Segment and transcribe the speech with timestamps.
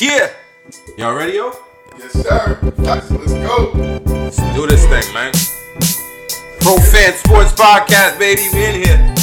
[0.00, 0.30] Yeah.
[0.96, 1.52] Y'all ready, yo?
[1.98, 2.58] Yes, sir.
[2.78, 3.72] Let's, let's go.
[4.06, 5.32] Let's do this thing, man.
[6.60, 8.48] Pro Fan Sports Podcast, baby.
[8.54, 9.14] We in here.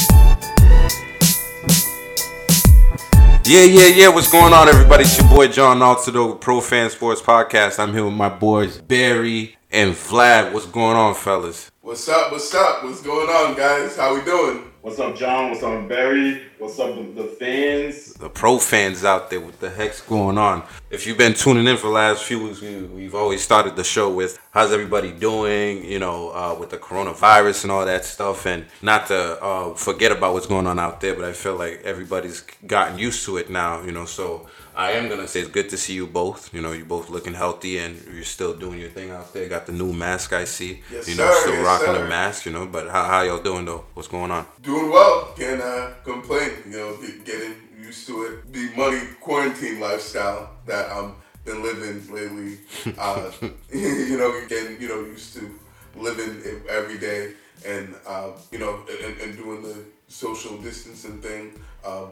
[3.45, 4.07] Yeah, yeah, yeah.
[4.09, 5.05] What's going on, everybody?
[5.05, 7.79] It's your boy John Altidor with Pro Fan Sports Podcast.
[7.79, 10.53] I'm here with my boys Barry and Vlad.
[10.53, 11.71] What's going on, fellas?
[11.81, 12.31] What's up?
[12.31, 12.83] What's up?
[12.83, 13.97] What's going on, guys?
[13.97, 14.68] How we doing?
[14.81, 15.49] What's up, John?
[15.49, 16.41] What's up, Barry?
[16.57, 18.13] What's up, the, the fans?
[18.13, 20.63] The pro fans out there, what the heck's going on?
[20.89, 23.83] If you've been tuning in for the last few weeks, we, we've always started the
[23.83, 28.45] show with how's everybody doing, you know, uh, with the coronavirus and all that stuff.
[28.45, 31.81] And not to uh, forget about what's going on out there, but I feel like
[31.83, 34.47] everybody's gotten used to it now, you know, so
[34.79, 36.53] I am gonna say it's good to see you both.
[36.53, 39.49] You know, you both looking healthy and you're still doing your thing out there.
[39.49, 40.81] Got the new mask I see.
[40.89, 41.41] Yes, you know, sir.
[41.41, 42.01] still Yes, rocking sir.
[42.01, 42.45] the mask.
[42.45, 43.83] You know, but how how y'all doing though?
[43.93, 44.45] What's going on?
[44.61, 45.33] Doing well.
[45.37, 46.51] Can't uh, complain.
[46.65, 48.53] You know, get, getting used to it.
[48.53, 51.11] The money quarantine lifestyle that I've
[51.43, 52.59] been living lately.
[52.97, 53.31] Uh,
[53.73, 55.59] you know, getting you know used to
[55.97, 57.33] living every day,
[57.65, 59.75] and uh, you know, and, and doing the
[60.07, 61.51] social distancing thing.
[61.83, 62.05] Uh,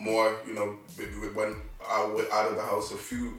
[0.00, 0.78] more, you know,
[1.34, 1.56] when
[1.86, 3.38] I went out of the house a few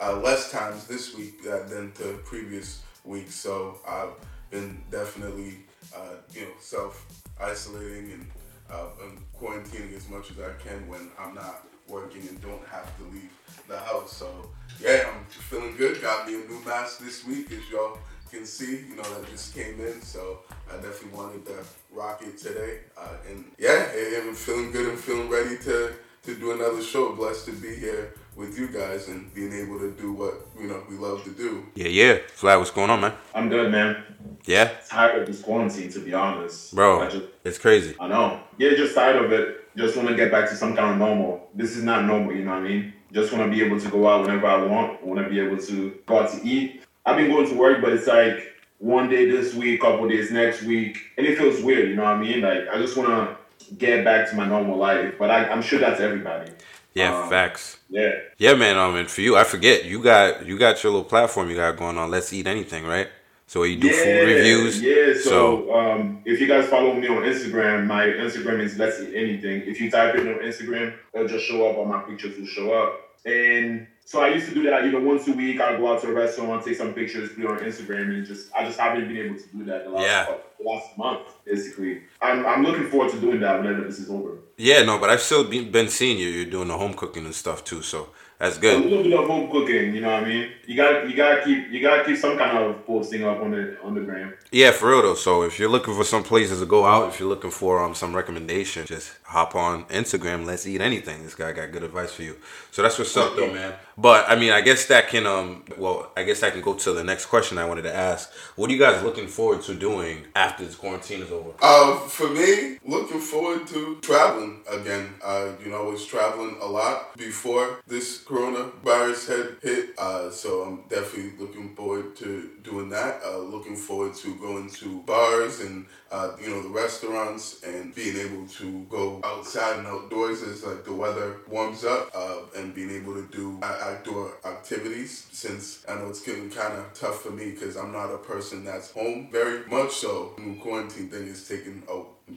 [0.00, 3.30] uh, less times this week than the previous week.
[3.30, 4.12] So I've
[4.50, 5.58] been definitely,
[5.94, 7.06] uh, you know, self
[7.40, 8.26] isolating and,
[8.70, 12.96] uh, and quarantining as much as I can when I'm not working and don't have
[12.98, 13.30] to leave
[13.68, 14.16] the house.
[14.16, 16.00] So yeah, I'm feeling good.
[16.00, 17.98] Got me a new mask this week, as y'all
[18.30, 18.84] can see.
[18.88, 20.40] You know, that just came in, so
[20.70, 21.56] I definitely wanted to
[21.92, 22.80] rock it today.
[22.96, 25.92] Uh, and yeah, I- I'm feeling good and feeling ready to
[26.24, 27.12] to do another show.
[27.14, 30.82] Blessed to be here with you guys and being able to do what you know
[30.88, 31.66] we love to do.
[31.74, 32.18] Yeah, yeah.
[32.38, 33.12] Vlad, what's going on, man?
[33.34, 34.04] I'm good, man.
[34.46, 36.74] Yeah, Tired of this quarantine, to be honest.
[36.74, 37.94] bro, just, it's crazy.
[38.00, 38.40] I know.
[38.58, 39.66] Yeah, just tired of it.
[39.76, 41.48] Just want to get back to some kind of normal.
[41.54, 42.92] This is not normal, you know what I mean?
[43.12, 45.02] Just want to be able to go out whenever I want.
[45.04, 46.82] Want to be able to go out to eat.
[47.04, 48.49] I've been going to work, but it's like
[48.80, 52.14] one day this week, couple days next week, and it feels weird, you know what
[52.14, 52.40] I mean?
[52.40, 55.78] Like I just want to get back to my normal life, but I, I'm sure
[55.78, 56.50] that's everybody.
[56.94, 57.78] Yeah, Um, facts.
[57.88, 58.10] Yeah.
[58.38, 58.76] Yeah, man.
[58.76, 61.76] Um, and for you, I forget you got you got your little platform you got
[61.76, 62.10] going on.
[62.10, 63.08] Let's eat anything, right?
[63.46, 64.80] So you do food reviews.
[64.80, 69.12] Yeah, so, um, if you guys follow me on Instagram, my Instagram is Let's Eat
[69.12, 69.62] Anything.
[69.62, 72.72] If you type it on Instagram, it'll just show up, all my pictures will show
[72.72, 73.10] up.
[73.26, 75.60] And so I used to do that, you know, once a week.
[75.60, 78.52] I'd go out to a restaurant, take some pictures, put it on Instagram, and just
[78.56, 80.24] I just haven't been able to do that the last Yeah.
[80.26, 82.02] couple- the last month, basically.
[82.20, 84.32] I'm, I'm looking forward to doing that whenever this is over.
[84.58, 86.28] Yeah, no, but I've still been, been seeing you.
[86.28, 88.84] You're doing the home cooking and stuff too, so that's good.
[88.84, 90.50] A little bit of home cooking, you know what I mean?
[90.66, 93.78] You got you gotta keep you gotta keep some kind of posting up on the
[93.82, 94.34] on the gram.
[94.50, 95.14] Yeah, for real though.
[95.14, 97.94] So if you're looking for some places to go out, if you're looking for um
[97.94, 100.44] some recommendation, just hop on Instagram.
[100.44, 101.22] Let's eat anything.
[101.22, 102.36] This guy got good advice for you.
[102.72, 103.74] So that's what's up though, man.
[103.96, 106.92] But I mean, I guess that can um well, I guess that can go to
[106.92, 108.32] the next question I wanted to ask.
[108.56, 111.50] What are you guys looking forward to doing after this quarantine is over?
[111.62, 115.14] Uh, for me, looking forward to traveling again.
[115.22, 120.62] Uh, you know, I was traveling a lot before this coronavirus had hit, uh, so
[120.62, 123.20] I'm definitely looking forward to doing that.
[123.24, 128.16] Uh, looking forward to going to bars and uh, you know the restaurants and being
[128.16, 132.90] able to go outside and outdoors as like the weather warms up uh, and being
[132.90, 135.26] able to do outdoor activities.
[135.32, 138.64] Since I know it's getting kind of tough for me because I'm not a person
[138.64, 141.82] that's home very much, so the quarantine thing is taking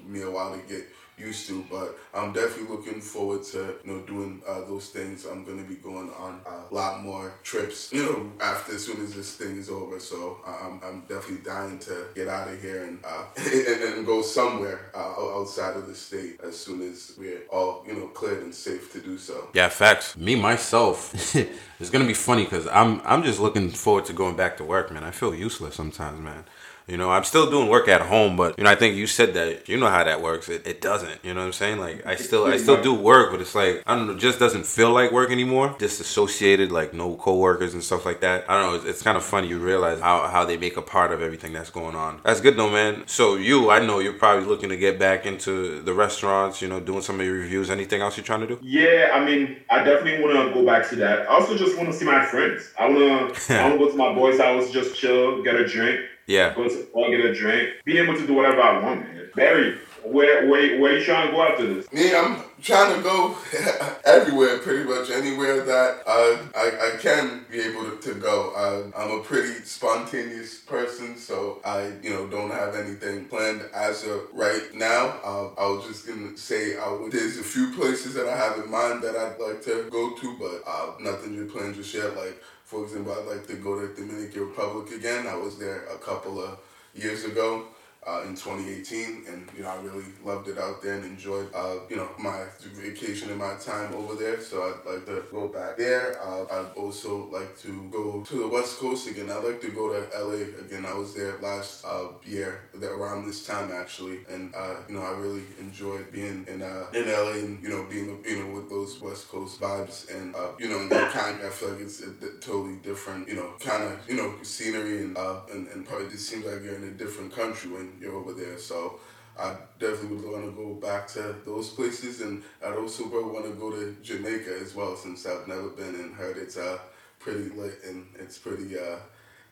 [0.06, 0.88] me a while to get
[1.18, 5.26] used to, but I'm definitely looking forward to you know doing uh, those things.
[5.26, 9.14] I'm gonna be going on a lot more trips, you know, after as soon as
[9.14, 10.00] this thing is over.
[10.00, 14.06] So I- I'm, I'm definitely dying to get out of here and uh, and, and
[14.06, 18.44] go somewhere uh, outside of the state as soon as we're all you know cleared
[18.44, 19.50] and safe to do so.
[19.54, 20.18] Yeah, facts.
[20.18, 21.14] Me myself,
[21.80, 24.92] it's gonna be funny because I'm I'm just looking forward to going back to work,
[24.92, 25.04] man.
[25.04, 26.46] I feel useless sometimes, man.
[26.88, 29.34] You know, I'm still doing work at home, but you know, I think you said
[29.36, 30.50] that you know how that works.
[30.50, 31.24] It, it doesn't.
[31.24, 31.80] You know what I'm saying?
[31.80, 34.40] Like I still I still do work, but it's like I don't know, it just
[34.40, 35.76] doesn't feel like work anymore.
[35.80, 38.50] Disassociated, like no coworkers and stuff like that.
[38.50, 38.76] I don't know.
[38.76, 39.48] It's, it's kind of funny.
[39.48, 42.20] You realize how how they make a part of everything that's going on.
[42.24, 43.04] That's good though, man.
[43.08, 46.62] So you, I know you're probably looking to get back into the restaurants.
[46.62, 47.70] You know, doing some of your reviews.
[47.70, 48.60] Anything else you're trying to do?
[48.62, 51.22] Yeah, I mean, I definitely want to go back to that.
[51.22, 52.74] I also just want to see my friends.
[52.78, 55.68] I want to, I want to go to my boy's house, just chill, get a
[55.68, 56.54] drink, Yeah.
[56.54, 59.30] go to or get a drink, be able to do whatever I want, man.
[59.36, 61.92] Barry, Where where where you trying to go after this?
[61.92, 63.36] Me, I'm trying to go
[64.06, 68.52] everywhere, pretty much anywhere that uh, I, I can be able to, to go.
[68.56, 74.04] Uh, I'm a pretty spontaneous person, so I you know don't have anything planned as
[74.06, 75.20] of right now.
[75.24, 78.58] Uh, I was just gonna say I would, there's a few places that I have
[78.64, 82.16] in mind that I'd like to go to, but uh, nothing to plan just yet.
[82.16, 82.42] Like
[82.74, 85.28] for example, I'd like to go to Dominican Republic again.
[85.28, 86.58] I was there a couple of
[86.96, 87.68] years ago
[88.06, 91.76] uh, in 2018, and you know I really loved it out there and enjoyed uh,
[91.90, 94.42] you know my vacation and my time over there.
[94.42, 96.22] So I'd like to go back there.
[96.22, 99.30] Uh, I'd also like to go to the West Coast again.
[99.30, 100.86] I'd like to go to LA again.
[100.86, 105.12] I was there last uh, year, around this time actually, and uh, you know I
[105.12, 109.00] really enjoyed being in uh, in LA and you know being you know with those
[109.02, 112.76] West Coast vibes and you know kind of I feel like it's a, a totally
[112.78, 115.18] different you know kind of you know scenery and
[115.52, 118.58] and and probably it seems like you're in a different country when you're over there.
[118.58, 119.00] So
[119.38, 123.52] I definitely would want to go back to those places, and I'd also want to
[123.54, 126.78] go to Jamaica as well, since I've never been and heard it's uh
[127.20, 128.98] pretty lit and it's pretty uh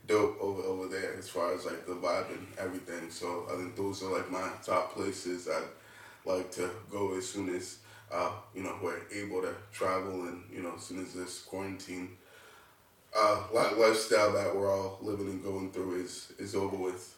[0.07, 3.09] dope over over there as far as like the vibe and everything.
[3.09, 5.63] So I think those are like my top places I'd
[6.25, 7.77] like to go as soon as
[8.11, 12.17] uh you know we're able to travel and you know as soon as this quarantine
[13.17, 17.15] uh lifestyle that we're all living and going through is is over with.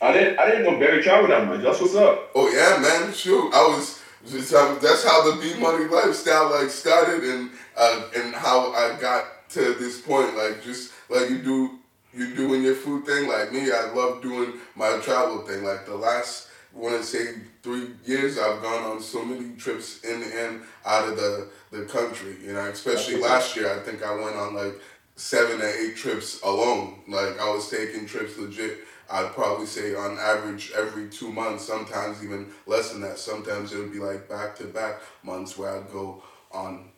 [0.00, 1.62] I didn't I didn't know Barry traveled that much.
[1.62, 2.30] That's what's up.
[2.34, 3.12] Oh yeah, man.
[3.12, 8.34] Shoot, I was just that's how the B money lifestyle like started and uh, and
[8.34, 10.36] how I got to this point.
[10.36, 11.78] Like just like you do
[12.14, 13.28] you doing your food thing.
[13.28, 15.64] Like me, I love doing my travel thing.
[15.64, 20.02] Like the last I want to say three years, I've gone on so many trips
[20.04, 22.36] in and out of the the country.
[22.42, 24.80] You know, especially last year, I think I went on like
[25.16, 27.00] seven or eight trips alone.
[27.06, 28.78] Like I was taking trips legit
[29.10, 33.18] I'd probably say on average every two months, sometimes even less than that.
[33.18, 36.22] Sometimes it would be like back to back months where I'd go
[36.52, 36.90] on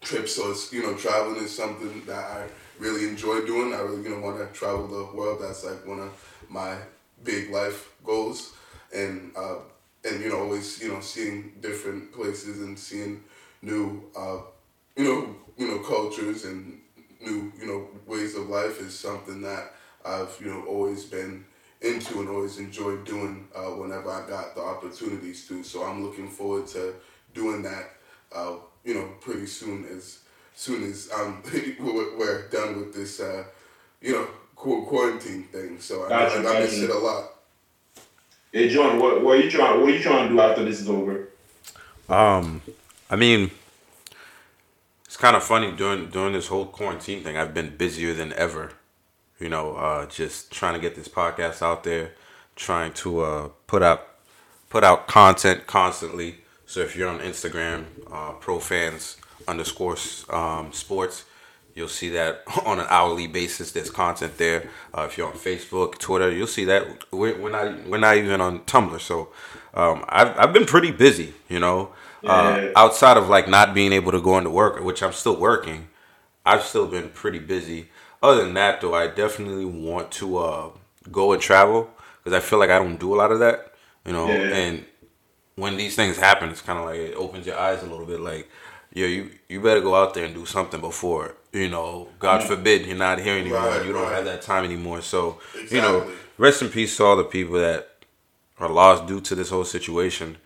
[0.00, 0.36] trips.
[0.36, 2.46] So it's, you know, traveling is something that I
[2.78, 3.74] really enjoy doing.
[3.74, 5.40] I really, you know, want to travel the world.
[5.42, 6.76] That's like one of my
[7.24, 8.54] big life goals.
[8.94, 9.56] And, uh,
[10.04, 13.24] and you know, always, you know, seeing different places and seeing
[13.60, 14.38] new, uh,
[14.96, 16.80] you know, you know, cultures and
[17.20, 19.74] new, you know, ways of life is something that
[20.08, 21.44] I've you know always been
[21.80, 25.62] into and always enjoyed doing uh, whenever I got the opportunities to.
[25.62, 26.94] So I'm looking forward to
[27.34, 27.90] doing that.
[28.32, 30.20] Uh, you know, pretty soon as
[30.54, 31.42] soon as um
[31.78, 33.44] we're done with this uh,
[34.00, 34.26] you know
[34.56, 35.78] quarantine thing.
[35.78, 37.34] So I, I, I miss it a lot.
[38.52, 40.80] Hey John, what what are you trying what are you trying to do after this
[40.80, 41.28] is over?
[42.08, 42.62] Um,
[43.10, 43.50] I mean,
[45.04, 47.36] it's kind of funny during during this whole quarantine thing.
[47.36, 48.72] I've been busier than ever
[49.38, 52.12] you know, uh, just trying to get this podcast out there,
[52.56, 54.06] trying to uh, put out
[54.68, 56.38] put out content constantly.
[56.66, 59.96] So if you're on Instagram, uh, pro fans underscore
[60.30, 61.24] um, sports,
[61.74, 63.72] you'll see that on an hourly basis.
[63.72, 64.68] There's content there.
[64.92, 67.10] Uh, if you're on Facebook, Twitter, you'll see that.
[67.12, 69.00] We're, we're not we're not even on Tumblr.
[69.00, 69.28] So
[69.74, 71.34] um, I've I've been pretty busy.
[71.48, 71.92] You know,
[72.24, 75.88] uh, outside of like not being able to go into work, which I'm still working.
[76.44, 77.88] I've still been pretty busy
[78.22, 80.70] other than that, though, I definitely want to uh,
[81.10, 81.90] go and travel
[82.22, 83.74] because I feel like I don't do a lot of that,
[84.04, 84.28] you know.
[84.28, 84.56] Yeah.
[84.56, 84.84] And
[85.54, 88.20] when these things happen, it's kind of like it opens your eyes a little bit.
[88.20, 88.48] Like,
[88.92, 92.08] yeah, you you better go out there and do something before, you know.
[92.18, 93.60] God mm forbid you're not here anymore.
[93.60, 94.14] Right, you don't right.
[94.14, 95.00] have that time anymore.
[95.02, 95.76] So, exactly.
[95.76, 98.04] you know, rest in peace to all the people that
[98.58, 100.38] are lost due to this whole situation.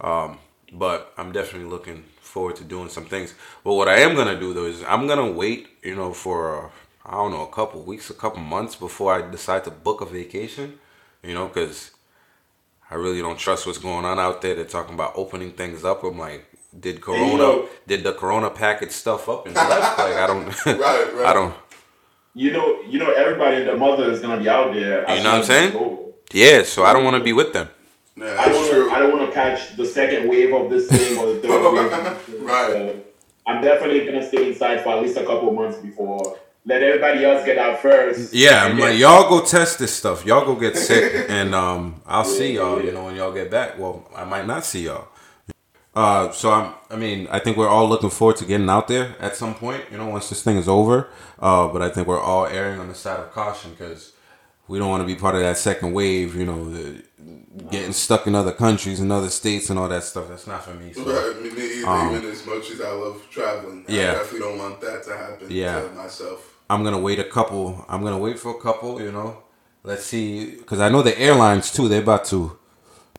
[0.00, 0.38] Um,
[0.72, 3.34] but I'm definitely looking forward to doing some things.
[3.64, 6.70] But what I am gonna do though is I'm gonna wait, you know, for.
[7.08, 10.06] I don't know, a couple weeks, a couple months before I decide to book a
[10.06, 10.80] vacation,
[11.22, 11.92] you know, because
[12.90, 14.56] I really don't trust what's going on out there.
[14.56, 16.02] They're talking about opening things up.
[16.02, 16.46] I'm like,
[16.78, 19.98] did Corona, you know, did the Corona package stuff up and left?
[19.98, 20.78] like, I don't, right,
[21.14, 21.26] right.
[21.26, 21.54] I don't.
[22.34, 25.08] You know, you know, everybody and their mother is gonna be out there.
[25.08, 26.12] You know what I'm saying?
[26.32, 27.68] Yeah, so I don't want to be with them.
[28.20, 28.78] I don't.
[28.78, 31.72] Wanna, I don't want to catch the second wave of this thing or the third
[32.28, 32.42] wave.
[32.42, 32.72] right.
[32.72, 33.00] So
[33.46, 36.36] I'm definitely gonna stay inside for at least a couple months before
[36.66, 38.34] let everybody else get out first.
[38.34, 40.26] Yeah, I'm like, y'all go test this stuff.
[40.26, 42.82] Y'all go get sick, and um, I'll see y'all.
[42.82, 43.78] You know, when y'all get back.
[43.78, 45.08] Well, I might not see y'all.
[45.94, 46.74] Uh, so I'm.
[46.90, 49.84] I mean, I think we're all looking forward to getting out there at some point.
[49.92, 51.08] You know, once this thing is over.
[51.38, 54.12] Uh, but I think we're all erring on the side of caution because
[54.66, 56.34] we don't want to be part of that second wave.
[56.34, 57.04] You know, the,
[57.70, 60.28] getting stuck in other countries and other states and all that stuff.
[60.28, 60.92] That's not for me.
[60.92, 61.04] So.
[61.04, 61.86] Right, me either.
[61.86, 65.16] Um, even as much as I love traveling, yeah, I definitely don't want that to
[65.16, 65.46] happen.
[65.48, 65.82] Yeah.
[65.82, 66.55] to myself.
[66.68, 67.84] I'm gonna wait a couple.
[67.88, 69.00] I'm gonna wait for a couple.
[69.00, 69.42] You know,
[69.84, 71.88] let's see, because I know the airlines too.
[71.88, 72.58] They're about to,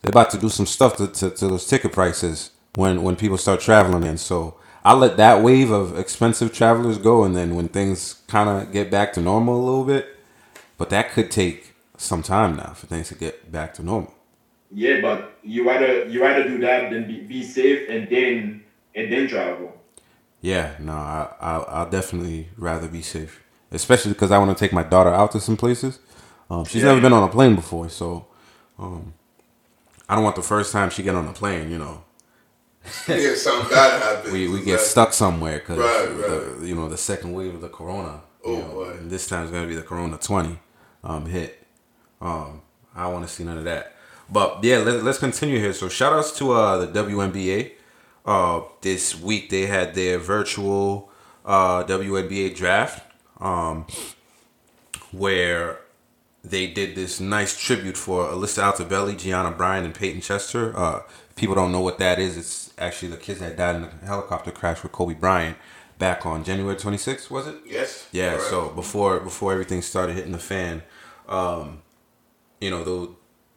[0.01, 3.37] they're about to do some stuff to, to, to those ticket prices when when people
[3.37, 7.67] start traveling and So I'll let that wave of expensive travelers go, and then when
[7.69, 10.17] things kind of get back to normal a little bit,
[10.77, 14.13] but that could take some time now for things to get back to normal.
[14.71, 18.63] Yeah, but you rather you rather do that than be, be safe and then
[18.95, 19.76] and then travel.
[20.51, 23.33] Yeah, no, I, I I'll definitely rather be safe,
[23.71, 25.99] especially because I want to take my daughter out to some places.
[26.49, 26.89] Um, she's Yeah.
[26.89, 28.07] never been on a plane before, so
[28.83, 29.13] um,
[30.07, 31.95] I don't want the first time she get on a plane, you know,
[33.07, 34.33] yeah, something bad happens.
[34.33, 36.07] we we get stuck somewhere because Right,
[36.61, 38.21] the you know the second wave of the corona.
[38.45, 38.91] Oh, you know, boy.
[38.99, 40.55] and this time it's gonna be the corona twenty
[41.03, 41.51] um, hit.
[42.21, 42.61] Um,
[42.95, 43.83] I don't want to see none of that.
[44.29, 45.73] But yeah, let, let's continue here.
[45.73, 47.71] So shout outs to uh, the WNBA.
[48.27, 51.09] Uh, this week they had their virtual
[51.45, 53.01] uh, WNBA draft,
[53.39, 53.87] um,
[55.11, 55.79] where
[56.43, 60.77] they did this nice tribute for Alyssa Altobelli, Gianna Bryant, and Payton Chester.
[60.77, 61.03] Uh,
[61.35, 62.37] people don't know what that is.
[62.37, 65.57] It's actually the kids that died in the helicopter crash with Kobe Bryant
[65.97, 67.55] back on January 26th, was it?
[67.65, 68.07] Yes.
[68.11, 68.31] Yeah.
[68.33, 68.49] correct.
[68.49, 70.83] So before before everything started hitting the fan,
[71.27, 71.81] um,
[72.59, 73.09] you know those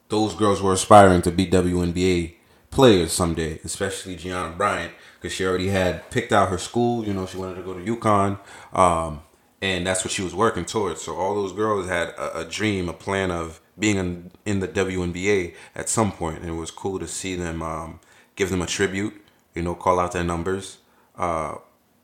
[0.09, 2.35] those girls were aspiring to be WNBA
[2.71, 7.05] players someday, especially Gianna Bryant, because she already had picked out her school.
[7.05, 8.39] You know, she wanted to go to UConn,
[8.73, 9.21] um,
[9.61, 11.01] and that's what she was working towards.
[11.01, 14.67] So all those girls had a, a dream, a plan of being in, in the
[14.67, 17.99] WNBA at some point, and it was cool to see them um,
[18.35, 19.13] give them a tribute.
[19.53, 20.77] You know, call out their numbers
[21.17, 21.55] uh,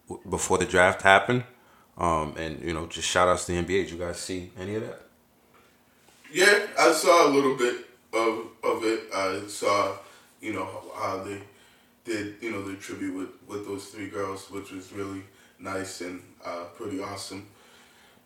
[0.10, 1.44] w- before the draft happened.
[1.98, 3.86] Um, and you know, just shout outs to the NBA.
[3.86, 5.02] Did you guys see any of that?
[6.32, 9.08] Yeah, I saw a little bit of of it.
[9.14, 9.94] I saw,
[10.42, 11.42] you know, how they
[12.06, 15.24] did, you know, the tribute with with those three girls, which was really
[15.60, 17.48] nice and uh, pretty awesome.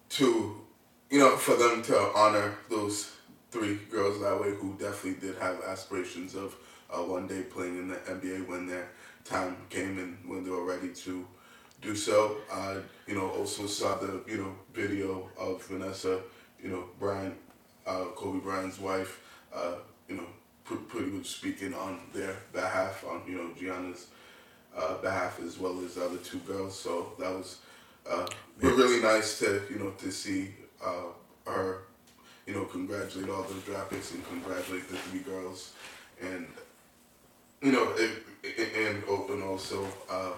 [0.10, 0.62] To,
[1.10, 3.12] you know, for them to honor those
[3.50, 6.56] three girls that way, who definitely did have aspirations of
[6.90, 8.90] uh, one day playing in the NBA when their
[9.24, 11.26] time came and when they were ready to
[11.82, 12.38] do so.
[12.52, 12.78] I,
[13.08, 16.20] you know, also saw the, you know, video of Vanessa,
[16.62, 17.36] you know, Bryant,
[17.88, 19.22] uh, Kobe Bryant's wife,
[19.54, 19.76] uh,
[20.08, 20.28] you know,
[20.78, 24.08] pretty much speaking on their behalf, on, you know, Gianna's
[24.76, 26.80] uh, behalf as well as the other two girls.
[26.80, 27.60] So that was
[28.10, 28.28] uh,
[28.60, 30.50] really nice to, you know, to see
[30.84, 31.12] uh,
[31.48, 31.84] her,
[32.46, 35.74] you know, congratulate all the draft picks and congratulate the three girls.
[36.22, 36.48] And,
[37.62, 40.32] you know, it, it, and, and also, uh,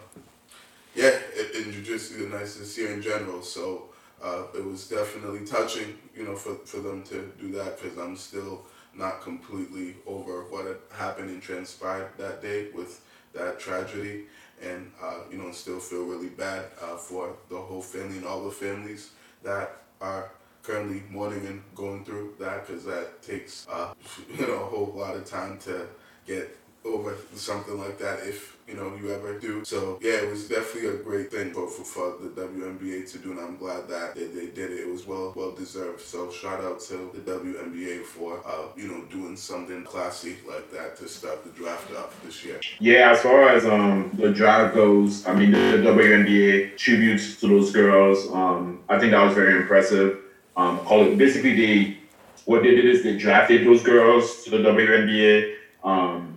[0.96, 3.42] yeah, in, in jiu-jitsu, nice to see in general.
[3.42, 3.90] So
[4.22, 8.16] uh, it was definitely touching, you know, for, for them to do that because I'm
[8.16, 13.01] still not completely over what had happened and transpired that day with
[13.33, 14.25] that tragedy.
[14.62, 18.43] And, uh, you know, still feel really bad uh, for the whole family and all
[18.45, 19.12] the families
[19.43, 20.31] that are
[20.62, 23.93] currently mourning and going through that because that takes, uh,
[24.38, 25.88] you know, a whole lot of time to
[26.25, 29.63] get over something like that if you know you ever do.
[29.66, 33.40] So yeah, it was definitely a great thing for, for, the WNBA to do, and
[33.40, 34.82] I'm glad that they, they did it.
[34.82, 36.02] It was well well deserved.
[36.02, 40.96] So shout out to the WNBA for uh, you know doing something classy like that
[40.98, 42.60] to start the draft off this year.
[42.80, 47.48] Yeah, as far as um the draft goes, I mean the, the WNBA tributes to
[47.48, 48.30] those girls.
[48.32, 50.20] Um, I think that was very impressive.
[50.56, 51.98] Um, call it basically they
[52.46, 55.56] what they did is they drafted those girls to the WNBA.
[55.84, 56.33] Um,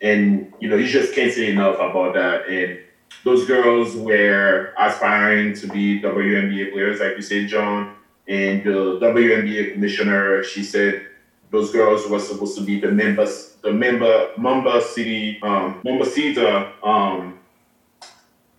[0.00, 2.48] and you know you just can't say enough about that.
[2.48, 2.78] And
[3.24, 7.96] those girls were aspiring to be WNBA players, like you said, John.
[8.28, 11.06] And the WNBA commissioner, she said
[11.50, 17.38] those girls were supposed to be the members, the member, Mambacita, um, Mambacita, um,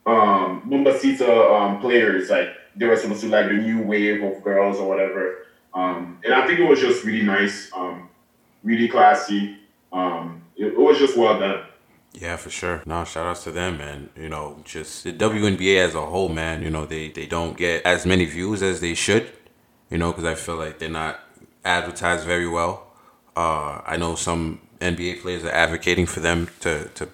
[0.05, 2.29] um, Mambacita um, players.
[2.29, 5.47] Like they were supposed to like the new wave of girls or whatever.
[5.73, 8.09] Um, and I think it was just really nice, um,
[8.63, 9.57] really classy.
[9.91, 11.63] Um, it, was just well done.
[12.13, 12.81] Yeah, for sure.
[12.85, 14.09] No, shout outs to them, man.
[14.15, 16.61] You know, just the WNBA as a whole, man.
[16.61, 19.29] You know, they, they don't get as many views as they should,
[19.89, 21.19] you know, because I feel like they're not
[21.65, 22.87] advertised very well.
[23.35, 27.09] Uh, I know some NBA players are advocating for them to, to,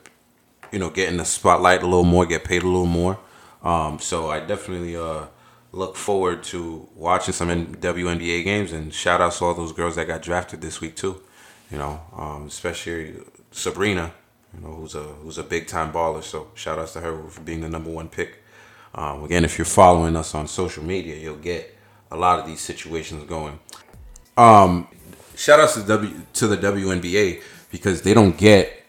[0.72, 3.20] you know, get in the spotlight a little more, get paid a little more.
[3.64, 5.26] Um, so I definitely uh,
[5.72, 10.06] look forward to watching some WNBA games and shout outs to all those girls that
[10.06, 11.22] got drafted this week, too.
[11.72, 13.16] You know, um, especially
[13.52, 14.14] Sabrina
[14.54, 16.24] you know, who's a who's a big time baller.
[16.24, 18.40] So shout outs to her for being the number one pick.
[18.94, 21.78] Um, again, if you're following us on social media, you'll get
[22.12, 23.60] a lot of these situations going.
[24.36, 24.88] Um,
[25.36, 27.42] shout outs to W to the WNBA
[27.72, 28.84] because they don't get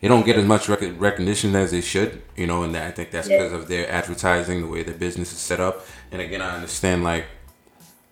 [0.00, 2.22] they don't get as much rec- recognition as they should.
[2.36, 5.38] You know, and I think that's because of their advertising, the way their business is
[5.38, 5.86] set up.
[6.10, 7.26] And again, I understand like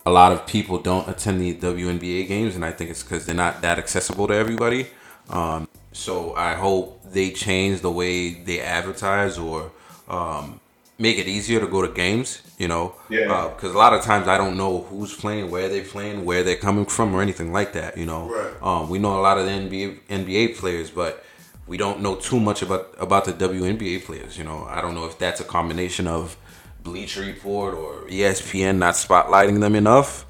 [0.05, 3.35] a lot of people don't attend the WNBA games, and I think it's because they're
[3.35, 4.89] not that accessible to everybody.
[5.31, 9.71] Um, so I hope they change the way they advertise or
[10.09, 10.61] um,
[10.99, 12.43] make it easier to go to games.
[12.59, 13.49] You know, Yeah.
[13.55, 16.57] Because a lot of times I don't know who's playing, where they're playing, where they're
[16.57, 17.97] coming from, or anything like that.
[17.99, 18.53] You know, Right.
[18.63, 21.25] um, we know a lot of the NBA NBA players, but
[21.67, 24.39] we don't know too much about about the WNBA players.
[24.39, 26.37] You know, I don't know if that's a combination of
[26.85, 30.25] Bleacher Report or ESPN not spotlighting them enough.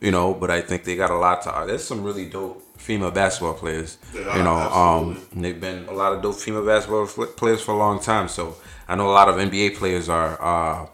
[0.00, 1.64] You know, but I think they got a lot to.
[1.66, 3.98] There's some really dope female basketball players.
[4.14, 8.00] You know, um, they've been a lot of dope female basketball players for a long
[8.00, 8.28] time.
[8.28, 10.86] So I know a lot of NBA players are uh,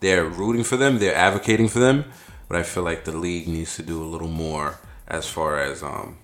[0.00, 2.04] they're rooting for them, they're advocating for them,
[2.48, 5.82] but I feel like the league needs to do a little more as far as
[5.82, 6.18] um,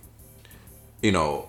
[1.01, 1.49] you know,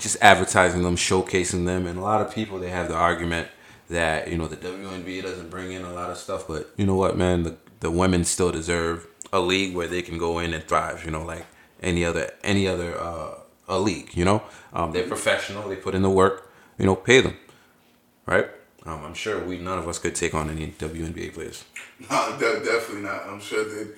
[0.00, 3.48] just advertising them, showcasing them, and a lot of people they have the argument
[3.88, 6.96] that you know the WNBA doesn't bring in a lot of stuff, but you know
[6.96, 10.64] what, man, the the women still deserve a league where they can go in and
[10.64, 11.04] thrive.
[11.04, 11.46] You know, like
[11.82, 13.34] any other any other uh,
[13.68, 14.16] a league.
[14.16, 14.42] You know,
[14.72, 16.50] um, they're professional, they put in the work.
[16.78, 17.36] You know, pay them,
[18.26, 18.48] right?
[18.84, 21.64] Um, I'm sure we none of us could take on any WNBA players.
[22.10, 23.26] No, de- definitely not.
[23.26, 23.94] I'm sure that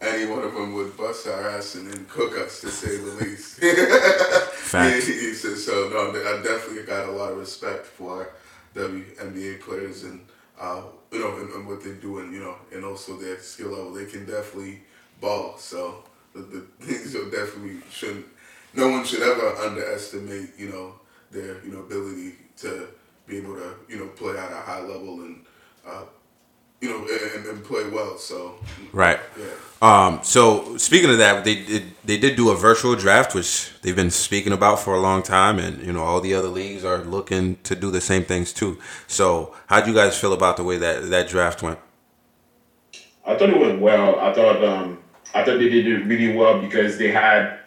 [0.00, 3.24] any one of them would bust our ass and then cook us, to say the
[3.24, 3.58] least.
[4.70, 5.08] Facts.
[5.08, 8.30] Yeah, so, so no, I definitely got a lot of respect for
[8.76, 10.20] WNBA players and
[10.60, 13.92] uh, you know and, and what they're doing, you know, and also their skill level.
[13.92, 14.82] They can definitely
[15.20, 15.58] ball.
[15.58, 18.26] So the, the so definitely shouldn't.
[18.74, 20.94] No one should ever underestimate, you know,
[21.30, 22.88] their you know ability to
[23.26, 25.44] be able to you know play at a high level and
[25.86, 26.02] uh,
[26.80, 27.06] you know
[27.36, 28.16] and, and play well.
[28.18, 28.54] So
[28.92, 29.18] Right.
[29.38, 29.46] yeah.
[29.82, 33.96] Um, so speaking of that, they did they did do a virtual draft, which they've
[33.96, 36.98] been speaking about for a long time, and you know all the other leagues are
[36.98, 38.78] looking to do the same things too.
[39.06, 41.78] So how do you guys feel about the way that that draft went?
[43.26, 44.18] I thought it went well.
[44.18, 44.98] I thought um,
[45.34, 47.58] I thought they did it really well because they had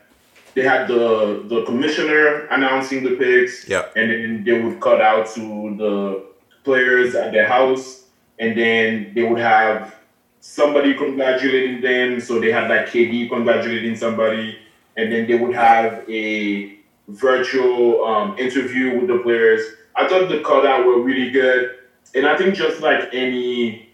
[0.55, 3.85] they had the the commissioner announcing the picks, Yeah.
[3.95, 5.41] and then they would cut out to
[5.77, 6.23] the
[6.63, 8.03] players at their house,
[8.39, 9.95] and then they would have
[10.41, 12.19] somebody congratulating them.
[12.19, 14.57] So they had like KD congratulating somebody,
[14.97, 16.77] and then they would have a
[17.07, 19.61] virtual um, interview with the players.
[19.95, 21.75] I thought the cutout were really good,
[22.15, 23.89] and I think just like any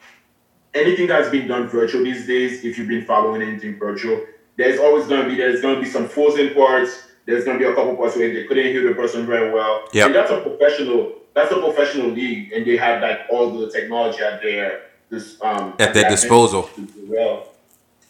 [0.73, 4.25] anything that's been done virtual these days, if you've been following anything virtual,
[4.57, 7.07] there's always gonna be there's gonna be some frozen parts.
[7.25, 9.87] There's gonna be a couple parts where they couldn't hear the person very well.
[9.93, 13.69] Yeah, And that's a professional that's a professional league and they have like all the
[13.71, 16.69] technology at their this um At their disposal.
[17.07, 17.47] Well.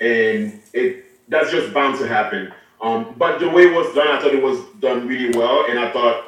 [0.01, 2.51] And it that's just bound to happen.
[2.81, 5.77] Um but the way it was done, I thought it was done really well and
[5.77, 6.25] I thought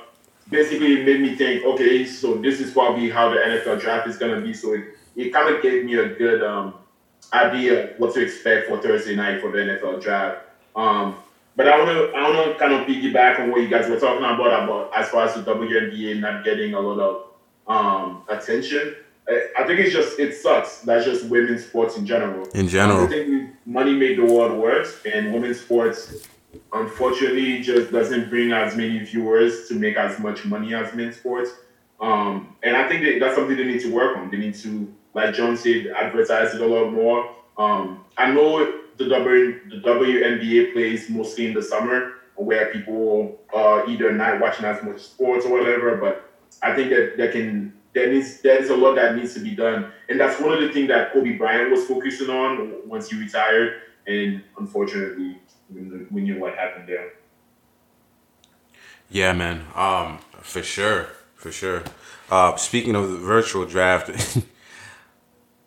[0.49, 4.17] basically it made me think, okay, so this is probably how the NFL draft is
[4.17, 4.53] gonna be.
[4.53, 4.83] So it,
[5.15, 6.73] it kind of gave me a good um,
[7.33, 10.45] idea what to expect for Thursday night for the NFL draft.
[10.75, 11.15] Um,
[11.55, 14.63] but I wanna I wanna kind of piggyback on what you guys were talking about
[14.63, 17.25] about as far as the WNBA not getting a lot of
[17.67, 18.95] um, attention.
[19.27, 20.79] I, I think it's just it sucks.
[20.79, 22.47] That's just women's sports in general.
[22.49, 23.03] In general.
[23.03, 26.27] I think money made the world worse, and women's sports
[26.73, 31.51] unfortunately just doesn't bring as many viewers to make as much money as men's sports.
[31.99, 34.31] Um, and I think that that's something they need to work on.
[34.31, 37.35] They need to, like John said, advertise it a lot more.
[37.57, 43.87] Um, I know the W the WNBA plays mostly in the summer, where people are
[43.89, 45.97] either not watching as much sports or whatever.
[45.97, 46.29] But
[46.61, 49.91] I think that there can there needs there's a lot that needs to be done,
[50.09, 53.81] and that's one of the things that Kobe Bryant was focusing on once he retired.
[54.07, 55.39] And unfortunately,
[56.09, 57.13] we knew what happened there.
[59.09, 59.65] Yeah, man.
[59.75, 61.83] Um, for sure, for sure.
[62.29, 64.09] Uh, speaking of the virtual draft,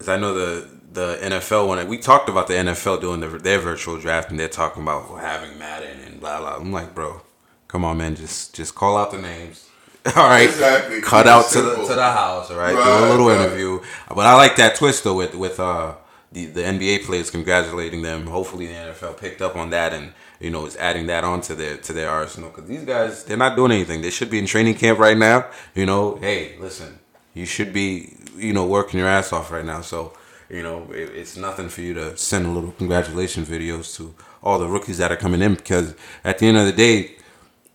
[0.05, 3.59] 'cause I know the the NFL when we talked about the NFL doing the, their
[3.59, 6.57] virtual draft, and they're talking about having Madden and blah blah.
[6.57, 7.23] I'm like, bro,
[7.69, 9.69] come on, man, just just call out the names.
[10.17, 11.01] All right, Exactly.
[11.01, 12.51] cut Keep out to the to the house.
[12.51, 13.41] All right, do a little right.
[13.41, 13.81] interview.
[14.09, 15.95] But I like that twist though with with uh
[16.31, 18.27] the the NBA players congratulating them.
[18.27, 21.77] Hopefully the NFL picked up on that and you know is adding that onto their
[21.79, 24.03] to their arsenal because these guys they're not doing anything.
[24.03, 25.47] They should be in training camp right now.
[25.75, 26.99] You know, hey, listen,
[27.35, 29.81] you should be you know working your ass off right now.
[29.81, 30.13] So
[30.49, 34.59] you know it, it's nothing for you to send a little congratulation videos to all
[34.59, 37.17] the rookies that are coming in because at the end of the day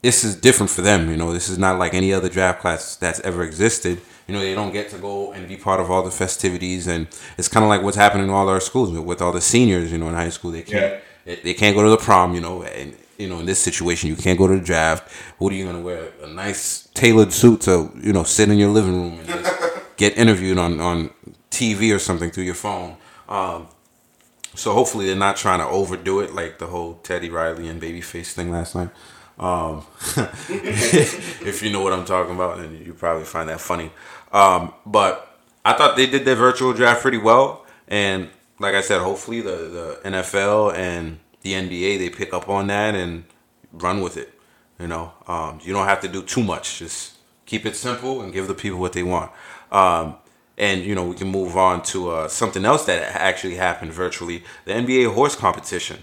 [0.01, 1.09] this is different for them.
[1.09, 3.99] You know, this is not like any other draft class that's ever existed.
[4.27, 7.07] You know, they don't get to go and be part of all the festivities, and
[7.37, 9.91] it's kind of like what's happening in all our schools with, all the seniors.
[9.91, 12.33] You know, in high school, they can't they, they can't go to the prom.
[12.33, 15.11] You know, and you know in this situation, you can't go to the draft.
[15.37, 16.11] What are you gonna wear?
[16.23, 19.53] A nice tailored suit to you know sit in your living room and just
[19.97, 21.11] get interviewed on on
[21.51, 22.95] TV or something through your phone.
[23.27, 23.67] Um,
[24.55, 28.31] so hopefully they're not trying to overdo it like the whole Teddy Riley and Babyface
[28.31, 28.89] thing last night.
[29.37, 29.85] Um,
[30.49, 33.91] if you know what I'm talking about, then you probably find that funny.
[34.33, 38.29] Um, but I thought they did their virtual draft pretty well, and
[38.59, 42.95] like I said, hopefully the the NFL and the NBA they pick up on that
[42.95, 43.23] and
[43.71, 44.33] run with it.
[44.79, 46.79] You know, um, you don't have to do too much.
[46.79, 49.31] Just keep it simple and give the people what they want.
[49.71, 50.15] Um,
[50.57, 54.43] and you know, we can move on to uh, something else that actually happened virtually:
[54.65, 55.99] the NBA horse competition.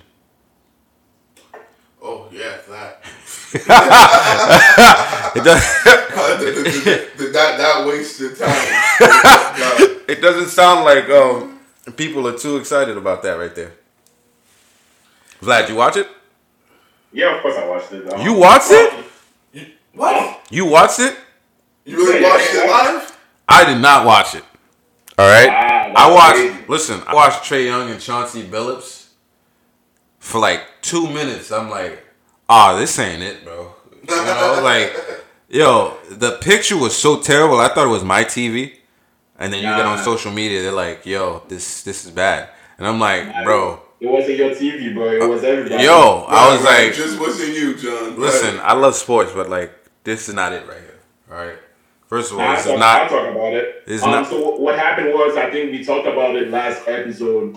[2.03, 3.03] Oh yeah, that.
[5.37, 5.63] It does.
[7.33, 8.49] that that wasted time.
[10.09, 11.61] it doesn't sound like um,
[11.97, 13.73] people are too excited about that right there.
[15.41, 16.09] Vlad, you watch it?
[17.13, 18.21] Yeah, of course I watched it.
[18.21, 18.93] You watched it?
[19.95, 20.47] what?
[20.51, 21.17] You watched it?
[21.85, 23.19] You really Yeah, watched it live?
[23.49, 24.45] I did not watch it.
[25.19, 25.49] All right.
[25.49, 26.37] Wow, I watched.
[26.39, 26.65] crazy.
[26.69, 29.07] Listen, I watched Trae Young and Chauncey Billups
[30.19, 31.51] for like two minutes.
[31.53, 32.05] I'm like,
[32.49, 33.73] ah, this ain't it, bro.
[34.09, 34.95] You know, like,
[35.49, 37.59] yo, the picture was so terrible.
[37.61, 38.75] I thought it was my TV,
[39.39, 42.87] and then you get on social media, they're like, yo, this this is bad, and
[42.87, 45.13] I'm like, Nah, bro, It wasn't your TV, bro.
[45.13, 45.83] It was everybody.
[45.85, 46.85] yo, I was Right, right.
[46.89, 48.19] like, just wasn't you, John.
[48.21, 49.73] listen, I love sports, but like,
[50.05, 50.99] this is not it right here.
[51.31, 51.59] All right.
[52.07, 53.09] First of all, I'll this talk, is I'll not.
[53.11, 53.83] talk about it.
[53.87, 56.87] It's um, not- So what- what happened was, I think we talked about it last
[56.87, 57.57] episode,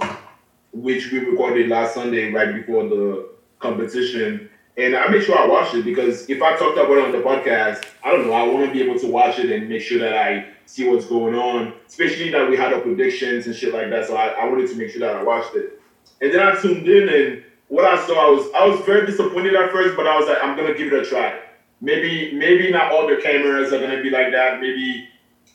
[0.71, 4.49] which we recorded last Sunday, right before the competition.
[4.77, 7.17] And I made sure I watched it because if I talked about it on the
[7.19, 9.99] podcast, I don't know, I want to be able to watch it and make sure
[9.99, 13.89] that I see what's going on, especially that we had our predictions and shit like
[13.89, 14.07] that.
[14.07, 15.78] So I, I wanted to make sure that I watched it.
[16.21, 19.55] And then I tuned in and what I saw, I was I was very disappointed
[19.55, 21.39] at first, but I was like, I'm gonna give it a try.
[21.81, 24.59] Maybe maybe not all the cameras are gonna be like that.
[24.59, 25.07] Maybe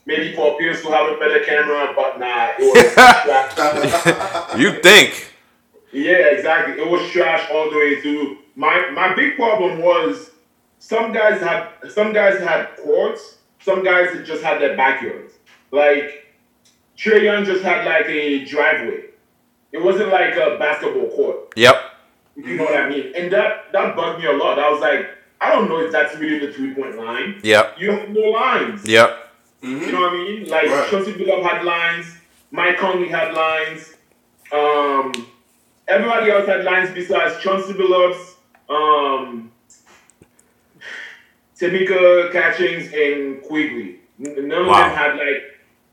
[0.06, 4.58] maybe Paul Pierce will have a better camera, but nah, it was trash.
[4.58, 5.32] You think?
[5.92, 6.82] yeah, exactly.
[6.82, 8.38] It was trash all the way through.
[8.54, 10.30] My my big problem was
[10.78, 15.34] some guys had some guys had courts, some guys just had their backyards.
[15.72, 16.32] Like
[16.96, 19.06] Trae Young just had like a driveway.
[19.74, 21.52] It wasn't like a basketball court.
[21.56, 21.74] Yep.
[22.36, 23.12] You know what I mean.
[23.16, 24.56] And that that bugged me a lot.
[24.58, 25.08] I was like,
[25.40, 27.40] I don't know if that's really the three point line.
[27.42, 27.74] Yep.
[27.80, 28.86] You have no lines.
[28.86, 29.10] Yep.
[29.62, 30.48] You know what I mean?
[30.48, 30.88] Like Right.
[30.90, 32.06] Chauncey Billup had lines,
[32.52, 33.94] Mike Conley had lines,
[34.52, 35.12] um,
[35.88, 38.34] everybody else had lines besides Chauncey Billups,
[38.68, 39.50] um,
[41.58, 44.00] Tamika Catchings, and Quigley.
[44.24, 45.42] N- None of them had like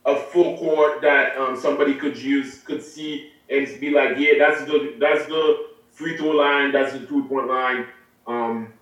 [0.06, 4.64] a full court that um, somebody could use, could see, and be like, yeah, that's
[4.66, 7.86] the that's the free throw line, that's the three point line.
[8.26, 8.74] Um,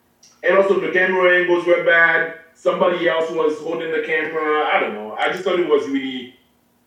[0.43, 2.39] and also the camera angles were bad.
[2.53, 4.67] Somebody else was holding the camera.
[4.67, 5.15] I don't know.
[5.17, 6.35] I just thought it was really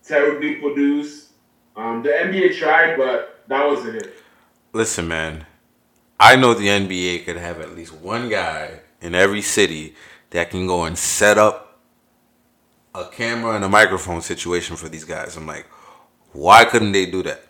[0.03, 1.31] terribly produced.
[1.75, 4.13] Um, the NBA tried, but that wasn't it.
[4.71, 5.45] Listen, man.
[6.19, 9.95] I know the NBA could have at least one guy in every city
[10.29, 11.79] that can go and set up
[12.95, 15.35] a camera and a microphone situation for these guys.
[15.35, 15.65] I'm like,
[16.31, 17.43] why couldn't they do that?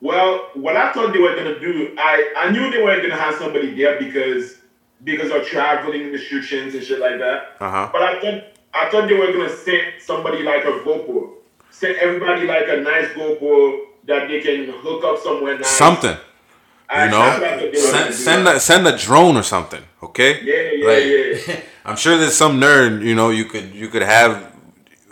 [0.00, 3.34] Well, what I thought they were gonna do, I, I knew they weren't gonna have
[3.34, 4.56] somebody there because
[5.04, 7.56] because of traveling restrictions and shit like that.
[7.60, 7.88] Uh huh.
[7.92, 11.32] But I thought I thought they were gonna send somebody like a GoPro,
[11.70, 15.66] send everybody like a nice GoPro that they can hook up somewhere nice.
[15.68, 16.16] Something,
[16.88, 17.18] I- you know.
[17.20, 20.40] what I thought they were gonna Send send a, send a drone or something, okay?
[20.42, 21.60] Yeah, yeah, Like, yeah.
[21.84, 24.49] I'm sure there's some nerd, you know, you could you could have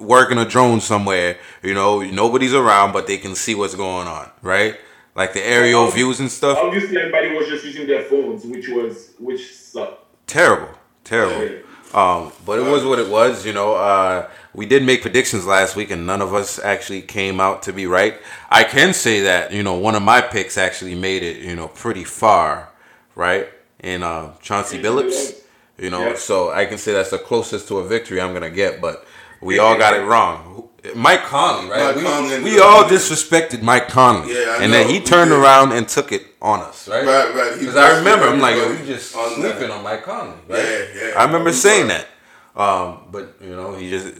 [0.00, 4.30] working a drone somewhere, you know, nobody's around, but they can see what's going on,
[4.42, 4.76] right?
[5.14, 6.58] Like the aerial views and stuff.
[6.60, 10.04] Obviously, everybody was just using their phones, which was which sucked.
[10.26, 10.68] Terrible,
[11.04, 11.64] terrible.
[11.94, 13.74] Um, but it was what it was, you know.
[13.74, 17.72] Uh, we did make predictions last week, and none of us actually came out to
[17.72, 18.14] be right.
[18.50, 21.68] I can say that you know one of my picks actually made it, you know,
[21.68, 22.68] pretty far,
[23.14, 23.48] right?
[23.80, 25.40] In uh, Chauncey Billups,
[25.78, 26.16] you know, Yeah.
[26.16, 28.80] so I can say that's the closest to a victory I'm gonna get.
[28.80, 29.04] But
[29.40, 30.68] we all got it wrong.
[30.94, 31.86] Mike Conley, right?
[31.86, 32.42] Mike we, Conley.
[32.44, 34.78] we all disrespected Mike Conley, Yeah, I and know.
[34.78, 35.38] then he turned did.
[35.38, 37.04] around and took it on us, right?
[37.04, 37.58] Right, right.
[37.58, 39.70] Because I remember, I'm like, yo, we just on sleeping that.
[39.72, 40.58] on Mike Conley, right?
[40.62, 41.14] Yeah, yeah.
[41.18, 42.06] I remember saying that.
[42.56, 44.14] Um, but you know, he just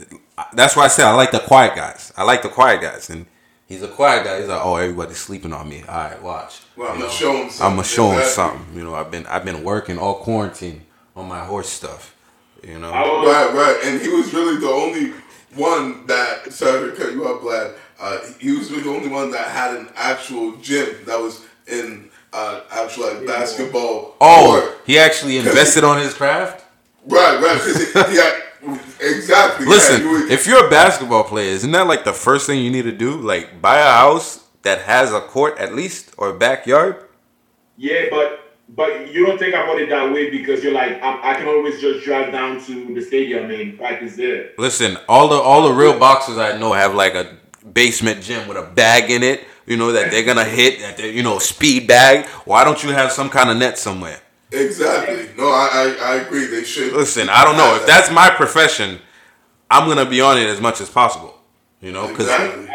[0.53, 2.13] that's why I said I like the quiet guys.
[2.17, 3.27] I like the quiet guys, and
[3.67, 4.39] he's a quiet guy.
[4.41, 5.83] He's like, oh, everybody's sleeping on me.
[5.89, 6.61] All right, watch.
[6.77, 7.77] Well, I'm gonna show him I'm something.
[7.77, 8.77] gonna show him something.
[8.77, 10.83] You know, I've been I've been working all quarantine
[11.17, 12.15] on my horse stuff.
[12.67, 13.81] You know, I Right, right.
[13.85, 15.13] And he was really the only
[15.55, 17.75] one that, sorry to cut you off, Vlad.
[18.01, 22.11] Uh, he was really the only one that had an actual gym that was in
[22.33, 24.15] uh, actual like basketball.
[24.21, 24.79] oh, court.
[24.87, 26.65] he actually invested on his craft.
[27.07, 27.55] Right, right.
[27.55, 28.43] Because he, he had,
[29.01, 29.67] exactly.
[29.67, 32.63] yeah, Listen, he was- if you're a basketball player, isn't that like the first thing
[32.63, 33.17] you need to do?
[33.17, 37.05] Like buy a house that has a court at least or a backyard.
[37.77, 41.35] yeah, but but you don't think about it that way because you're like, I, I
[41.35, 44.51] can always just drive down to the stadium and practice there.
[44.59, 47.37] Listen, all the all the real boxers I know have like a
[47.73, 49.45] basement gym with a bag in it.
[49.67, 50.81] You know that they're gonna hit.
[50.81, 52.27] That they, you know speed bag.
[52.45, 54.21] Why don't you have some kind of net somewhere?
[54.51, 55.29] Exactly.
[55.37, 56.47] No, I, I, I agree.
[56.47, 56.93] They should.
[56.93, 58.99] Listen, I don't know if that's my profession.
[59.71, 61.35] I'm gonna be on it as much as possible.
[61.81, 62.69] You know, because Exactly.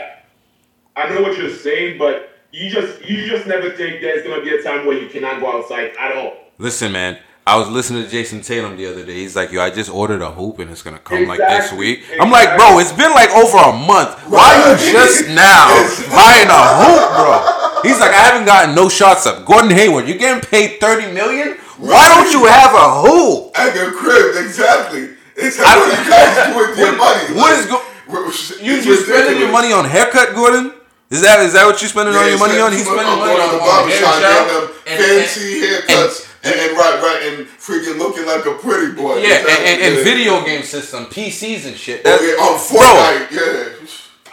[0.96, 4.54] I know what you're saying, but you just you just never think there's gonna be
[4.56, 6.34] a time where you cannot go outside at all.
[6.58, 7.18] listen, man.
[7.46, 9.16] I was listening to Jayson Tatum the other day.
[9.16, 11.78] He's like, "Yo, I just ordered a hoop and it's gonna come like this Exactly,
[11.78, 14.16] week." I'm like, "Bro, it's been like over a month.
[14.32, 15.68] Why you just now
[16.16, 20.18] buying a hoop, bro?" He's like, "I haven't gotten no shots up." Gordon Hayward, you're
[20.18, 21.58] getting paid thirty million?
[21.80, 23.52] Why don't you have a hoop?
[23.60, 25.10] At your crib, exactly.
[25.36, 27.26] It's I how you guys do with your money.
[27.36, 27.84] What is go-
[28.64, 30.72] You you spending your money on haircut, Gordon?
[31.14, 32.72] Is that is that what you spending all your money on?
[32.74, 36.98] He's spending money on, the on barbershop, getting them and- fancy haircuts, and, and right,
[37.06, 39.18] right, and freaking looking like a pretty boy.
[39.22, 40.04] Yeah, and, and, and Yeah.
[40.04, 42.02] video game system, PCs and shit.
[42.04, 42.82] Oh, That- yeah, on Bro,
[43.30, 43.78] yeah.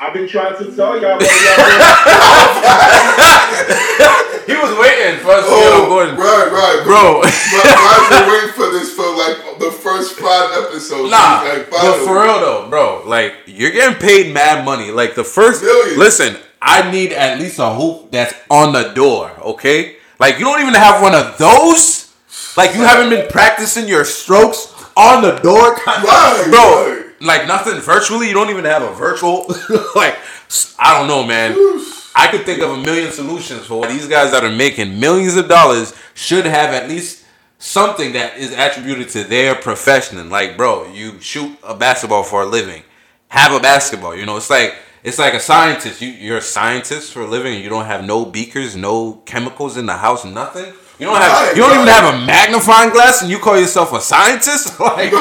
[0.00, 1.28] I've been trying to tell y'all, but y'all
[4.48, 6.16] he was waiting for us to get on Oh, Gordon.
[6.16, 7.20] right, right, Bro.
[7.20, 11.10] But I've been waiting for this for like the first five episodes.
[11.10, 14.90] Nah, like, but for real though, bro, like you're getting paid mad money.
[14.90, 15.98] Like the first, Millions.
[15.98, 19.30] listen, I need at least a hoop that's on the door.
[19.42, 22.12] Okay, like you don't even have one of those.
[22.56, 25.76] Like you haven't been practicing your strokes on the door,
[26.50, 27.04] bro.
[27.20, 28.28] Like nothing virtually.
[28.28, 29.46] You don't even have a virtual.
[29.94, 30.16] like
[30.78, 31.52] I don't know, man.
[32.14, 35.48] I could think of a million solutions for these guys that are making millions of
[35.48, 37.24] dollars should have at least
[37.58, 40.28] something that is attributed to their profession.
[40.28, 42.82] Like, bro, you shoot a basketball for a living.
[43.28, 44.16] Have a basketball.
[44.16, 46.00] You know, it's like it's like a scientist.
[46.00, 49.76] You you're a scientist for a living and you don't have no beakers, no chemicals
[49.76, 50.72] in the house, nothing.
[50.98, 53.92] You don't have Right, you don't even have a magnifying glass and you call yourself
[53.92, 54.78] a scientist?
[54.80, 55.10] Like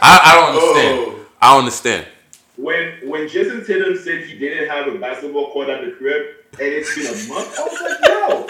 [0.00, 0.98] I, I don't understand.
[0.98, 1.26] Oh.
[1.40, 2.06] I don't understand.
[2.56, 6.60] when when Jayson Tatum said he didn't have a basketball court at the crib and
[6.60, 8.46] it's been a month, I was like, yo,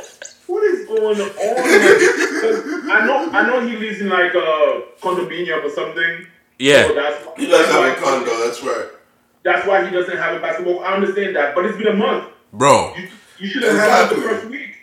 [0.46, 1.30] what is going on?
[1.30, 6.26] 'Cause I know I know he lives in like a condominium or something.
[6.58, 6.88] Yeah.
[6.88, 8.88] So that's, He does that's have a condo, that's right.
[9.42, 10.80] That's why he doesn't have a basketball.
[10.80, 12.32] I understand that, but it's been a month.
[12.52, 14.74] Bro, You, you should have had it the first week.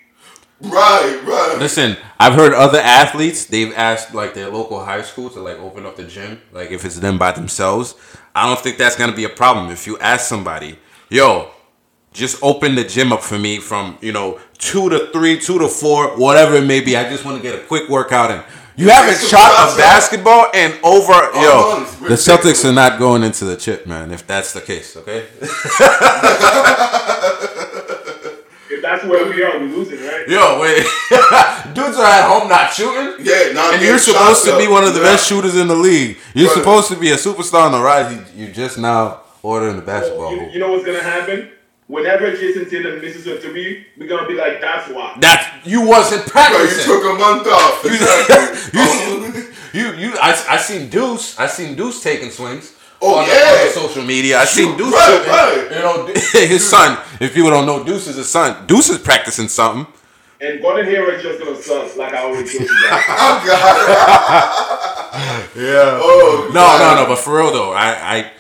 [0.61, 1.57] Right, right.
[1.59, 5.85] Listen, I've heard other athletes, they've asked like their local high school to like open
[5.85, 7.95] up the gym, like if it's them by themselves.
[8.33, 9.69] I don't think that's gonna be a problem.
[9.71, 11.51] If you ask somebody, yo,
[12.13, 15.67] just open the gym up for me from, you know, two to three, two to
[15.67, 16.95] four, whatever it may be.
[16.95, 18.41] I just want to get a quick workout in.
[18.77, 21.77] You haven't shot a basketball in over yo.
[21.79, 21.99] month.
[22.01, 25.25] The Celtics are not going into the chip, man, if that's the case, okay?
[28.67, 30.27] If that's where we are, we're losing, right?
[30.27, 30.83] Yo, wait.
[31.75, 33.23] Dudes are at home not shooting?
[33.25, 34.71] Yeah, not And you're supposed shots to be up.
[34.71, 35.11] one of the Yeah.
[35.13, 36.17] best shooters in the league.
[36.33, 36.57] You're Right.
[36.57, 38.11] supposed to be a superstar on the rise.
[38.35, 40.53] You, you just now ordering the basketball You, hoop.
[40.53, 41.49] you know what's gonna happen?
[41.87, 45.15] Whenever Jayson Tatum misses a three, we're gonna be like, that's why.
[45.21, 47.85] That you wasn't Bro, you took a month off.
[47.91, 48.71] Exactly.
[48.81, 51.37] Oh, You you I, I seen Deuce.
[51.37, 52.73] I seen Deuce taking swings.
[53.01, 53.59] Oh, on, the, yeah.
[53.59, 54.39] on the social media.
[54.39, 54.93] I seen Deuce.
[54.93, 55.31] right, shooting.
[55.31, 55.67] right.
[55.75, 56.07] You know
[56.47, 56.97] his son.
[57.19, 58.65] If people don't know, Deuce is his son.
[58.67, 59.85] Deuce is practicing something.
[60.41, 63.03] And Gordon Hayward just gonna suck, like I always told you guys.
[63.09, 65.49] oh, God.
[65.55, 65.99] Yeah.
[66.01, 66.95] Oh, No, God.
[66.95, 67.07] no, no.
[67.09, 68.31] But for real though, I, I,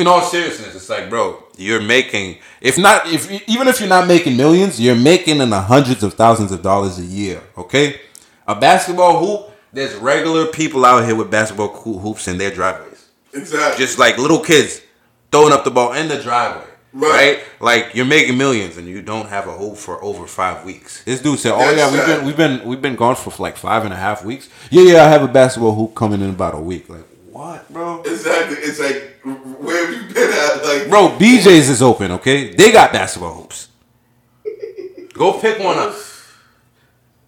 [0.00, 2.38] in all seriousness, it's like, bro, you're making.
[2.60, 6.14] If not, if even if you're not making millions, you're making in the hundreds of
[6.14, 7.42] thousands of dollars a year.
[7.56, 8.00] Okay,
[8.48, 9.52] a basketball hoop.
[9.72, 13.78] There's regular people out here with basketball hoops in their driveways, Exactly.
[13.84, 14.80] just like little kids
[15.30, 16.64] throwing up the ball in the driveway.
[16.92, 17.08] Right.
[17.38, 17.40] Right.
[17.60, 21.04] like you're making millions and you don't have a hoop for over five weeks.
[21.04, 22.16] This dude said, "Oh That's yeah, we've sad.
[22.16, 24.48] been we've been we've been gone for like five and a half weeks.
[24.72, 26.88] Yeah, yeah, I have a basketball hoop coming in about a week.
[26.88, 27.04] Like
[27.40, 28.02] what, bro?
[28.02, 28.58] Exactly.
[28.58, 29.18] It's like,
[29.60, 30.62] where have you been at?
[30.62, 32.54] Like, Bro, BJ's is open, okay?
[32.54, 33.68] They got basketball hoops.
[35.14, 35.94] Go pick one up.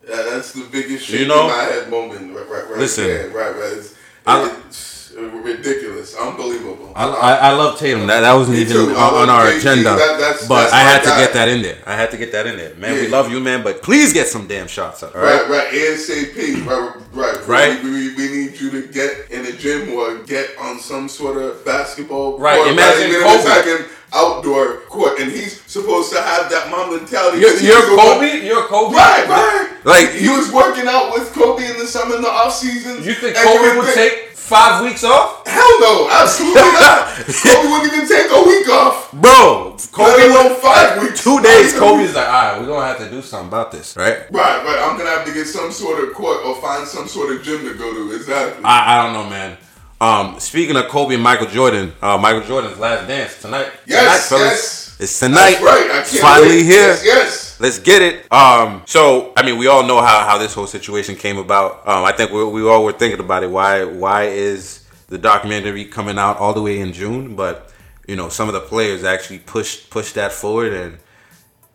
[0.09, 1.43] Yeah, that's the biggest You know?
[1.45, 2.35] in my head moment.
[2.35, 3.05] Right, right, right Listen.
[3.05, 3.29] there.
[3.29, 3.73] Right, right.
[3.79, 3.95] It's,
[4.27, 6.15] I- it's ridiculous.
[6.17, 6.93] Unbelievable.
[6.95, 8.07] I, I, I love Tatum.
[8.07, 8.91] That that wasn't even too.
[8.95, 9.59] On, on our KG.
[9.59, 11.21] agenda, That- that's- but that's I had to guy.
[11.25, 11.79] get that in there.
[11.87, 12.95] I had to get that in there, man.
[12.95, 15.49] We love you, man, but please get some damn shots up, all right?
[15.49, 16.67] Right, right, ASAP.
[16.67, 17.83] Right, right, Right.
[17.85, 21.37] We, we, we need you to get in the gym or get on some sort
[21.37, 22.69] of basketball Right, court.
[22.69, 23.35] imagine Kobe.
[23.35, 27.39] it's like an outdoor court, and he's supposed to have that mom mentality.
[27.41, 28.45] You're, you're Kobe.
[28.47, 28.95] You're Kobe.
[28.95, 29.69] Right, right.
[29.85, 33.03] Like, he was working out with Kobe in the summer in the off season.
[33.03, 35.47] You think Kobe would take five weeks off?
[35.47, 37.07] Hell no, absolutely not.
[37.17, 39.13] Kobe wouldn't even take a week off.
[39.13, 41.23] Bro, Kobe alone five weeks.
[41.23, 44.31] Two days, Kobe's like, all right, we're gonna have to do something about this, right?
[44.31, 44.81] Right, right.
[44.83, 47.61] I'm gonna have to get some sort of court or find some sort of gym
[47.69, 48.15] to go to.
[48.17, 48.65] Exactly.
[48.65, 49.57] I, I don't know, man.
[50.01, 53.71] Um, speaking of Kobe and Michael Jordan, uh, Michael Jordan's last dance tonight.
[53.87, 54.51] Yes, tonight, fellas.
[54.51, 54.97] yes.
[55.01, 55.51] It's tonight.
[55.53, 55.91] That's right.
[55.91, 56.65] I can't finally wait.
[56.65, 56.89] here.
[56.89, 57.42] Yes, yes.
[57.63, 58.33] Let's get it.
[58.33, 61.87] Um, so I mean, we all know how, how this whole situation came about.
[61.87, 63.51] Um, I think we, we all were thinking about it.
[63.51, 67.37] Why why is the documentary coming out all the way in June?
[67.37, 67.73] But
[68.09, 70.99] you know, some of the players actually pushed pushed that forward, and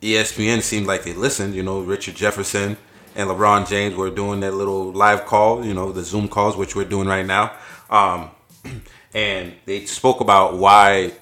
[0.02, 1.56] ESPN seemed like they listened.
[1.56, 2.76] You know, Richard Jefferson
[3.15, 5.63] and LeBron James were doing their little live call.
[5.63, 7.54] You know, the Zoom calls, which we're doing right now.
[7.89, 8.32] Um,
[9.13, 11.13] and they spoke about why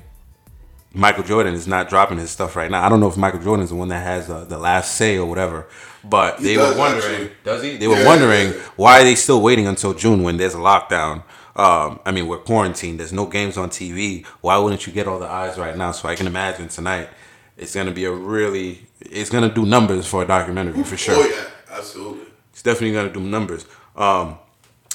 [0.95, 2.83] Michael Jordan is not dropping his stuff right now.
[2.85, 5.17] I don't know if Michael Jordan is the one that has the, the last say
[5.17, 5.67] or whatever,
[6.03, 7.77] but He they were wondering, does he?
[7.77, 8.59] They were Yeah, wondering yeah.
[8.77, 11.23] why are they still waiting until June when there's a lockdown.
[11.57, 12.99] Um, I mean, we're quarantined.
[12.99, 14.25] There's no games on TV.
[14.41, 15.91] Why wouldn't you get all the eyes right now?
[15.91, 17.09] So I can imagine tonight
[17.57, 21.15] it's gonna be a really, it's gonna do numbers for a documentary for sure.
[21.15, 22.25] Oh yeah, absolutely.
[22.51, 23.65] It's definitely gonna do numbers.
[23.95, 24.37] Um,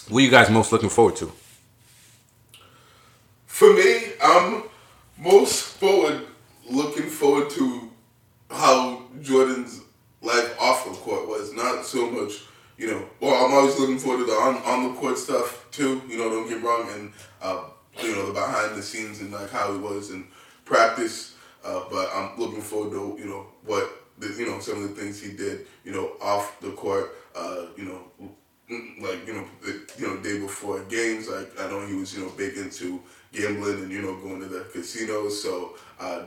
[0.09, 1.33] what are you guys most looking forward to?
[3.47, 4.65] For me, I'm
[5.21, 6.27] most forward
[6.69, 7.91] looking forward to
[8.51, 9.81] how Jordan's
[10.23, 11.53] life off the court was.
[11.53, 12.33] Not so much,
[12.79, 13.05] you know.
[13.21, 16.03] Well, I'm always looking forward to the on, on the court stuff too.
[16.09, 17.65] You know, don't get wrong, and uh,
[18.03, 20.27] you know the behind the scenes and like how he was in
[20.65, 21.35] practice.
[21.65, 25.01] Uh, but I'm looking forward to you know what the, you know some of the
[25.01, 25.67] things he did.
[25.85, 27.17] You know, off the court.
[27.35, 28.29] Uh, you know,
[28.71, 31.29] mm, like you know the you know day before games.
[31.29, 33.01] Like I know he was you know big into
[33.33, 35.43] gambling and you know going to the casinos.
[35.43, 36.23] So uh,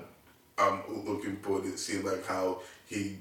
[0.57, 3.17] I'm looking forward to seeing like how he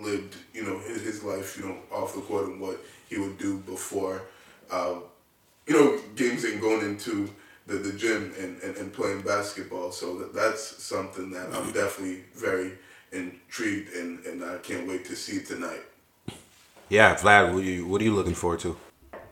[0.00, 3.38] lived you know his, his life you know off the court and what he would
[3.38, 4.22] do before
[4.70, 4.96] uh,
[5.66, 7.30] you know games and going into
[7.66, 9.90] the, the gym and, and, and playing basketball.
[9.90, 12.72] So that, that's something that I'm definitely very
[13.12, 15.80] intrigued and, and I can't wait to see tonight.
[16.88, 18.76] Yeah, Vlad, what are you what are you looking forward to?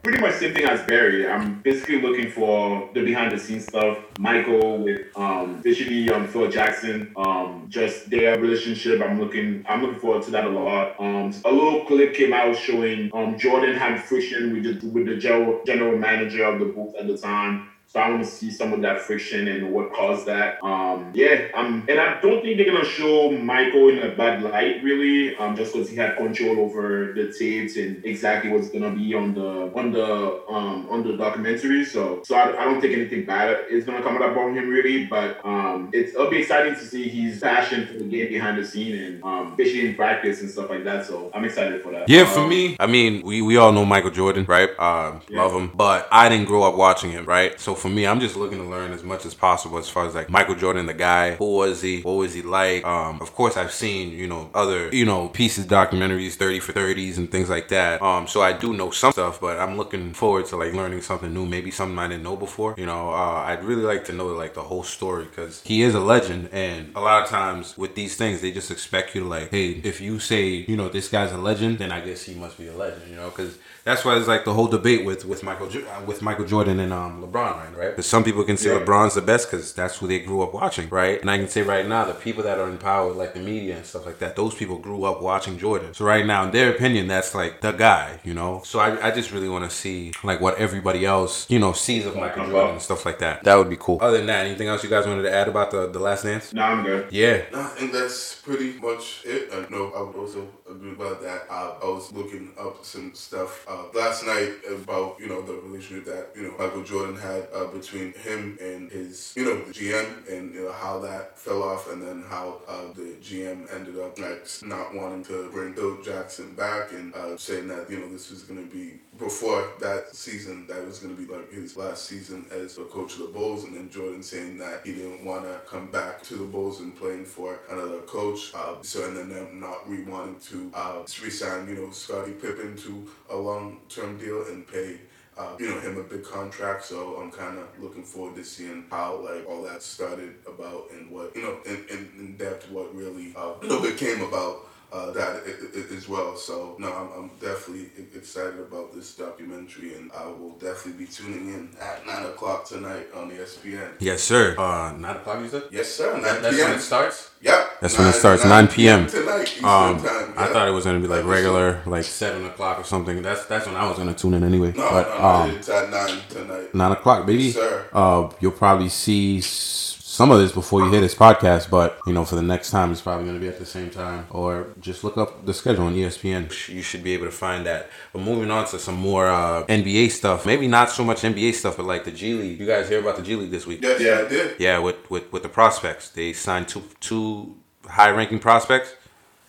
[0.03, 1.29] Pretty much same thing as Barry.
[1.29, 3.99] I'm basically looking for the behind the scenes stuff.
[4.19, 7.13] Michael with um officially um Phil Jackson.
[7.17, 9.01] Um just their relationship.
[9.01, 10.99] I'm looking I'm looking forward to that a lot.
[10.99, 15.19] Um a little clip came out showing um Jordan had friction with the with the
[15.19, 17.69] general general manager of the Bulls at the time.
[17.93, 20.65] So I want to see some of that friction and what caused that.
[20.65, 24.83] Um, yeah, um, and I don't think they're gonna show Michael in a bad light,
[24.83, 29.13] really, um, just because he had control over the tapes and exactly what's gonna be
[29.13, 31.85] on the on the um on the documentary.
[31.85, 35.05] So, so I, I don't think anything bad is gonna come out about him, really.
[35.05, 38.65] But um, it's it'll be exciting to see his passion for the game behind the
[38.65, 41.05] scene and um, especially in practice and stuff like that.
[41.05, 42.09] So I'm excited for that.
[42.09, 44.71] Yeah, for Um, me, I mean, we, we all know Michael Jordan, right?
[44.79, 45.43] Uh, Yeah.
[45.43, 47.61] Love him, but I didn't grow up watching him, right?
[47.61, 50.15] So for me, I'm just looking to learn as much as possible as far as
[50.15, 51.35] like Michael Jordan, the guy.
[51.35, 52.01] Who was he?
[52.03, 52.85] What was he like?
[52.85, 57.19] Um, of course, I've seen you know other you know pieces, documentaries, thirty for thirties,
[57.19, 58.01] and things like that.
[58.01, 61.35] Um, so I do know some stuff, but I'm looking forward to like learning something
[61.35, 62.77] new, maybe something I didn't know before.
[62.79, 65.97] You know, uh, I'd really like to know like the whole story because he is
[65.97, 69.27] a legend, and a lot of times with these things, they just expect you to
[69.27, 72.35] like, hey, if you say you know this guy's a legend, then I guess he
[72.35, 75.25] must be a legend, you know, because that's why it's like the whole debate with
[75.25, 77.33] with Michael uh, with Michael Jordan and um LeBron,
[77.77, 77.77] right?
[77.77, 77.91] Right?
[77.91, 78.81] Because some people can say Yeah.
[78.85, 81.21] LeBron's the best because that's who they grew up watching, right?
[81.21, 83.77] And I can say right now, the people that are in power, like the media
[83.77, 85.95] and stuff like that, those people grew up watching Jordan.
[85.95, 88.63] So right now, in their opinion, that's like the guy, you know.
[88.65, 92.07] So I, I just really want to see like what everybody else, you know, sees
[92.07, 93.43] of Michael Jordan and stuff like that.
[93.45, 93.99] That would be cool.
[94.01, 96.53] Other than that, anything else you guys wanted to add about the the Last Dance?
[96.53, 97.13] No, I'm good.
[97.13, 97.43] Yeah.
[97.53, 99.51] No, I think that's pretty much it.
[99.53, 101.47] I know I would also agree about that.
[101.51, 106.31] I was looking up some stuff uh, last night about you know the relationship that
[106.35, 110.55] you know Michael Jordan had uh, between him and his you know the GM and
[110.55, 114.47] you know how that fell off and then how uh, the GM ended up like
[114.63, 118.43] not wanting to bring Phil Jackson back and uh, saying that you know this was
[118.43, 122.45] going to be before that season that was going to be like his last season
[122.51, 125.61] as the coach of the Bulls and then Jordan saying that he didn't want to
[125.67, 128.53] come back to the Bulls and playing for another coach.
[128.55, 132.77] Uh, so and then them not re wanting to uh, resign you know Scottie Pippen
[132.79, 134.99] to a long term deal and pay.
[135.35, 138.85] Uh, you know him a big contract, so I'm kind of looking forward to seeing
[138.91, 142.95] how like all that started about and what you know in, in, in depth what
[142.95, 146.37] really uh, you know became about uh, that i- i- as well.
[146.37, 151.49] So no, I'm, I'm definitely excited about this documentary, and I will definitely be tuning
[151.49, 153.89] in at nine o'clock tonight on E ESPN.
[154.01, 154.55] Yes, sir.
[154.59, 155.41] Uh, nine o'clock.
[155.41, 155.63] You said.
[155.71, 156.13] Yes, sir.
[156.13, 156.69] Nine That- that's p.m.
[156.71, 157.31] when it starts.
[157.41, 157.69] Yep.
[157.81, 159.09] That's when it starts, 9 p.m.
[159.09, 159.43] tonight.
[159.49, 160.33] Eastern Um, time.
[160.37, 163.21] I thought it was gonna be like Like regular, like seven o'clock or something.
[163.21, 164.73] That's that's when I was gonna tune in anyway.
[164.77, 166.73] No, but no, no, um, it's at nine tonight.
[166.73, 167.45] nine o'clock, baby.
[167.45, 167.89] Yes, sir.
[167.93, 172.13] Uh, you'll probably see s- some of this before you hear this podcast, but you
[172.13, 174.67] know, for the next time, it's probably going to be at the same time, or
[174.79, 176.69] just look up the schedule on ESPN.
[176.69, 177.89] You should be able to find that.
[178.13, 181.79] But moving on to some more uh, NBA stuff, maybe not so much NBA stuff,
[181.79, 182.61] but like the G League.
[182.61, 183.81] You guys hear about the G League this week?
[183.83, 184.27] Yes, Yeah.
[184.27, 184.61] I did.
[184.61, 187.57] Yeah, with with with the prospects, they signed two two
[187.87, 188.95] high ranking prospects.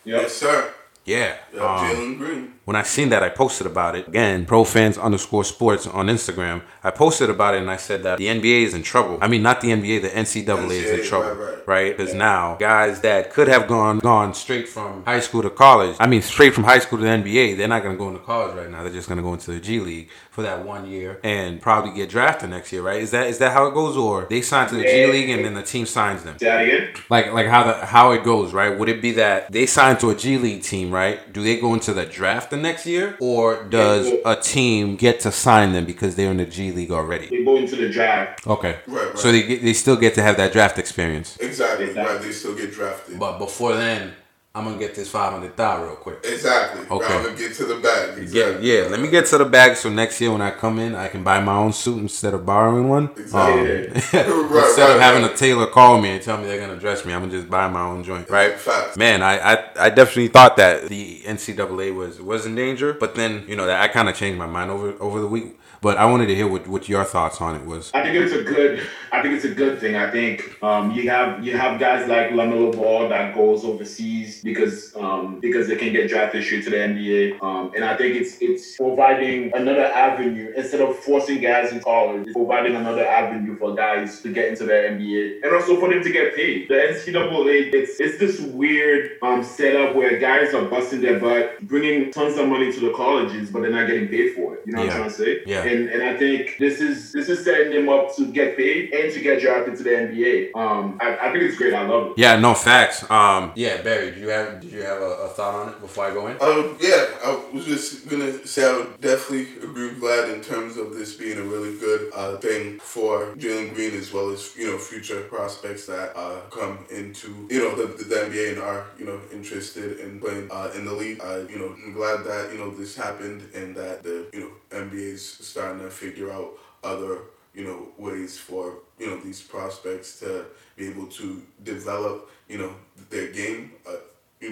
[0.06, 0.22] Yep.
[0.22, 0.74] Yes, sir.
[1.04, 1.36] Yeah.
[1.54, 2.53] Yep, um, Jalen Green.
[2.66, 4.08] When I seen that, I posted about it.
[4.08, 6.62] Again, pro fans underscore sports on Instagram.
[6.84, 9.18] I posted about it and I said that the NBA is in trouble.
[9.22, 11.68] I mean, not the NBA, the NCAA is in trouble, right, right.
[11.68, 11.98] right?
[11.98, 15.98] Because now guys that could have gone gone straight from high school to college.
[16.00, 17.58] I mean, straight from high school to the NBA.
[17.58, 18.84] They're not going to go into college right now.
[18.84, 21.94] They're just going to go into the G League for that one year and probably
[21.94, 23.02] get drafted next year, right?
[23.02, 25.44] Is that is that how it goes, or they sign to the G League and
[25.44, 26.38] then the team signs them?
[26.40, 26.94] That again.
[27.10, 28.78] like like how the how it goes, right?
[28.78, 31.32] Would it be that they sign to a G League team, right?
[31.34, 35.32] Do they go into the draft the next year, or does a team get to
[35.32, 37.28] sign them because they're in the G League already?
[37.30, 38.46] They go into the draft.
[38.48, 39.18] Okay, Right, right.
[39.18, 41.38] so they get, they still get to have that draft experience.
[41.38, 41.88] Exactly.
[41.88, 42.14] Exactly.
[42.16, 42.22] Right.
[42.22, 43.20] They still get drafted.
[43.20, 44.14] But before then,
[44.56, 46.20] I'm gonna get this five hundred thousand real quick.
[46.24, 46.86] exactly.
[46.88, 47.06] Okay.
[47.12, 48.18] I'm gonna get to the bag.
[48.18, 48.72] Yeah, Exactly.
[48.72, 48.82] yeah.
[48.84, 51.24] Let me get to the bag so next year when I come in, I can
[51.24, 53.10] buy my own suit instead of borrowing one.
[53.18, 53.88] Exactly.
[53.88, 53.94] Um,
[54.52, 55.34] right, instead right, of having right.
[55.34, 57.68] a tailor call me and tell me they're gonna dress me, I'm gonna just buy
[57.68, 58.54] my own joint, right?
[58.54, 58.96] Facts.
[58.96, 63.46] Man, I, I I definitely thought that the NCAA was was in danger, but then
[63.48, 65.58] you know that I kind of changed my mind over over the week.
[65.84, 67.92] But I wanted to hear what, what your thoughts on it was.
[67.94, 68.88] I think it's a good.
[69.12, 69.98] I think it's a good thing.
[69.98, 74.96] I think um, you have you have guys like Lamelo Ball that goes overseas because
[74.96, 77.44] um, because they can get drafted straight to the NBA.
[77.44, 82.28] Um, and I think it's it's providing another avenue instead of forcing guys in college.
[82.28, 86.02] It's providing another avenue for guys to get into the NBA and also for them
[86.02, 86.70] to get paid.
[86.70, 92.10] The NCAA it's it's this weird um, setup where guys are busting their butt, bringing
[92.12, 94.62] tons of money to the colleges, but they're not getting paid for it.
[94.66, 95.42] You know what I'm trying to say?
[95.46, 95.64] Yeah.
[95.73, 99.14] And and I think this is this is setting them up to get paid and
[99.14, 100.56] to get drafted to the NBA.
[100.56, 101.74] Um, I, I think it's great.
[101.74, 102.14] I love it.
[102.18, 103.10] Yeah, no facts.
[103.10, 106.06] Um, yeah, Barry, did you have did you have a, a thought on it before
[106.06, 106.34] I go in?
[106.42, 110.78] Um, yeah, I was just gonna say I would definitely agree with Vlad in terms
[110.78, 114.68] of this being a really good uh, thing for Jalen Green as well as you
[114.68, 119.06] know future prospects that uh, come into you know the, the NBA and are you
[119.06, 121.22] know interested in playing uh, in the league.
[121.22, 124.52] I you know I'm glad that you know this happened and that the you know
[124.78, 125.24] NBA's
[125.64, 126.52] starting to figure out
[126.84, 127.20] other
[127.54, 130.46] you know ways for you know these prospects to
[130.76, 132.74] be able to develop you know
[133.10, 133.72] their game.
[133.88, 133.96] Uh,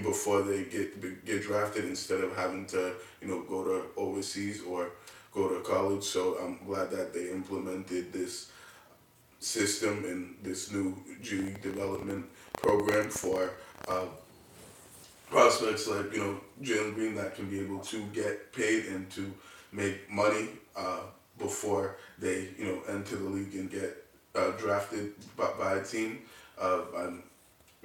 [0.03, 4.91] before they get get drafted instead of having to you know go to overseas or
[5.33, 6.03] go to college.
[6.03, 8.51] So I'm glad that they implemented this
[9.39, 12.25] system and this new G development
[12.61, 13.51] program for
[13.89, 14.05] uh,
[15.29, 19.33] prospects like you know Jalen Green that can be able to get paid and to
[19.71, 21.01] make money uh,
[21.37, 24.05] before they you know enter the league and get
[24.35, 26.19] uh, drafted by, by a team.
[26.59, 27.23] Uh, I'm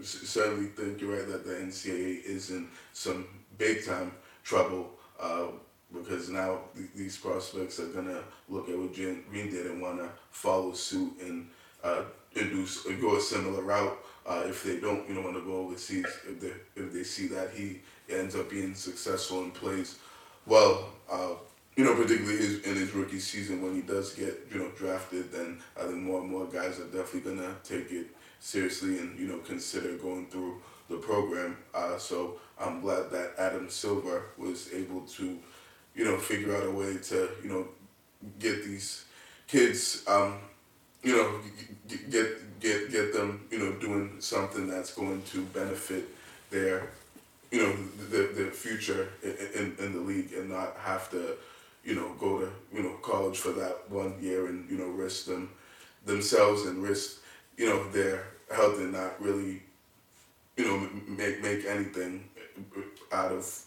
[0.02, 3.26] certainly think you're right that the NCAA is in some
[3.56, 4.12] big time
[4.44, 5.46] trouble uh,
[5.92, 10.10] because now th- these prospects are gonna look at what Jalen Green did and wanna
[10.30, 11.48] follow suit and
[11.82, 12.02] uh,
[12.38, 13.98] and do go a similar route.
[14.26, 17.28] Uh, if they don't, you know, want to go overseas, if they if they see
[17.28, 17.80] that he
[18.10, 19.98] ends up being successful and plays
[20.46, 21.34] well, uh,
[21.76, 25.30] you know, particularly his, in his rookie season when he does get you know drafted,
[25.30, 28.06] then I think more and more guys are definitely gonna take it
[28.40, 31.58] seriously and you know consider going through the program.
[31.74, 35.38] Uh, so I'm glad that Adam Silver was able to,
[35.94, 37.68] you know, figure out a way to you know
[38.38, 39.04] get these
[39.46, 40.38] kids, um,
[41.02, 41.40] you know,
[42.10, 46.08] get get get them you know doing something that's going to benefit
[46.50, 46.88] their
[47.50, 47.76] you know
[48.10, 51.36] the the future in, in, in the league and not have to
[51.86, 55.26] you know go to you know college for that one year and you know risk
[55.26, 55.50] them
[56.04, 57.20] themselves and risk
[57.56, 59.62] you know their health and not really
[60.56, 62.28] you know make make anything
[63.12, 63.66] out of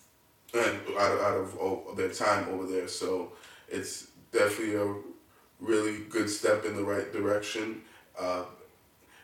[0.53, 2.87] and out of, out of all their time over there.
[2.87, 3.33] So
[3.67, 4.93] it's definitely a
[5.59, 7.81] really good step in the right direction
[8.19, 8.45] uh,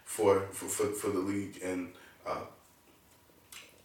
[0.04, 1.92] for, for, for the league and
[2.28, 2.42] uh,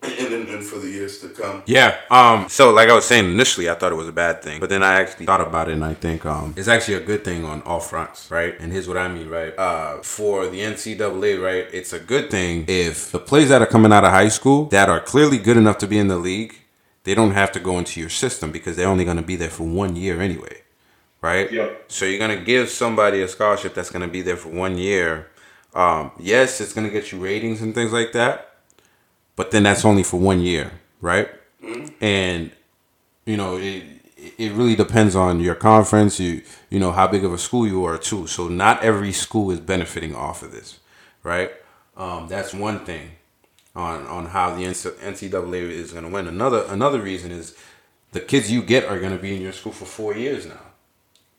[0.03, 1.63] and, and, and for the years to come.
[1.67, 1.97] Yeah.
[2.11, 2.49] Um.
[2.49, 4.83] So, like I was saying initially, I thought it was a bad thing, but then
[4.83, 7.63] I actually thought about it, and I think um, it's actually a good thing on
[7.63, 8.55] all fronts, right?
[8.59, 9.57] And here's what I mean, right?
[9.59, 11.67] Uh, for the NCAA, right?
[11.73, 14.89] It's a good thing if the players that are coming out of high school that
[14.89, 16.57] are clearly good enough to be in the league,
[17.05, 19.51] they don't have to go into your system because they're only going to be there
[19.51, 20.63] for one year anyway,
[21.23, 21.51] right?
[21.51, 21.71] Yeah.
[21.89, 25.29] So you're gonna give somebody a scholarship that's gonna be there for one year.
[25.75, 28.50] Um, yes, it's gonna get you ratings and things like that,
[29.41, 30.71] but then that's only for one year,
[31.01, 31.31] right?
[32.03, 32.51] And
[33.25, 33.85] you know it
[34.37, 37.83] it really depends on your conference, you you know how big of a school you
[37.87, 38.27] are too.
[38.27, 40.79] So not every school is benefiting off of this,
[41.23, 41.53] right?
[41.97, 43.13] Um, that's one thing
[43.75, 46.29] on on how the NCAA is gonna win.
[46.29, 47.57] Another another reason is
[48.13, 50.67] the kids you get are gonna be in your school for four years now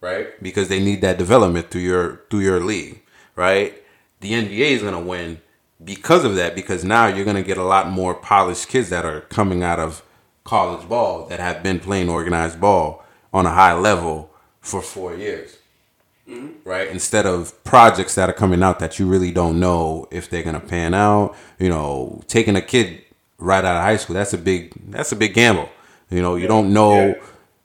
[0.02, 0.42] right?
[0.42, 3.04] Because they need that development through your through your league,
[3.36, 3.72] right?
[4.22, 5.40] The NBA is gonna win
[5.84, 9.22] because of that, because now you're gonna get a lot more polished kids that are
[9.22, 10.04] coming out of
[10.44, 13.04] college ball that have been playing organized ball
[13.34, 14.30] on a high level
[14.60, 15.58] for four years.
[16.30, 16.68] Mm-hmm.
[16.70, 16.88] Right?
[16.90, 20.60] Instead of projects that are coming out that you really don't know if they're gonna
[20.60, 23.02] pan out, you know, taking a kid
[23.38, 25.70] right out of high school, that's a big that's a big gamble.
[26.10, 27.14] You know, you don't know Yeah.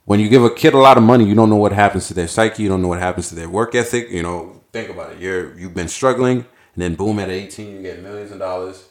[0.07, 2.15] when you give a kid a lot of money, you don't know what happens to
[2.15, 2.63] their psyche.
[2.63, 4.11] You don't know what happens to their work ethic.
[4.11, 5.19] You know, think about it.
[5.21, 6.47] You're you've been struggling,
[6.77, 8.87] and then boom, at 18, you get millions of dollars.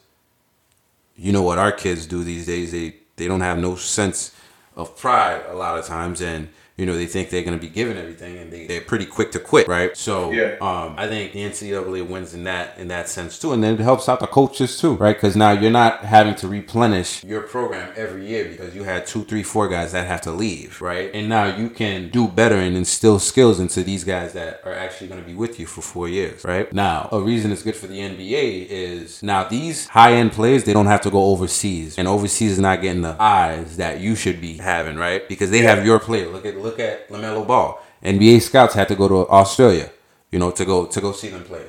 [1.14, 2.72] You know what our kids do these days?
[2.72, 4.34] They they don't have no sense
[4.74, 7.96] of pride a lot of times, and you know they think they're gonna be given
[7.96, 9.96] everything, and they they're pretty quick to quit, right?
[9.96, 10.56] So Yeah.
[10.60, 13.80] um, I think the NCAA wins in that in that sense too, and then it
[13.80, 15.16] helps out the coaches too, right?
[15.16, 19.24] Because now you're not having to replenish your program every year because you had two,
[19.24, 21.10] three, four guys that have to leave, right?
[21.14, 25.08] And now you can do better and instill skills into these guys that are actually
[25.08, 26.70] going to be with you for four years, right?
[26.72, 30.72] Now, a reason it's good for the NBA is now these high end players they
[30.72, 34.40] don't have to go overseas, and overseas is not getting the eyes that you should
[34.40, 35.26] be having, right?
[35.28, 36.28] Because they have your player.
[36.28, 37.80] Look at look at Lamelo Ball.
[38.02, 39.90] NBA scouts had to go to Australia,
[40.30, 41.66] you know, to go to go see them play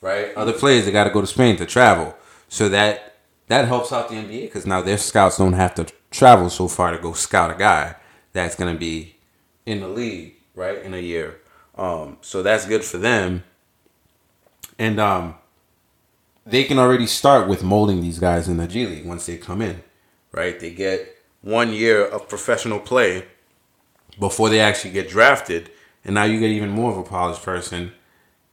[0.00, 0.34] right?
[0.36, 2.14] Other players they got to go to Spain to travel,
[2.48, 3.16] so that
[3.48, 6.92] that helps out the NBA because now their scouts don't have to travel so far
[6.92, 7.96] to go scout a guy
[8.32, 9.16] that's gonna be
[9.64, 11.40] in the league, right, in a year.
[11.76, 13.44] Um, so that's good for them,
[14.78, 15.34] and um,
[16.44, 19.60] they can already start with molding these guys in the G League once they come
[19.60, 19.82] in,
[20.32, 20.58] right?
[20.58, 23.26] They get one year of professional play
[24.18, 25.70] before they actually get drafted,
[26.04, 27.92] and now you get even more of a polished person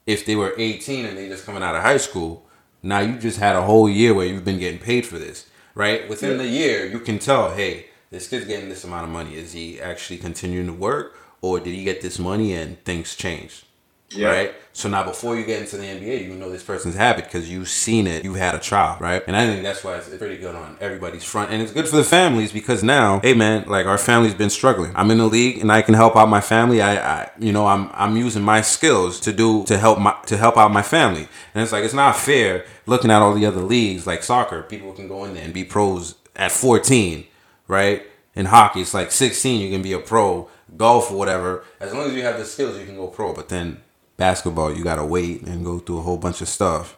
[0.06, 2.46] if they were 18 and they just coming out of high school,
[2.82, 5.46] now you just had a whole year where you've been getting paid for this,
[5.76, 6.10] right?
[6.10, 6.38] Within Yeah.
[6.38, 9.38] the year, you can tell, hey, this kid's getting this amount of money.
[9.38, 13.64] Is he actually continuing to work, or did he get this money and things changed?
[14.10, 14.28] Yeah.
[14.28, 14.56] Right.
[14.76, 17.70] So now, before you get into the NBA, you know this person's habit because you've
[17.70, 18.24] seen it.
[18.24, 19.24] You've had a trial, right?
[19.28, 21.96] And I think that's why it's pretty good on everybody's front, and it's good for
[21.96, 24.92] the families because now, hey man, like our family's been struggling.
[24.96, 26.82] I'm in the league and I can help out my family.
[26.82, 30.38] I, I you know, I'm I'm using my skills to do to help my to
[30.38, 31.28] help out my family.
[31.54, 34.64] And it's like it's not fair looking at all the other leagues like soccer.
[34.64, 37.26] People can go in there and be pros at 14,
[37.68, 38.04] right?
[38.36, 40.50] In hockey, it's like 16, you can be a pro.
[40.76, 43.32] Golf or whatever, as long as you have the skills, you can go pro.
[43.32, 43.83] But then
[44.18, 46.98] basketball, you gotta wait and go through a whole bunch of stuff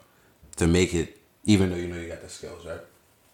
[0.56, 2.80] to make it, even though you know you got the skills, right?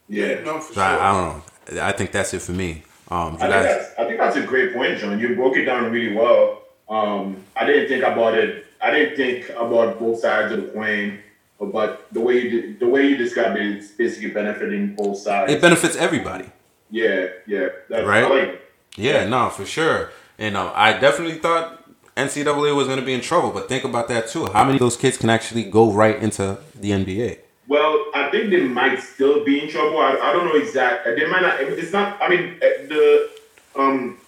[0.09, 0.41] Yeah.
[0.45, 0.83] No, for So sure.
[0.83, 1.83] I, I don't know.
[1.83, 2.83] I think that's it for me.
[3.11, 5.19] Um, you I think, guys, that's, I think that's a great point, John.
[5.19, 6.63] You broke it down really well.
[6.89, 8.67] Um, I didn't think about it.
[8.81, 11.21] I didn't think about both sides of the coin,
[11.61, 15.53] but the way you did, the way you described it is basically benefiting both sides.
[15.53, 16.47] it benefits everybody.
[16.91, 18.29] yeah, yeah, that's Right?
[18.29, 18.73] Like it.
[18.97, 20.11] Yeah, no, for sure.
[20.39, 21.82] And um, I definitely thought
[22.17, 24.47] NCAA was going to be in trouble, but think about that too.
[24.47, 27.39] How many of those kids can actually go right into the NBA?
[27.69, 29.99] Well, I think they might still be in trouble.
[29.99, 31.15] I, I don't know exactly.
[31.15, 31.61] They might not.
[31.61, 32.21] It's not.
[32.21, 33.31] I mean, eh, the
[33.77, 34.19] um,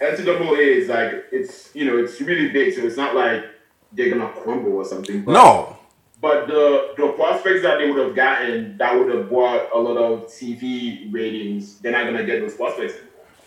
[0.00, 3.44] NCAA is like it's you know it's really big, so it's not like
[3.92, 5.22] they're gonna crumble or something.
[5.22, 5.76] But, No,
[6.20, 9.98] But the the prospects that they would have gotten that would have brought a lot
[9.98, 12.94] of TV ratings, they're not gonna get those prospects.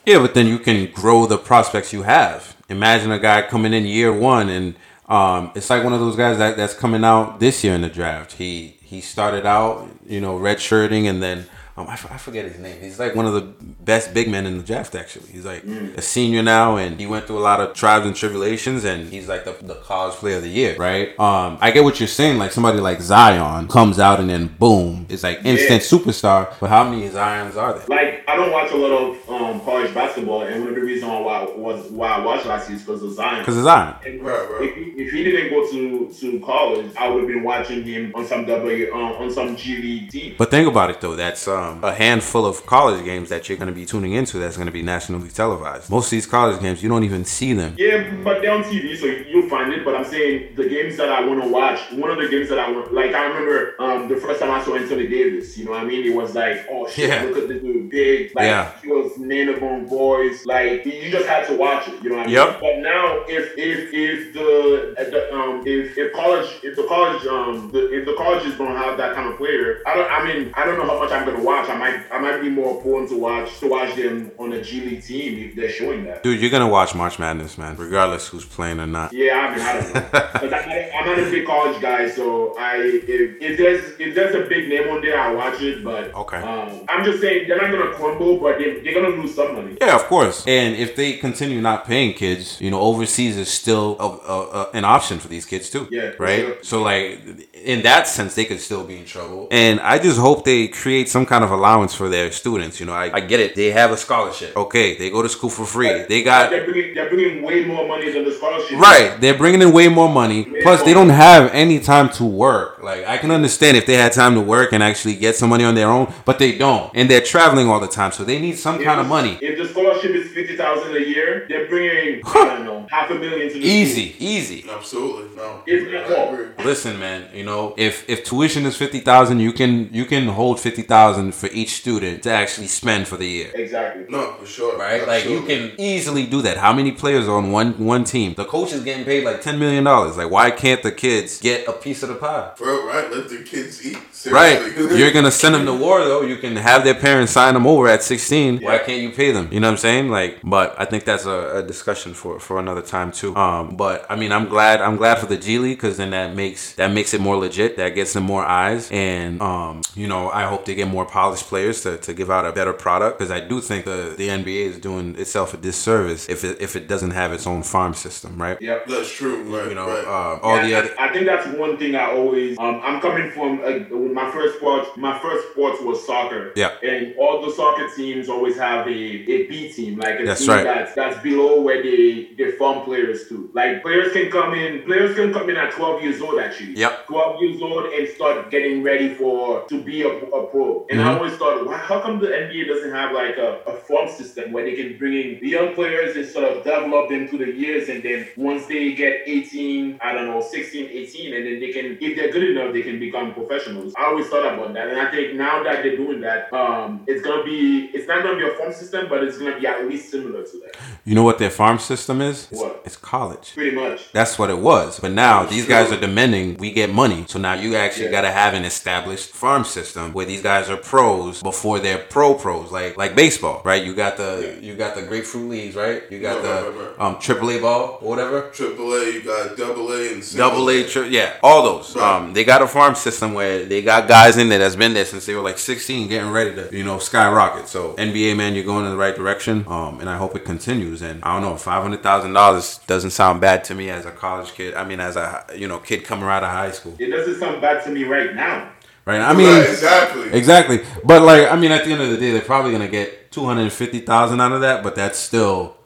[0.08, 2.56] Yeah, but then you can grow the prospects you have.
[2.70, 4.74] Imagine a guy coming in year one, and
[5.10, 7.90] um, it's like one of those guys that, that's coming out this year in the
[7.90, 8.32] draft.
[8.32, 11.46] He he started out, you know, redshirting, and then
[11.78, 12.82] um, I, f- I forget his name.
[12.82, 14.96] He's like one of the best big men in the draft.
[14.96, 18.16] Actually, he's like a senior now, and he went through a lot of trials and
[18.16, 21.10] tribulations, and he's like the, the college player of the year, right?
[21.20, 22.40] Um, I get what you're saying.
[22.40, 26.54] Like somebody like Zion comes out, and then boom, it's like instant superstar.
[26.60, 27.88] But how many Zions are there?
[27.88, 31.12] Like I don't watch a lot of um, college basketball, and one of the reasons
[31.12, 33.40] why was why I watched last year is because of Zion.
[33.40, 33.96] Because of Zion.
[34.06, 34.62] And Right, right.
[34.70, 38.12] If, he, if he didn't go to, to college, I would have been watching him
[38.16, 40.36] on some W um, on some G League team.
[40.38, 41.16] But think about it though.
[41.16, 44.38] That's um um, a handful of college games that you're going to be tuning into
[44.40, 45.90] that's going to be nationally televised.
[45.90, 47.76] Most of these college games, you don't even see them.
[47.78, 49.84] Yeah, but they're on TV, so you'll find it.
[49.86, 52.60] But I'm saying the games that I want to watch, one of the games that
[52.60, 55.58] I want, like I remember um, the first time I saw Anthony Davis.
[55.58, 56.06] You know what I mean?
[56.06, 57.24] It was like, oh shit, Yeah.
[57.24, 58.36] look at this dude, big.
[58.36, 58.72] Like Yeah.
[58.82, 60.46] he was name born voice.
[60.46, 62.02] Like you just had to watch it.
[62.04, 62.36] You know what I mean?
[62.36, 62.60] Yep.
[62.62, 67.26] But now, if if if the, uh, the um if, if college if the college
[67.28, 70.12] um the, if the colleges don't have that kind of player, I don't.
[70.12, 71.57] I mean, I don't know how much I'm gonna watch.
[71.66, 74.82] I might I might be more prone to watch to watch them on a G
[74.82, 76.24] League team if they're showing that.
[76.24, 79.12] Dude, you're going to watch March Madness, man, regardless who's playing or not.
[79.14, 80.50] Yeah, I mean, I don't know.
[80.50, 84.48] not- I'm not a big college guy, so I if, if there's if there's a
[84.48, 85.84] big name on there, I watch it.
[85.84, 86.38] But Okay.
[86.38, 89.78] um, I'm just saying they're not gonna crumble, but they, they're gonna lose some money.
[89.82, 90.46] Yeah, of course.
[90.48, 94.70] And if they continue not paying kids, you know, overseas is still a, a, a,
[94.74, 95.88] an option for these kids too.
[95.92, 96.40] Yeah, Right.
[96.46, 96.58] sure.
[96.64, 97.22] So like,
[97.54, 99.48] in that sense, they could still be in trouble.
[99.52, 102.80] And I just hope they create some kind of allowance for their students.
[102.80, 103.56] You know, I, I get it.
[103.56, 104.56] They have a scholarship.
[104.56, 106.04] Okay, they go to school for free.
[106.10, 108.80] They got They're bringing they're bringing way more money than the scholarship.
[108.80, 110.46] Right, they're bringing in way more money.
[110.62, 112.82] Plus, they don't have any time to work.
[112.82, 115.64] Like, I can understand if they had time to work and actually get some money
[115.64, 118.58] on their own, but they don't, and they're traveling all the time, so they need
[118.58, 119.38] some If kind of money.
[119.42, 123.16] If the scholarship is fifty thousand a year, they're bringing I don't know half a
[123.16, 124.66] million to the Easy, easy.
[124.70, 125.64] Absolutely, no.
[125.66, 127.30] If not I Listen, man.
[127.34, 131.36] You know, if if tuition is fifty thousand, you can you can hold fifty thousand
[131.36, 133.52] for each student to actually spend for the year.
[133.54, 134.06] Exactly.
[134.10, 134.78] No, for sure.
[134.78, 136.58] Right, like you can easily do that.
[136.58, 138.34] How many players are on one one team?
[138.34, 140.18] The coach is getting paid like ten million dollars.
[140.18, 142.54] Like, why can't the kids get a piece of the pie?
[142.58, 143.12] Bro, right?
[143.12, 143.98] Let the kids eat.
[144.32, 144.76] Right.
[144.76, 146.22] You're gonna send them to war though.
[146.22, 148.62] You can have their parents sign them over at 16.
[148.62, 149.50] Why can't you pay them?
[149.52, 150.10] You know what I'm saying?
[150.10, 153.36] Like, but I think that's a, a discussion for for another time too.
[153.36, 156.36] Um, but I mean, I'm glad I'm glad for the G League because then that
[156.36, 157.78] makes that makes it more legit.
[157.78, 161.46] That gets them more eyes, and um, you know, I hope they get more polished
[161.46, 164.66] players to, to give out a better product because I do think the the NBA
[164.68, 168.42] is doing itself a disservice if it if it doesn't have its own farm system,
[168.42, 168.62] right?
[168.62, 168.88] Yep.
[168.88, 169.44] That's true.
[169.44, 169.70] Right.
[169.70, 170.06] You know, right.
[170.06, 170.94] uh, all the other.
[171.00, 172.58] I think that's one thing I always.
[172.60, 174.90] Um, I'm coming from uh, my first sports.
[174.98, 176.54] My first sports was soccer.
[176.56, 176.76] Yeah.
[176.84, 180.50] And all the soccer teams always have a, a B team, like a That's team
[180.50, 180.64] right.
[180.64, 182.52] that's that's below where they they
[182.86, 183.50] players too.
[183.54, 184.84] Like players can come in.
[184.84, 186.74] Players can come in at 12 years old actually.
[186.78, 186.97] Yep.
[187.08, 190.86] 12 years old and start getting ready for to be a, a pro.
[190.90, 191.10] And Mm-hmm.
[191.10, 194.52] I always thought, why, how come the NBA doesn't have like a, a farm system
[194.52, 197.52] where they can bring in the young players and sort of develop them through the
[197.54, 201.72] years and then once they get 18, I don't know, 16, 18, and then they
[201.72, 203.94] can, if they're good enough, they can become professionals.
[203.98, 204.90] I always thought about that.
[204.90, 208.38] And I think now that they're doing that, um, it's gonna be it's not gonna
[208.38, 210.76] be a farm system, but it's gonna be at least similar to that.
[211.06, 212.48] You know what their farm system is?
[212.52, 212.82] It's, What?
[212.86, 213.54] it's college.
[213.54, 214.12] Pretty much.
[214.12, 215.00] That's what it was.
[215.00, 217.22] But now these guys are demanding we get money.
[217.28, 218.18] So now you actually Yeah.
[218.18, 222.28] got to have an established farm system where these guys are pros before they're pro
[222.44, 223.82] pros, like like baseball, right?
[223.88, 226.00] You got the you got the grapefruit leagues, right?
[226.12, 228.38] You got the right, right, um triple A ball or whatever.
[228.60, 231.96] Triple A, you got double A and Double A, tri- yeah, all those.
[231.96, 232.04] Right.
[232.16, 235.06] Um, they got a farm system where they got guys in there that's been there
[235.14, 237.68] since they were like 16, getting ready to, you know, skyrocket.
[237.68, 239.66] So NBA man, you're going in the right direction.
[239.68, 241.02] Um, and I hope it continues.
[241.02, 244.12] And I don't know, five hundred thousand dollars doesn't sound bad to me as a
[244.12, 244.74] college kid.
[244.76, 247.62] I mean, as a you know kid coming out of high school, It doesn't sound
[247.62, 248.70] bad to me right now.
[249.06, 249.22] right?
[249.22, 250.32] I mean, Right, exactly.
[250.34, 250.80] exactly.
[251.04, 253.46] But like, I mean, at the end of the day, they're probably gonna get two
[253.46, 254.84] hundred and fifty thousand out of that.
[254.84, 255.78] But that's still,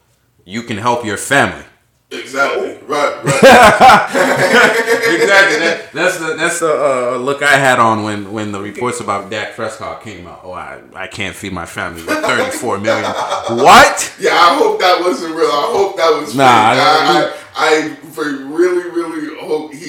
[0.44, 1.64] you can help your family.
[2.10, 2.78] Exactly.
[2.86, 3.42] Right, right.
[4.12, 5.58] exactly.
[5.60, 9.30] That, that's the that's the uh, look I had on when when the reports about
[9.30, 10.40] Dak Prescott came out.
[10.44, 13.04] Oh, I, I can't feed my family with thirty four million.
[13.10, 14.14] What?
[14.20, 15.46] yeah, I hope that wasn't real.
[15.46, 16.80] I hope that was Nah, fake.
[16.82, 19.81] I- I, I, I really, really hope he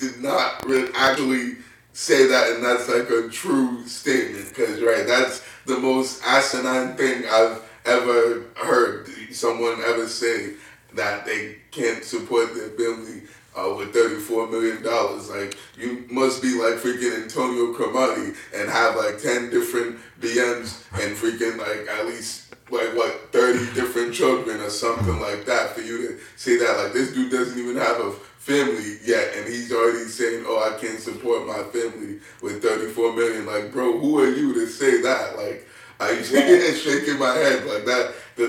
[0.00, 1.56] did not actually
[1.92, 4.48] say that, and that's like a true statement.
[4.48, 10.54] Because right, that's the most asinine thing I've ever heard someone ever say
[10.94, 13.22] that they can't support their family
[13.56, 15.30] uh, with thirty-four million dollars.
[15.30, 21.16] Like you must be like freaking Antonio Cromartie and have like ten different BMs and
[21.16, 26.08] freaking like at least like what thirty different children or something like that for you
[26.08, 26.76] to say that.
[26.76, 30.80] Like this dude doesn't even have a family yet, and he's already saying, "Oh, I
[30.80, 33.46] can't support my family with thirty-four million.
[33.46, 35.36] Like, bro, who are you to say that?
[35.36, 35.68] Like,
[36.00, 38.14] I shaking my head like that.
[38.36, 38.46] The,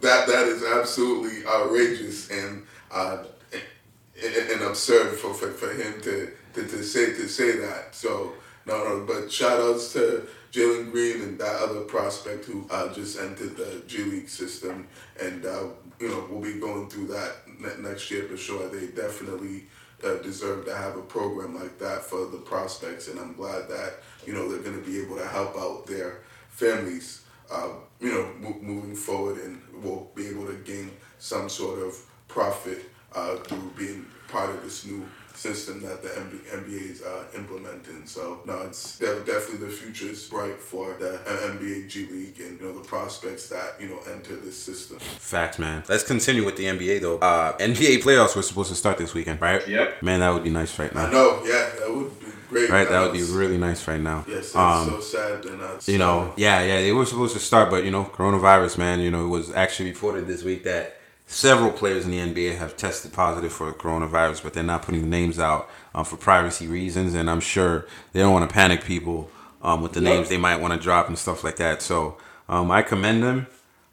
[0.00, 6.32] that that is absolutely outrageous and uh, and, and absurd for, for, for him to,
[6.54, 7.94] to, to say to say that.
[7.94, 8.32] So
[8.66, 9.04] no, no.
[9.06, 13.82] But shout outs to Jalen Green and that other prospect who uh, just entered the
[13.86, 14.88] G League system,
[15.20, 15.64] and uh,
[16.00, 18.68] you know we'll be going through that next year for sure.
[18.68, 19.66] They definitely.
[20.00, 23.94] Uh, deserve to have a program like that for the prospects, and I'm glad that
[24.24, 28.30] you know they're going to be able to help out their families, uh, you know,
[28.38, 33.72] mo- moving forward and will be able to gain some sort of profit uh, through
[33.76, 35.04] being part of this new
[35.38, 38.04] system that the NBA is uh, implementing.
[38.06, 42.66] So no, it's definitely the future is bright for the NBA G League and you
[42.66, 44.98] know the prospects that you know enter this system.
[44.98, 45.84] Facts, man.
[45.88, 47.18] Let's continue with the NBA though.
[47.18, 49.66] Uh, NBA playoffs were supposed to start this weekend, right?
[49.66, 50.02] Yep.
[50.02, 51.06] Man, that would be nice right now.
[51.06, 51.40] I know.
[51.44, 52.70] Yeah, that would be great.
[52.70, 54.24] Right, that would be really nice right now.
[54.28, 55.86] Yes, it's Um, so sad they're not.
[55.86, 59.00] you know, yeah, yeah, they were supposed to start, but you know, coronavirus, man.
[59.00, 60.97] You know, it was actually reported this week that
[61.28, 65.06] several players in the NBA have tested positive for coronavirus, but they're not putting the
[65.06, 69.30] names out um, for privacy reasons, and I'm sure they don't want to panic people
[69.62, 70.12] um, with the Yep.
[70.14, 71.82] names they might want to drop and stuff like that.
[71.82, 72.16] So
[72.48, 73.46] um, I commend them.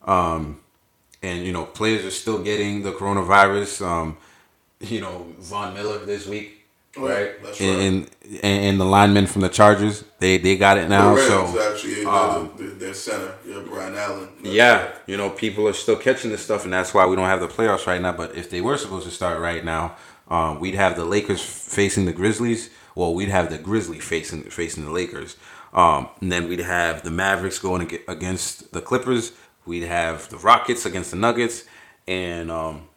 [0.05, 0.61] Um,
[1.21, 3.85] and you know, players are still getting the coronavirus.
[3.85, 4.17] Um,
[4.79, 6.54] you know, Von Miller this week,
[6.97, 7.31] Right?
[7.59, 8.09] and, and
[8.43, 11.15] and the linemen from the Chargers, they they got it now.
[11.17, 14.29] So actually um, the, their center, yeah, Brian Allen.
[14.43, 17.41] yeah, you know, people are still catching this stuff, and that's why we don't have
[17.41, 18.13] the playoffs right now.
[18.13, 19.95] But if they were supposed to start right now,
[20.29, 22.69] um, we'd have the Lakers facing the Grizzlies.
[22.95, 25.35] Well, we'd have the Grizzlies facing facing the Lakers,
[25.73, 29.33] um, and then we'd have the Mavericks going against the Clippers.
[29.65, 31.65] We'd have the Rockets against the Nuggets,
[32.07, 32.87] and um,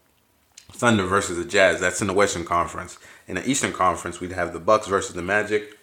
[0.71, 1.81] Thunder versus the Jazz.
[1.81, 2.99] That's in the Western Conference.
[3.29, 5.79] In the Eastern Conference, we'd have the Bucks versus the Magic,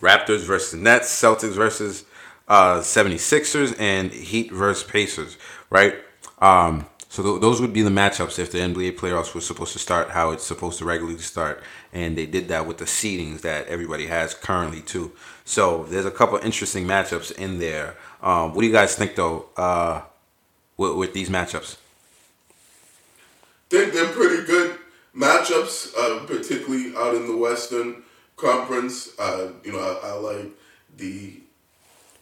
[0.00, 2.04] Raptors versus Nets, Celtics versus
[2.48, 5.38] uh, 76ers, and Heat versus Pacers,
[5.70, 5.96] right?
[6.38, 9.78] Um, so th- those would be the matchups if the NBA playoffs were supposed to
[9.78, 11.62] start how it's supposed to regularly start.
[11.92, 15.12] And they did that with the seedings that everybody has currently, too.
[15.44, 17.96] So there's a couple interesting matchups in there.
[18.22, 20.02] Um, what do you guys think, though, uh,
[20.76, 21.78] with, with these matchups?
[23.70, 24.79] think they're pretty good
[25.20, 28.02] matchups, uh, particularly out in the Western
[28.36, 29.10] Conference.
[29.18, 30.50] Uh, you know, I, I like
[30.96, 31.40] the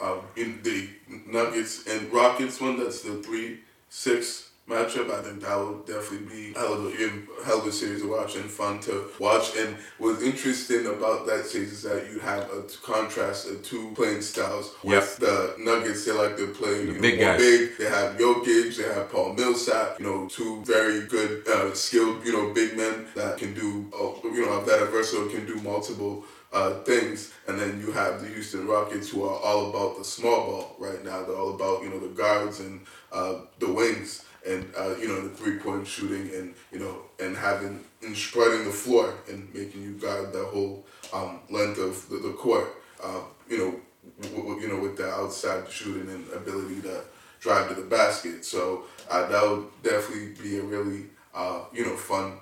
[0.00, 0.88] uh, in the
[1.26, 2.78] Nuggets and Rockets one.
[2.78, 5.10] That's the three six matchup.
[5.10, 8.36] I think that will definitely be hell of a hell of a series to watch
[8.36, 9.56] and fun to watch.
[9.56, 14.22] And what's interesting about that series is that you have a contrast of two playing
[14.22, 14.74] styles.
[14.84, 17.38] With the Nuggets, they like to play know, big guys.
[17.38, 17.78] big.
[17.78, 19.98] They have Jokic, they have Paul Millsap.
[19.98, 24.28] You know, two very good, uh, skilled, you know, big men that can do, uh,
[24.28, 27.32] you know, that are versatile, can do multiple uh, things.
[27.46, 31.04] And then you have the Houston Rockets, who are all about the small ball right
[31.04, 31.22] now.
[31.22, 32.80] They're all about you know the guards and
[33.12, 34.24] uh, the wings.
[34.48, 38.64] And uh, you know the three point shooting, and you know, and having and spreading
[38.64, 42.74] the floor and making you guard the whole um, length of the, the court.
[43.02, 43.80] Uh, you know,
[44.22, 47.02] w- w- you know, with the outside shooting and ability to
[47.40, 48.44] drive to the basket.
[48.44, 52.38] So uh, that would definitely be a really uh, you know fun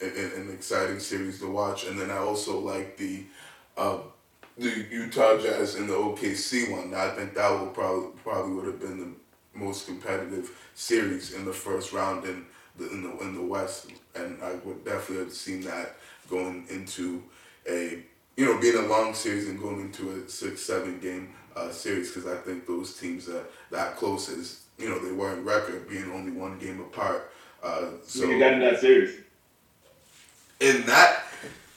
[0.00, 1.86] and, and, exciting series to watch.
[1.86, 3.24] And then I also like the
[3.76, 3.98] uh,
[4.58, 6.94] the Utah Jazz and the OKC one.
[6.94, 9.25] I think that would probably probably would have been the
[9.56, 12.44] most competitive series in the first round in
[12.78, 13.86] the in the in the West.
[14.14, 15.96] And I would definitely have seen that
[16.30, 17.22] going into
[17.68, 18.02] a
[18.36, 22.12] you know being a long series and going into a six seven game uh, series
[22.12, 25.88] because I think those teams are that close as you know they were in record
[25.88, 27.30] being only one game apart.
[27.62, 29.20] Uh, so So you got in that series.
[30.60, 31.24] in that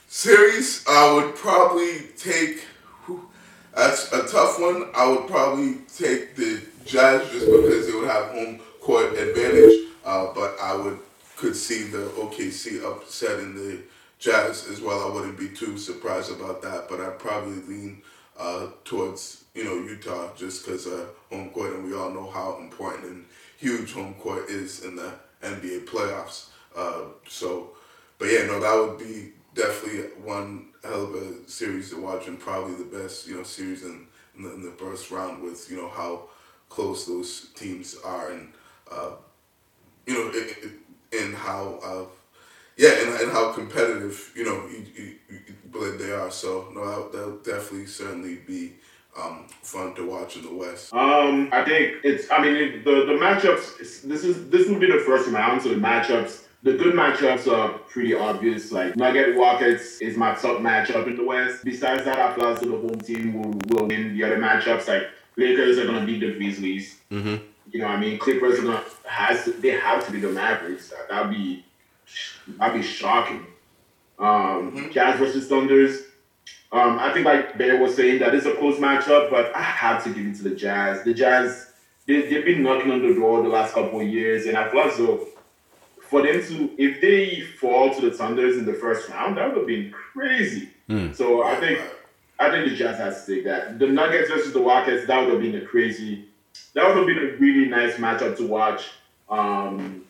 [0.08, 2.64] series, I would probably take.
[3.74, 4.90] That's a tough one.
[4.96, 9.88] I would probably take the Jazz just because they would have home court advantage.
[10.04, 10.98] Uh, but I would
[11.36, 13.82] could see the OKC upsetting the
[14.18, 15.10] Jazz as well.
[15.10, 16.88] I wouldn't be too surprised about that.
[16.88, 18.02] But I'd probably lean
[18.38, 22.58] uh, towards you know Utah just because uh, home court, and we all know how
[22.58, 23.24] important and
[23.58, 25.12] huge home court is in the
[25.42, 26.48] NBA playoffs.
[26.76, 27.70] Uh, so.
[28.18, 32.38] But yeah, no, that would be definitely one hell of a series to watch, and
[32.38, 34.06] probably the best you know series in
[34.36, 36.28] in the, in the first round with you know how
[36.70, 38.52] close those teams are, and
[38.90, 39.10] uh,
[40.06, 40.32] you know,
[41.12, 42.04] and how uh,
[42.78, 45.16] yeah, and, and how competitive you know you
[45.98, 46.30] they are.
[46.30, 48.72] So no, that that'll definitely certainly be
[49.20, 50.92] um, fun to watch in the West.
[50.94, 52.30] Um, I think it's.
[52.30, 54.02] I mean, it, the the matchups.
[54.02, 56.44] This is this will be the first round, so the matchups.
[56.62, 58.70] The good matchups are pretty obvious.
[58.70, 61.64] Like Nugget Rockets is my top matchup in the West.
[61.64, 64.86] Besides that, I feel as the home team will, will win the other matchups.
[64.86, 67.00] Like Lakers are gonna beat the Grizzlies.
[67.10, 67.36] Mm-hmm.
[67.70, 70.28] You know, what I mean, Clippers are gonna has to, they have to be the
[70.28, 70.90] Mavericks.
[70.90, 71.64] That, that'd be
[72.58, 73.46] that'd be shocking.
[74.18, 76.02] Um, Jazz versus Thunders.
[76.72, 80.04] Um, I think like Bear was saying that it's a close matchup, but I have
[80.04, 81.02] to give it to the Jazz.
[81.02, 81.72] The Jazz,
[82.06, 84.80] they, they've been knocking on the door the last couple of years, and I feel
[84.82, 85.26] as though
[86.00, 89.58] for them to, if they fall to the Thunders in the first round, that would
[89.58, 90.68] have been crazy.
[90.88, 91.12] Hmm.
[91.12, 91.80] So I think
[92.40, 93.78] I think the Jazz has to take that.
[93.78, 96.24] The Nuggets versus the Rockets, that would have been a crazy,
[96.72, 98.88] that would have been a really nice matchup to watch.
[99.28, 100.04] Um,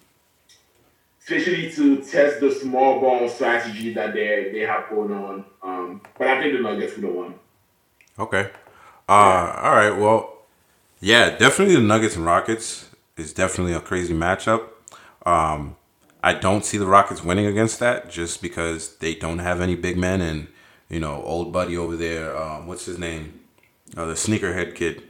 [1.23, 5.45] especially to test the small ball strategy that they they have going on.
[5.63, 7.35] Um, but I think the Nuggets would have won.
[8.19, 8.51] Okay.
[9.09, 9.13] Uh,
[9.63, 9.91] all right.
[9.91, 10.39] Well,
[11.01, 14.69] yeah, definitely the Nuggets and Rockets is definitely a crazy matchup.
[15.27, 15.77] Um,
[16.23, 19.97] I don't see the Rockets winning against that just because they don't have any big
[19.97, 20.49] men and
[20.91, 22.37] you know old buddy over there.
[22.37, 23.41] Um, what's his name?
[23.97, 25.03] Uh, the sneakerhead kid.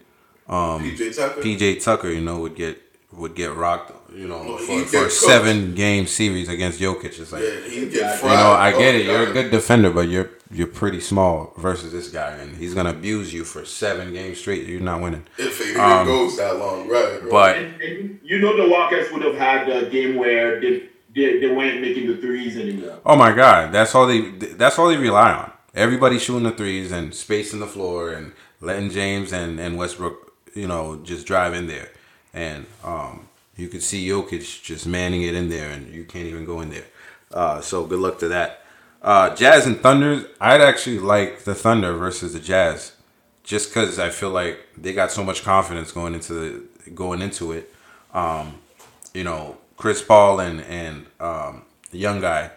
[0.49, 1.41] Um, PJ Tucker.
[1.43, 2.81] PJ Tucker, you know, would get
[3.12, 7.18] would get rocked, you know, Well, for, for a seven game series against Jokic.
[7.18, 8.33] It's like Yeah, he get You fried.
[8.33, 9.07] you know, I get Oh, it.
[9.07, 12.91] You're a good defender, but you're you're pretty small versus this guy, and he's gonna
[12.91, 14.66] abuse you for seven games straight.
[14.66, 15.24] You're not winning.
[15.39, 17.20] If it even Um, goes that long, right?
[17.22, 17.31] right.
[17.31, 21.39] But And, and you know the Rockets would have had a game where they, they,
[21.41, 22.99] they weren't making the threes anymore.
[23.07, 24.20] oh my god, that's all they
[24.62, 25.49] that's all they rely on.
[25.75, 30.66] Everybody shooting the threes and spacing the floor and letting James and and Westbrook, you
[30.66, 31.91] know, just drive in there,
[32.35, 36.45] and um, you could see Jokic just manning it in there, and you can't even
[36.45, 36.87] go in there.
[37.33, 38.64] Uh, so good luck to that.
[39.03, 42.93] Uh, Jazz and Thunder, I'd actually like the Thunder versus the Jazz,
[43.45, 46.33] just because I feel like they got so much confidence going into
[46.85, 47.73] the going into it.
[48.12, 48.59] Um,
[49.14, 52.51] you know, Chris Paul and and um, the young guy,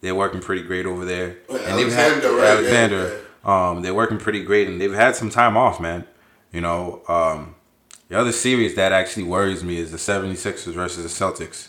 [0.00, 1.36] they're working pretty great over there.
[1.48, 3.12] Well, and they've had Alexander, right?
[3.44, 6.04] Yeah, Um, they're working pretty great, and they've had some time off, man.
[6.52, 7.54] You know, um,
[8.08, 11.68] the other series that actually worries me is the 76ers versus the Celtics.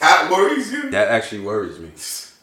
[0.00, 0.90] That worries you.
[0.90, 1.90] That actually worries me,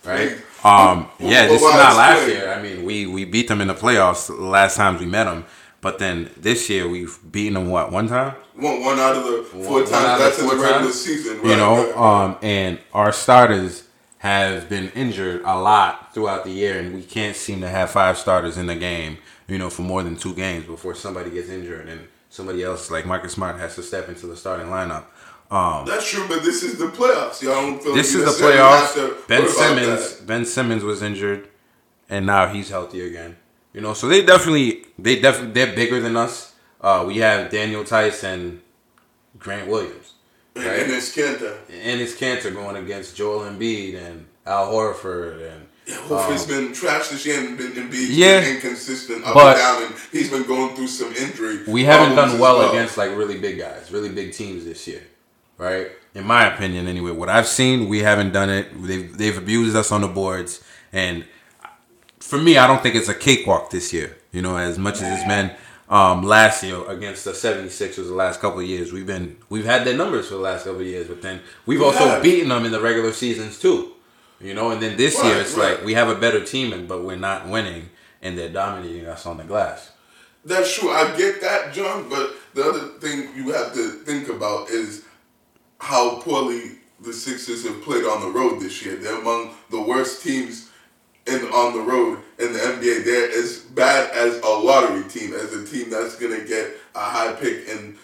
[0.06, 0.38] right?
[0.66, 2.52] Um, yeah, this is not last year.
[2.52, 5.46] I mean, we we beat them in the playoffs the last times we met them,
[5.80, 8.34] but then this year we've beaten them what one time?
[8.56, 11.00] One, one out of the four One- one times of that's in the regular times.
[11.00, 11.38] season.
[11.38, 13.84] Right, you know, um, and our starters
[14.20, 18.18] have been injured a lot throughout the year, and we can't seem to have five
[18.18, 21.88] starters in the game, you know, for more than two games before somebody gets injured
[21.88, 25.06] and somebody else like Marcus Smart has to step into the starting lineup.
[25.52, 27.42] Um, That's true, but this is the playoffs.
[27.42, 29.28] Y'all don't feel this you is the necessarily have to playoffs.
[29.28, 30.28] Ben Simmons, that.
[30.28, 31.48] Ben Simmons was injured,
[32.10, 33.38] and now he's healthy again.
[33.74, 36.54] You know, so they definitely, they definitely, they're bigger than us.
[36.82, 38.62] Uh, we have Daniel Theis and
[39.38, 40.05] Grant Williams,
[40.56, 40.66] right?
[40.84, 41.58] And it's Kanter.
[41.70, 46.74] and it's Kanter going against Joel Embiid and Al Horford and Yeah, Horford's um, been
[46.74, 48.44] trash this year and been, and been Yeah.
[48.48, 51.60] inconsistent up But- and down, and he's been going through some injury.
[51.68, 55.04] we haven't done as well, against like really big guys, really big teams this year,
[55.58, 55.92] right?
[56.16, 58.68] In my opinion, anyway, what I've seen, we haven't done it.
[58.82, 60.62] They've they've abused us on the boards,
[60.94, 61.26] and
[62.20, 64.18] for me, I don't think it's a cakewalk this year.
[64.32, 65.52] You know, as much as it's been
[65.88, 69.86] um, last year against the 76ers the last couple of years, we've been we've had
[69.86, 72.66] their numbers for the last couple of years, but then we've We also beaten them
[72.66, 73.92] in the regular seasons too.
[74.42, 75.76] You know, and then this year it's right.
[75.76, 77.90] like we have a better team, and but we're not winning,
[78.22, 79.92] and they're dominating us on the glass.
[80.44, 80.92] That's true.
[80.92, 82.10] I get that, John.
[82.10, 85.06] But the other thing you have to think about is
[85.80, 88.96] how poorly the Sixers have played on the road this year.
[88.96, 90.70] They're among the worst teams
[91.26, 93.06] in on the road in the NBA.
[93.06, 97.34] They're as bad as a lottery team, as a team that's gonna get a high
[97.34, 97.98] pick in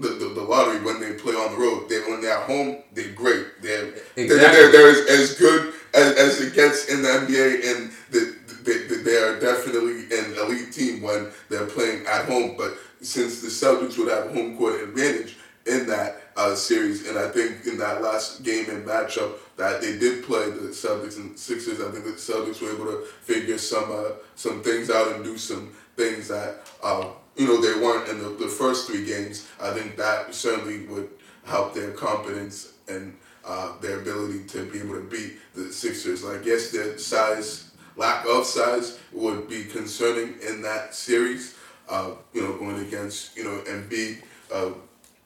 [0.00, 1.88] the, the, the lottery when they play on the road.
[1.88, 3.60] They when they're at home, they're great.
[3.62, 7.92] They're they're, they're, they're as, as good as, as it gets in the NBA, and
[8.10, 12.54] the, they, they, they are definitely an elite team when they're playing at home.
[12.56, 15.37] But since the Celtics would have home court advantage
[15.68, 19.98] in that uh, series, and I think in that last game and matchup that they
[19.98, 23.90] did play the Celtics and Sixers, I think the Celtics were able to figure some
[23.90, 28.18] uh, some things out and do some things that uh, you know they weren't in
[28.18, 29.48] the, the first three games.
[29.60, 31.10] I think that certainly would
[31.44, 36.22] help their confidence and uh, their ability to be able to beat the Sixers.
[36.22, 41.56] Like yes, their size, lack of size, would be concerning in that series.
[41.88, 44.70] Uh, you know, going against you know Embiid, uh,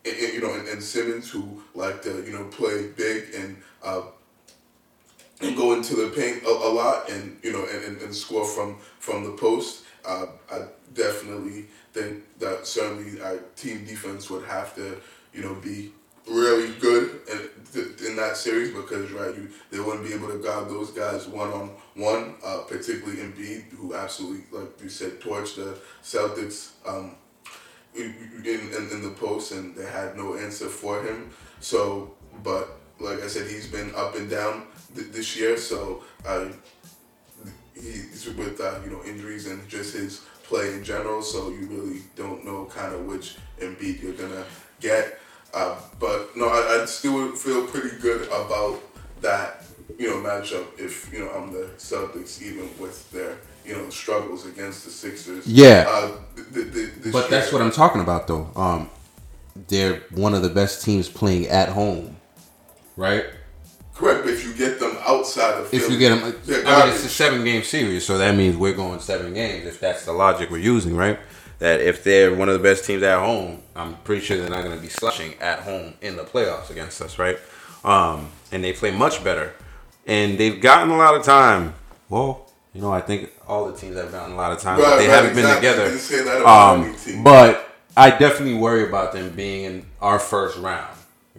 [0.04, 3.56] and, and, you know, and, and Simmons who like to you know play big and
[3.82, 4.02] uh,
[5.40, 8.76] and go into the paint a, a lot and you know and, and, score from
[8.98, 9.84] from the post.
[10.04, 10.62] Uh, I
[10.94, 15.00] definitely think that certainly our team defense would have to
[15.32, 15.92] you know be
[16.28, 17.20] really good
[18.06, 21.50] in, that series because right you they wouldn't be able to guard those guys one
[21.50, 22.34] on one,
[22.68, 26.72] particularly Embiid who absolutely like you said torched the Celtics.
[26.86, 27.16] Um,
[27.94, 28.14] in,
[28.44, 31.30] in, the post and they had no answer for him.
[31.60, 34.64] So, but like I said, he's been up and down
[34.94, 35.56] th- this year.
[35.56, 36.02] So,
[37.74, 41.22] he's with uh, you know injuries and just his play in general.
[41.22, 44.44] So you really don't know kind of which Embiid you're gonna
[44.80, 45.18] get.
[45.52, 48.80] Uh, but no, I, I still feel pretty good about
[49.20, 49.64] that
[49.98, 50.66] you know matchup.
[50.78, 55.46] If you know I'm the Celtics, even with their you know struggles against the Sixers.
[55.46, 55.84] Yeah.
[55.88, 56.10] Uh,
[56.54, 58.50] th- th- But that's what I'm talking about, though.
[58.56, 58.90] Um,
[59.68, 62.16] they're one of the best teams playing at home,
[62.96, 63.26] right?
[63.94, 64.26] correct.
[64.26, 67.08] If you get them outside of If Philly, you get them, I mean, it's a
[67.08, 69.66] seven game series, so that means we're going seven games.
[69.66, 71.18] If that's the logic we're using, right?
[71.58, 74.64] That if they're one of the best teams at home, I'm pretty sure they're not
[74.64, 77.38] going to be slushing at home in the playoffs against us, right?
[77.84, 79.52] Um, and they play much better,
[80.06, 81.74] and they've gotten a lot of time.
[82.08, 84.96] Well, you know, I think all the teams have gotten a lot of time, but
[84.98, 85.84] they right, haven't been together.
[85.84, 90.18] Didn't say that about any Um, but I definitely worry about them being in our
[90.18, 90.88] first round.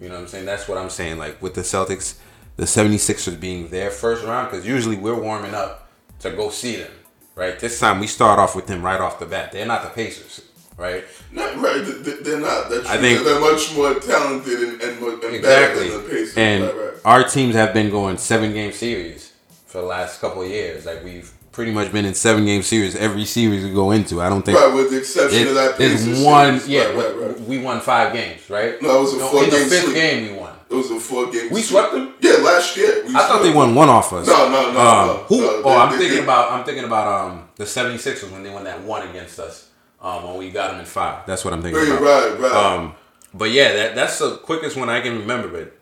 [0.00, 0.44] You know what I'm saying?
[0.46, 1.18] That's what I'm saying.
[1.18, 2.16] Like with the Celtics,
[2.56, 5.88] the 76ers being their first round, because usually we're warming up
[6.20, 6.92] to go see them,
[7.34, 7.58] right?
[7.58, 9.50] This time we start off with them right off the bat.
[9.52, 10.40] They're not the Pacers,
[10.76, 11.04] right?
[11.32, 11.84] Not right.
[11.84, 12.70] th- th- They're not.
[12.70, 15.88] That's I think- they're much more talented and, and, more- and Exactly.
[15.88, 16.36] than the Pacers.
[16.36, 16.94] And right, right.
[17.04, 19.32] our teams have been going seven game series
[19.74, 20.86] for the last couple of years.
[20.86, 24.22] Like we've pretty much been in seven game series every series we go into.
[24.22, 26.60] I don't think Right, with the exception It- of that there's one.
[26.60, 26.68] series.
[26.68, 27.40] Yeah, right, right, we- right.
[27.40, 28.80] we won five games, right?
[28.80, 29.94] No, it was a in the four-game fifth sweep.
[29.96, 30.52] game we won.
[30.70, 31.50] It was a four game.
[31.50, 32.14] We swept them?
[32.20, 33.02] Yeah, last year.
[33.08, 34.28] I thought they won one off us.
[34.28, 35.40] No, no, no, Um, no, Who?
[35.40, 36.24] no, oh, I'm they thinking did.
[36.24, 36.52] about.
[36.52, 39.66] I'm thinking about um the 76ers when they won that one against us.
[40.00, 41.26] Um, when we got them in five.
[41.26, 42.38] That's what I'm thinking Right, about.
[42.38, 42.52] right, right.
[42.74, 42.94] Um,
[43.32, 45.48] but yeah, that that's the quickest one I can remember.
[45.48, 45.72] But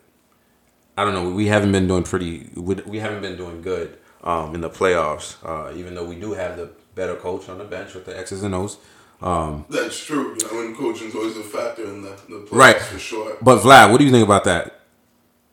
[0.97, 1.29] I don't know.
[1.29, 2.49] We haven't been doing pretty.
[2.55, 5.35] We, we haven't been doing good um, in the playoffs.
[5.43, 8.43] Uh, even though we do have the better coach on the bench with the X's
[8.43, 8.77] and O's.
[9.21, 10.35] Um, That's true.
[10.39, 12.77] You know, and coaching's always a factor in the, the playoffs Right.
[12.81, 13.37] for sure.
[13.41, 14.81] but Vlad, what do you think about that?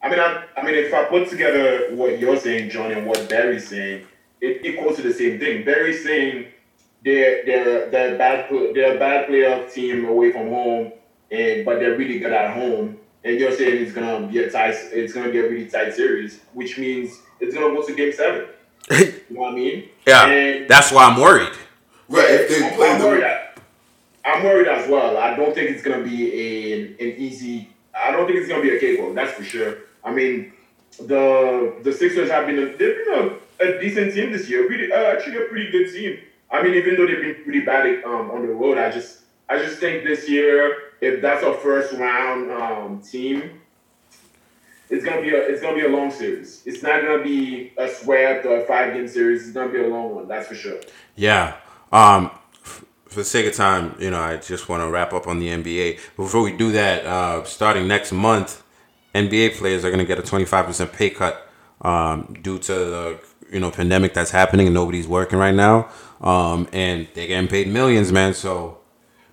[0.02, 3.28] I mean, I, I mean, if I put together what you're saying, John, and what
[3.28, 4.06] Barry's saying,
[4.40, 5.64] it equals to the same thing.
[5.64, 6.46] Barry's saying
[7.04, 10.92] they're they're they're bad they're a bad playoff team away from home,
[11.30, 12.98] and but they're really good at home.
[13.24, 16.40] And you're saying it's gonna be a tight, it's gonna be a really tight series,
[16.54, 18.46] which means it's gonna go to game seven.
[19.30, 19.88] You know what I mean?
[20.08, 21.52] Yeah, And- that's why I'm worried.
[22.08, 23.16] Right, if they I'm, play I'm worried.
[23.18, 23.58] the That,
[24.24, 25.16] I'm worried as well.
[25.16, 27.68] I don't think it's gonna be an an easy.
[27.94, 29.14] I don't think it's gonna be a cakewalk.
[29.14, 29.74] That's for sure.
[30.02, 30.52] I mean,
[30.98, 34.68] the the Sixers have been a, they've been a, a decent team this year.
[34.68, 36.18] Really, uh, actually a pretty good team.
[36.50, 39.58] I mean, even though they've been pretty bad um, on the road, I just I
[39.58, 43.60] just think this year, if that's a first round um, team,
[44.88, 46.62] it's gonna be a it's gonna be a long series.
[46.66, 49.44] It's not gonna be a swept or a five game series.
[49.44, 50.28] It's gonna be a long one.
[50.28, 50.80] That's for sure.
[51.16, 51.56] Yeah.
[51.92, 52.30] Um,
[53.10, 55.48] for the sake of time, you know, I just want to wrap up on the
[55.48, 55.98] NBA.
[56.16, 58.62] Before we do that, uh, starting next month,
[59.16, 61.48] NBA players are going to get a 25% pay cut
[61.82, 63.20] um, due to the
[63.50, 65.88] you know pandemic that's happening and nobody's working right now.
[66.20, 68.34] Um, and they're getting paid millions, man.
[68.34, 68.78] So,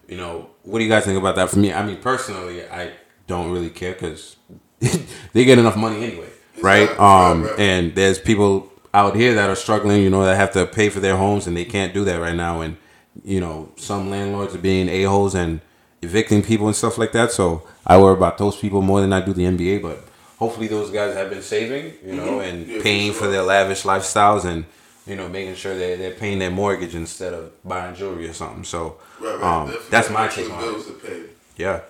[0.07, 1.49] you know, what do you guys think about that?
[1.49, 2.91] For me, I mean, personally, I
[3.25, 4.35] don't really care because
[5.33, 6.29] they get enough money anyway,
[6.61, 6.89] right?
[6.99, 10.89] Um, and there's people out here that are struggling, you know, that have to pay
[10.89, 12.61] for their homes and they can't do that right now.
[12.61, 12.77] And,
[13.23, 15.61] you know, some landlords are being a-holes and
[16.01, 17.31] evicting people and stuff like that.
[17.31, 19.81] So I worry about those people more than I do the NBA.
[19.81, 20.03] But
[20.37, 22.81] hopefully those guys have been saving, you know, and Mm-hmm.
[22.81, 24.65] Paying for their lavish lifestyles and,
[25.07, 28.63] you know, making sure that they're paying their mortgage instead of buying jewelry or something.
[28.63, 31.35] So right, right, um, that's my take on it.
[31.55, 31.81] Yeah.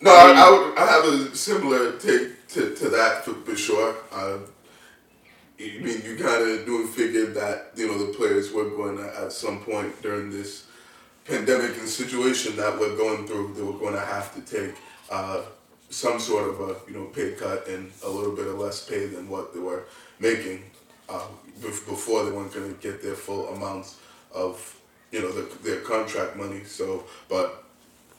[0.00, 3.96] No, I, I, would, I have a similar take to, to that for, for sure.
[4.12, 4.38] Uh,
[5.60, 9.20] I mean, you kind of do figure that you know the players were going to
[9.20, 10.66] at some point during this
[11.24, 14.76] pandemic and situation that we're going through, they were going to have to take
[15.10, 15.42] uh,
[15.90, 19.06] some sort of a you know pay cut and a little bit of less pay
[19.06, 19.84] than what they were
[20.20, 20.62] making
[21.08, 21.26] uh,
[21.60, 23.98] before they weren't going to get their full amounts
[24.32, 24.78] of
[25.10, 26.64] you know the, their contract money.
[26.64, 27.64] So, but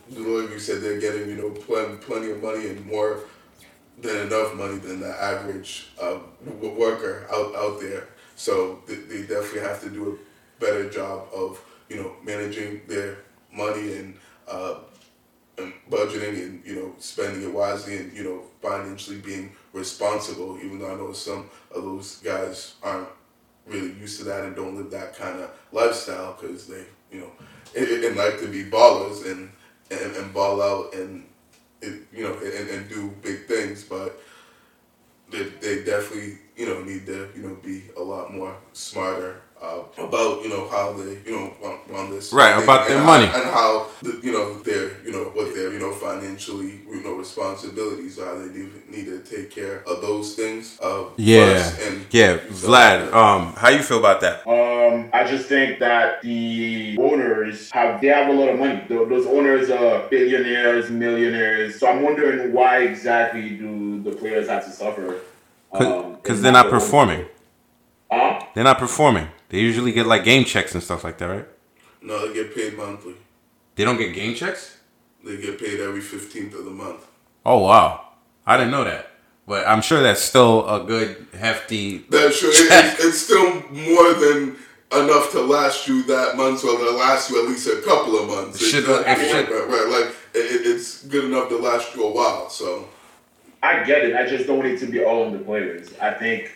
[0.09, 3.21] like you said, they're getting you know plenty plenty of money and more
[4.01, 6.19] than enough money than the average uh,
[6.61, 8.07] worker out out there.
[8.35, 13.17] So they, they definitely have to do a better job of you know managing their
[13.51, 14.15] money and,
[14.47, 14.75] uh,
[15.57, 20.57] and budgeting and you know spending it wisely and you know financially being responsible.
[20.57, 23.09] Even though I know some of those guys aren't
[23.69, 27.31] really used to that and don't live that kind of lifestyle because they you know
[27.77, 29.51] and, and like to be ballers and
[29.91, 31.25] and, and ball out and
[31.81, 34.19] it, you know and, and do big things but
[35.31, 39.79] they, they definitely you know need to you know be a lot more smarter uh,
[39.97, 43.05] about you know how they you know run, run this Right, thing about their and
[43.05, 43.25] money.
[43.25, 47.13] and how the, you know their you know what their you know financially you know
[47.15, 51.69] responsibilities are they need, need to take care of those things uh, Yeah.
[51.85, 52.37] and Yeah.
[52.49, 54.47] Vlad, um, how you feel about that?
[54.47, 58.81] Um, I just think that the owners have they have a lot of money.
[58.87, 61.79] Those owners are billionaires, millionaires.
[61.79, 65.19] So I'm wondering why exactly do the players have to suffer?
[65.71, 67.25] Um, Because and they're not the performing.
[68.11, 68.39] Huh?
[68.55, 69.27] They're not performing.
[69.49, 71.47] They usually get like game checks and stuff like that, right?
[72.01, 73.13] No, they get paid monthly.
[73.75, 74.77] They don't get game checks.
[75.23, 77.05] They get paid every fifteenth of the month.
[77.45, 78.09] Oh wow,
[78.45, 79.11] I didn't know that.
[79.47, 81.99] But I'm sure that's still a good hefty.
[82.09, 82.51] That's sure.
[82.51, 84.55] It, it's, it's still more than
[84.91, 88.27] enough to last you that month, or to last you at least a couple of
[88.27, 88.59] months.
[88.65, 92.03] Should- It's not- right, should- right, right, like it, it's good enough to last you
[92.05, 92.49] a while.
[92.49, 92.87] So
[93.61, 94.15] I get it.
[94.15, 95.93] I just don't want it to be all on the players.
[96.01, 96.51] I think,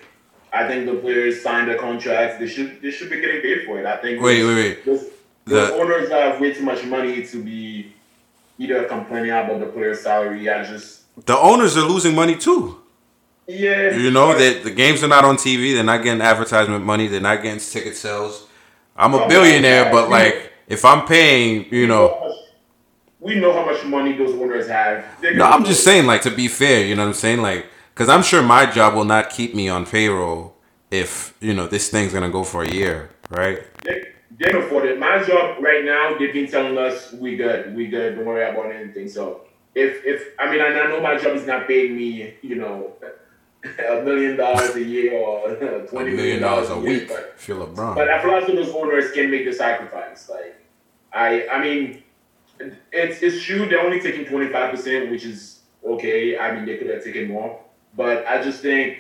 [0.54, 2.40] I think the players signed the contracts.
[2.40, 3.86] They should, they should be getting paid for it.
[3.86, 4.22] I think.
[4.22, 5.00] Wait, wait, wait.
[5.46, 7.92] The- owners have way too much money to be
[8.58, 10.50] either complaining about the player's salary.
[10.50, 12.80] I just, The owners are losing money too.
[13.48, 13.94] yeah.
[13.96, 15.74] You know that the games are not on TV.
[15.74, 17.08] They're not getting advertisement money.
[17.08, 18.48] They're not getting ticket sales.
[18.96, 22.30] I'm a Oh, billionaire, but like if I'm paying, you know.
[23.24, 25.06] We know how much money those owners have.
[25.22, 27.42] No, I'm just saying, like, to be fair, you know what I'm saying?
[27.42, 30.56] Like, because I'm sure my job will not keep me on payroll
[30.92, 33.60] if, you know, this thing's going to go for a year, right?
[33.86, 34.04] They,
[34.38, 35.00] they can afford it.
[35.00, 38.72] My job right now, they've been telling us we good, we good, don't worry about
[38.72, 39.08] anything.
[39.08, 39.42] So
[39.76, 42.94] if if I mean I know my job is not paying me, you know,
[43.90, 47.48] a million dollars a year or A twenty million dollars a year, week But, if
[47.48, 47.96] you're LeBron.
[47.96, 50.30] but I feel like those owners can make the sacrifice.
[50.30, 50.56] Like
[51.14, 52.03] I I mean
[52.60, 56.38] it's it's true they're only taking twenty five percent, which is okay.
[56.38, 57.60] I mean they could have taken more.
[57.96, 58.98] But I just think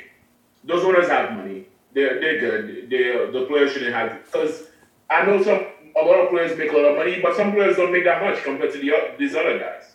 [0.63, 1.67] those owners have money.
[1.93, 2.89] They're they're good.
[2.89, 4.67] They the players shouldn't have because
[5.09, 7.77] I know some a lot of players make a lot of money, but some players
[7.77, 9.93] don't make that much compared to the these other guys.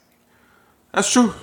[0.93, 1.35] That's true.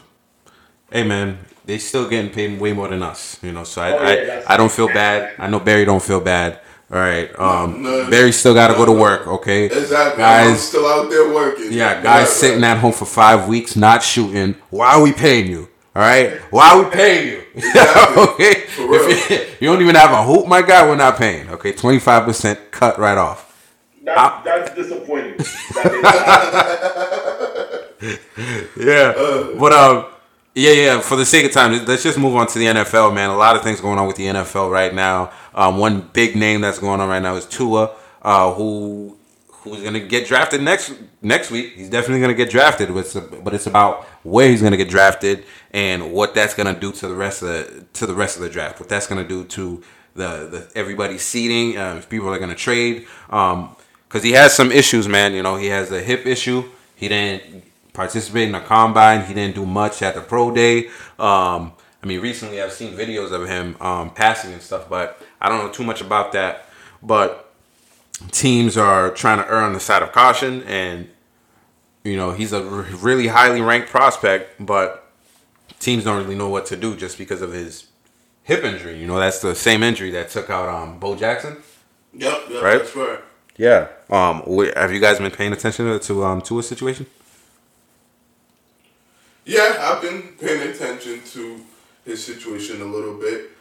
[0.92, 4.12] Hey, man, they still getting paid way more than us, you know, so I, Oh,
[4.12, 5.34] yeah, I, I don't feel bad.
[5.40, 6.60] I know Barry don't feel bad.
[6.92, 7.30] All right.
[7.40, 9.66] Um, No, no, Barry still got to no, go to work, okay?
[9.66, 11.72] exactly, I'm Guys, still out there working.
[11.74, 12.72] Yeah, guys Right, sitting right.
[12.72, 14.56] at home for five weeks not shooting.
[14.70, 15.68] Why are we paying you?
[15.96, 17.42] All right, why are we paying you?
[17.56, 18.24] Exactly.
[18.24, 19.02] okay, For real.
[19.02, 21.50] If you, you don't even have a hoop, my guy, we're not paying.
[21.52, 23.72] Okay, twenty five percent cut right off.
[24.04, 25.36] That's, that's disappointing.
[25.74, 25.92] That
[28.02, 28.20] is-
[28.78, 29.14] Yeah,
[29.58, 30.06] but um,
[30.56, 31.00] yeah, yeah.
[31.02, 33.30] For the sake of time, let's just move on to the NFL, man.
[33.30, 35.32] A lot of things going on with the NFL right now.
[35.54, 39.18] Um, one big name that's going on right now is Tua, uh, who
[39.50, 41.74] who's gonna get drafted next next week.
[41.74, 42.88] He's definitely gonna get drafted,
[43.44, 47.16] but it's, about where he's gonna get drafted and what that's gonna do to the
[47.16, 48.80] rest of the to the rest of the draft.
[48.80, 49.84] What that's gonna do to
[50.16, 51.78] the the everybody's seating.
[51.78, 53.76] Uh, if people are gonna trade, um,
[54.08, 55.34] because he has some issues, man.
[55.34, 56.64] You know, he has a hip issue.
[56.96, 57.65] He didn't
[57.96, 59.26] participate in the combine.
[59.26, 60.88] He didn't do much at the pro day.
[61.18, 61.74] Um,
[62.04, 65.60] I mean, recently I've seen videos of him um, passing and stuff, but I don't
[65.66, 66.68] know too much about that.
[67.02, 67.52] But
[68.32, 71.10] teams are trying to err on the side of caution, and
[72.04, 75.12] you know he's a really highly ranked prospect, but
[75.80, 77.88] teams don't really know what to do just because of his
[78.44, 79.00] hip injury.
[79.00, 81.58] You know, that's the same injury that took out um, Bo Jackson.
[82.14, 82.78] Yep, yep, Right?
[82.80, 83.20] that's right.
[83.58, 83.88] Yeah.
[84.10, 84.44] Um,
[84.76, 87.08] have you guys been paying attention to to um to a situation?
[89.48, 91.64] Yeah, I've been paying attention to
[92.04, 93.52] his situation a little bit,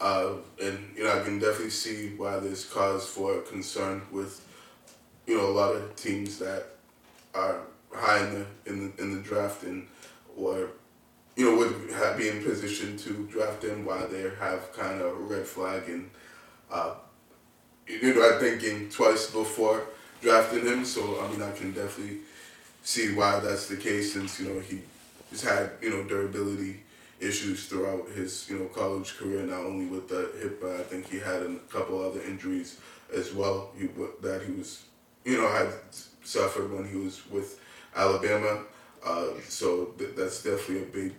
[0.00, 0.30] uh,
[0.62, 4.40] and you know I can definitely see why there's cause for concern with
[5.26, 6.68] you know a lot of teams that
[7.34, 7.58] are
[7.92, 9.86] high in the in the in the draft and
[10.34, 10.70] or
[11.36, 15.08] you know would have, be in position to draft him while they have kind of
[15.08, 16.08] a red flag and
[16.70, 16.94] uh,
[17.86, 19.88] you know are thinking twice before
[20.22, 20.86] drafting him.
[20.86, 22.20] So I mean I can definitely
[22.82, 24.80] see why that's the case since you know he
[25.34, 26.82] has had you know durability
[27.20, 31.08] issues throughout his you know college career not only with the hip but I think
[31.08, 32.78] he had a couple other injuries
[33.14, 33.70] as well.
[33.78, 33.88] He,
[34.22, 34.84] that he was
[35.24, 35.68] you know had
[36.22, 37.60] suffered when he was with
[37.94, 38.64] Alabama.
[39.04, 41.14] Uh, so th- that's definitely a big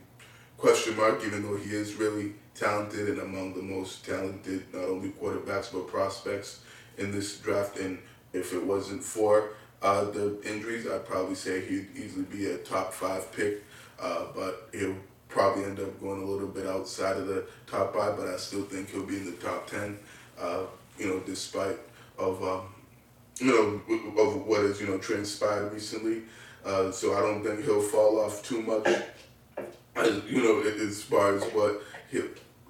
[0.58, 5.10] question mark even though he is really talented and among the most talented not only
[5.10, 6.62] quarterbacks but prospects
[6.98, 7.78] in this draft.
[7.78, 8.00] And
[8.34, 9.50] if it wasn't for
[9.82, 13.64] uh, the injuries, I'd probably say he'd easily be a top five pick,
[14.00, 14.98] uh, but he'll
[15.30, 18.18] probably end up going a little bit outside of the top five.
[18.18, 19.98] But I still think he'll be in the top ten.
[20.40, 20.64] Uh,
[20.98, 21.78] you know, despite
[22.18, 22.74] of um,
[23.40, 26.24] you know of what has you know transpired recently.
[26.66, 28.88] Uh, so I don't think he'll fall off too much.
[29.96, 32.22] As, you know, as far as what he,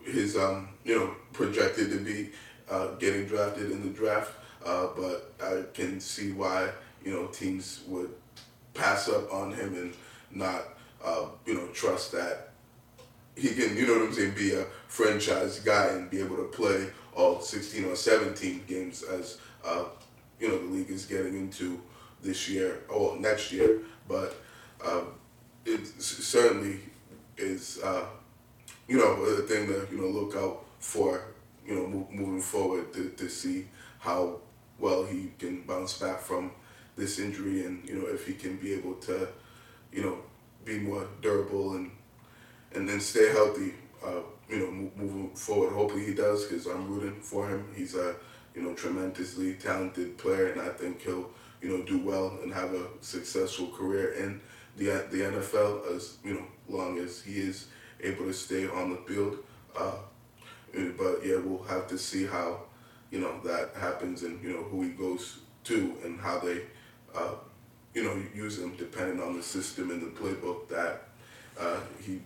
[0.03, 2.30] his um, you know projected to be
[2.69, 4.32] uh, getting drafted in the draft.
[4.65, 6.69] Uh, but I can see why
[7.03, 8.13] you know teams would
[8.74, 9.93] pass up on him and
[10.32, 10.74] not
[11.05, 12.49] uh, you know trust that
[13.36, 16.45] he can you know what I'm saying be a franchise guy and be able to
[16.45, 19.86] play all 16 or 17 games as uh,
[20.39, 21.82] you know the league is getting into
[22.21, 23.82] this year or next year.
[24.07, 24.36] But
[24.83, 25.01] uh,
[25.65, 26.79] it certainly
[27.37, 28.05] is uh,
[28.87, 31.21] you know a thing to you know look out for
[31.65, 33.67] you know mo- moving forward to, to see
[33.99, 34.39] how
[34.79, 36.51] well he can bounce back from
[36.95, 39.27] this injury, and you know if he can be able to,
[39.91, 40.17] you know,
[40.66, 41.92] be more durable and
[42.74, 43.74] and then stay healthy.
[44.05, 45.74] Uh, you know, mo- moving forward.
[45.74, 47.67] Hopefully he does, because I'm rooting for him.
[47.75, 48.16] He's a
[48.54, 51.29] you know tremendously talented player, and I think he'll
[51.62, 54.42] you know do well and have a successful career in
[54.78, 57.67] the the NFL as you know long as he is
[58.01, 59.37] able to stay on the field.
[59.78, 59.97] Uh,
[60.97, 62.62] but yeah, we'll have to see how
[63.12, 66.62] you know that happens and you know who he goes to and how they
[67.16, 67.36] uh,
[67.96, 71.04] you know use him depending on the system and the playbook that
[71.59, 72.20] uh, he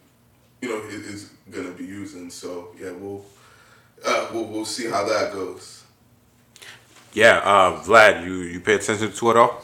[0.62, 2.30] you know is, is gonna be using.
[2.30, 3.24] So yeah, we'll
[4.06, 5.84] uh, we'll we'll see how that goes.
[7.14, 9.64] Yeah, uh, Vlad, you you pay attention to it all?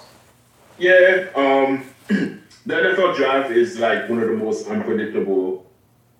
[0.77, 5.65] Yeah, um, the NFL draft is like one of the most unpredictable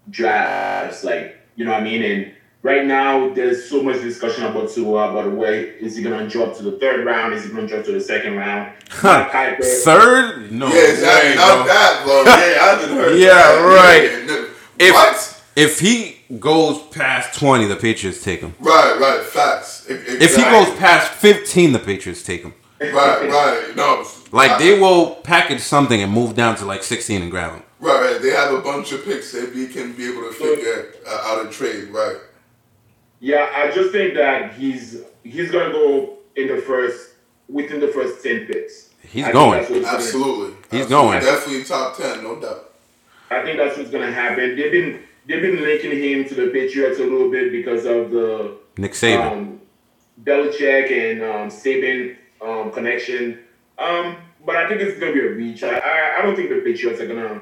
[0.10, 1.04] drafts.
[1.04, 2.04] Like, you know what I mean?
[2.04, 2.34] And
[2.66, 6.58] right now, there's so much discussion about Tua, about where is he going to drop
[6.58, 7.34] to the third round?
[7.34, 8.74] Is he going to drop to the second round?
[9.04, 10.52] Mike Third?
[10.52, 10.68] No.
[10.68, 11.30] Yeah, exactly.
[11.30, 11.66] way, Not bro.
[11.74, 12.24] that, bro.
[12.26, 13.20] Yeah, I haven't heard.
[13.20, 13.62] Yeah, that.
[13.82, 14.04] right.
[14.12, 14.50] Yeah, no.
[14.80, 15.44] If, what?
[15.56, 18.54] If he goes past 20, the Patriots take him.
[18.60, 19.22] Right, right.
[19.24, 19.86] Facts.
[19.88, 22.54] If, If he goes past 15, the Patriots take him.
[22.82, 23.74] right, right.
[23.76, 27.52] No, Like I- they will package something and move down to like 16 and grab
[27.54, 27.64] him.
[27.80, 28.22] Right, right.
[28.22, 31.50] They have a bunch of picks that we can be able to figure out a
[31.50, 31.90] trade.
[31.90, 32.18] Right.
[33.20, 37.12] Yeah, I just think that he's he's gonna go in the first
[37.48, 38.90] within the first ten picks.
[39.02, 39.60] He's I going.
[39.60, 40.56] that's what's gonna- Absolutely.
[40.72, 40.90] He's Absolutely.
[40.90, 41.20] going.
[41.22, 42.74] Definitely in top ten, no doubt.
[43.30, 44.56] I think that's what's gonna happen.
[44.56, 48.58] They've been they've been linking him to the Patriots a little bit because of the
[48.78, 49.32] Nick Saban.
[49.32, 49.62] um,
[50.24, 53.40] Belichick and um, Saban um, connection.
[53.78, 55.64] Um, but I think it's gonna be a reach.
[55.64, 57.42] I, I I don't think the Patriots are gonna.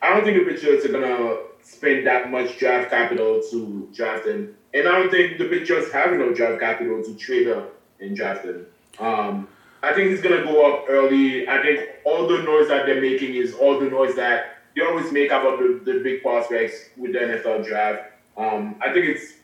[0.00, 4.54] I don't think the Patriots are gonna spend that much draft capital to draft him,
[4.74, 8.44] and I don't think the Patriots have enough draft capital to trade up and draft
[8.44, 8.66] him.
[8.98, 9.48] Um,
[9.82, 11.48] I think he's gonna go up early.
[11.48, 15.10] I think all the noise that they're making is all the noise that they always
[15.12, 18.12] make about the, the big prospects with the NFL draft.
[18.36, 19.34] Um, I think it's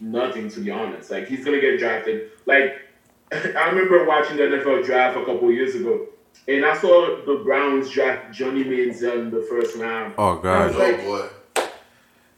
[0.00, 1.10] nothing to be honest.
[1.10, 2.30] Like he's gonna get drafted.
[2.46, 2.82] Like
[3.32, 6.06] I remember watching the NFL draft a couple years ago,
[6.48, 10.14] and I saw the Browns draft Johnny Manziel in the first round.
[10.18, 10.62] Oh, God.
[10.62, 11.28] I was Oh like, boy.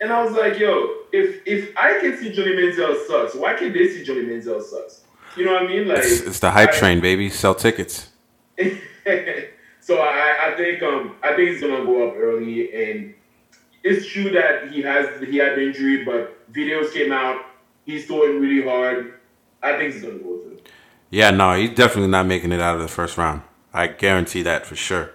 [0.01, 3.73] and I was like, yo, if if I can see Johnny Manziel sucks, why can't
[3.73, 5.03] they see Johnny Manziel sucks?
[5.37, 5.87] You know what I mean?
[5.89, 7.31] Like It's, it's the hype I- train, baby.
[7.31, 8.09] Sell tickets.
[9.81, 13.15] so I, I think um I think he's gonna go up early and
[13.83, 17.41] it's true that he has he had the injury, but videos came out.
[17.87, 19.15] He's throwing really hard.
[19.63, 20.59] I think he's gonna go through.
[21.11, 23.43] Yeah, no, he's definitely not making it out of the first round.
[23.73, 25.11] I guarantee that for sure.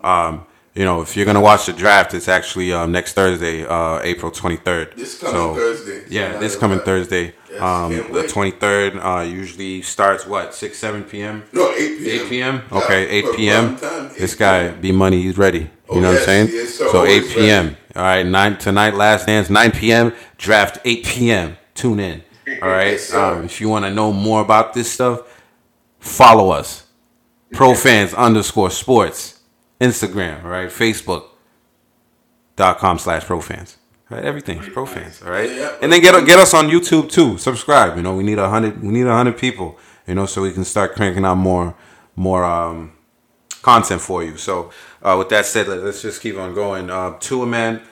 [0.00, 3.98] Um, you know, if you're gonna watch the draft, it's actually um, next Thursday, uh,
[4.02, 4.94] April 23rd.
[4.96, 6.04] This coming So, Thursday.
[6.08, 7.34] Yeah, this coming Thursday.
[7.50, 11.42] Yes, Um, the 23rd uh, usually starts what 6 7 p.m.
[11.52, 12.06] No, 8 p.m.
[12.22, 12.62] 8 p.m.
[12.70, 13.76] Yeah, Okay, 8 p.m.
[13.76, 14.80] time, 8 This guy, p.m.
[14.80, 15.58] B Money, he's ready.
[15.60, 16.48] You Oh, know what I'm saying?
[16.52, 16.88] yes, sir.
[16.88, 17.76] so 8 Always p.m.
[17.96, 20.12] All right, nine tonight, last dance, 9 p.m.
[20.38, 21.56] Draft 8 p.m.
[21.74, 22.22] Tune in.
[22.62, 22.92] All right.
[22.92, 25.22] Yes, um, if you want to know more about this stuff,
[25.98, 26.84] follow us.
[27.52, 29.40] Pro fans underscore sports,
[29.80, 30.44] Instagram.
[30.44, 30.68] right?
[30.68, 31.24] Facebook
[32.56, 33.76] dot com slash pro fans.
[34.10, 35.22] All right, everything's pro fans.
[35.22, 35.50] All right,
[35.82, 37.38] and then get get us on YouTube too.
[37.38, 37.96] Subscribe.
[37.96, 38.82] You know, we need a hundred.
[38.82, 39.78] We need a hundred people.
[40.06, 41.74] You know, so we can start cranking out more
[42.16, 42.92] more um,
[43.62, 44.36] content for you.
[44.36, 44.70] So,
[45.02, 46.90] uh, with that said, let- let's just keep on going.
[46.90, 47.82] Uh, Tua, man,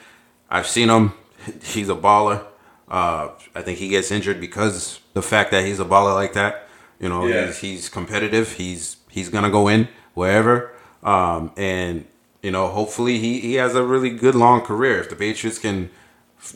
[0.49, 1.13] I've seen him.
[1.63, 2.45] He's a baller.
[2.89, 6.67] Uh, I think he gets injured because the fact that he's a baller like that.
[6.99, 7.45] You know, Yeah.
[7.45, 8.53] he's, he's competitive.
[8.53, 10.71] He's he's gonna go in wherever.
[11.03, 12.05] Um, and
[12.41, 14.99] you know, hopefully he, he has a really good long career.
[14.99, 15.89] If the Patriots can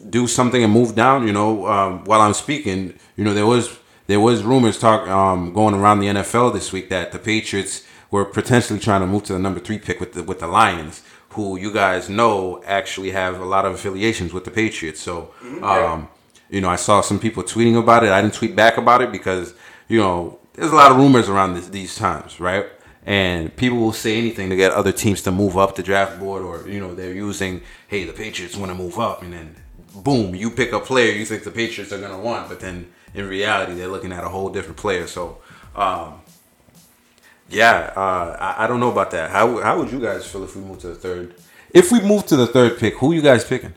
[0.10, 3.78] do something and move down, you know, um, while I'm speaking, you know, there was
[4.08, 8.26] there was rumors talk um, going around the NFL this week that the Patriots were
[8.26, 11.58] potentially trying to move to the number three pick with the with the Lions, who
[11.58, 15.02] you guys know actually have a lot of affiliations with the Patriots.
[15.02, 16.08] So, um,
[16.50, 18.12] you know, I saw some people tweeting about it.
[18.12, 19.54] I didn't tweet back about it because
[19.90, 22.68] you know there's a lot of rumors around this, these times, right?
[23.06, 26.42] And people will say anything to get other teams to move up the draft board,
[26.42, 29.56] or you know they're using, hey, the Patriots want to move up, and then
[29.96, 33.28] boom, you pick a player you think the Patriots are gonna want, but then in
[33.28, 35.06] reality they're looking at a whole different player.
[35.08, 35.40] So,
[35.76, 36.22] um,
[37.50, 39.32] yeah, uh, I, I don't know about that.
[39.32, 41.36] How how would you guys feel if we move to the third?
[41.72, 43.74] If we move to the third pick, who you guys picking?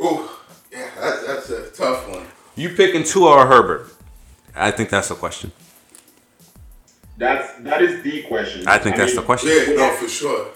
[0.00, 0.40] Oh,
[0.72, 2.26] yeah, that's, that's a tough one.
[2.54, 3.92] You picking Tua or Herbert?
[4.56, 5.52] I think that's the question.
[7.18, 8.66] That's that is the question.
[8.66, 9.50] I think that's mean, the question.
[9.50, 10.48] Yeah, no, for sure.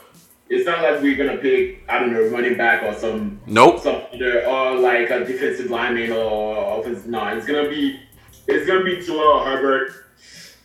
[0.49, 3.81] It's not like we're gonna pick I don't know running back or some Nope.
[3.81, 7.07] some other or like a defensive lineman or offensive.
[7.07, 8.01] No, it's gonna be
[8.47, 9.93] it's gonna be Tua or Herbert.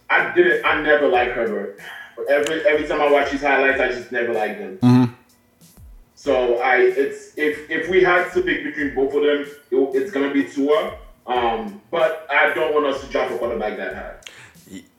[0.09, 0.65] I didn't.
[0.65, 1.79] I never liked Herbert.
[2.29, 4.77] Every every time I watch his highlights, I just never liked them.
[4.77, 5.13] Mm-hmm.
[6.15, 9.41] So I, it's if if we had to pick between both of them,
[9.71, 10.97] it, it's gonna be Tua.
[11.27, 14.21] Um, but I don't want us to drop a quarterback that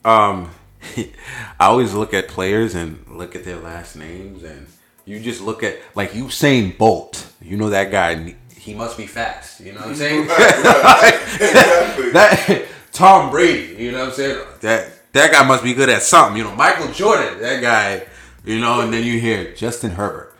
[0.05, 0.29] high.
[0.29, 0.51] Um,
[0.97, 4.67] I always look at players and look at their last names, and
[5.05, 7.33] you just look at like Usain Bolt.
[7.41, 8.35] You know that guy.
[8.57, 9.61] He must be fast.
[9.61, 10.23] You know what I'm saying?
[10.25, 12.11] exactly.
[12.11, 13.83] that Tom Brady.
[13.83, 14.45] You know what I'm saying?
[14.61, 16.37] That that guy must be good at something.
[16.37, 17.41] You know, Michael Jordan.
[17.41, 18.07] That guy.
[18.45, 20.36] You know, and then you hear Justin Herbert.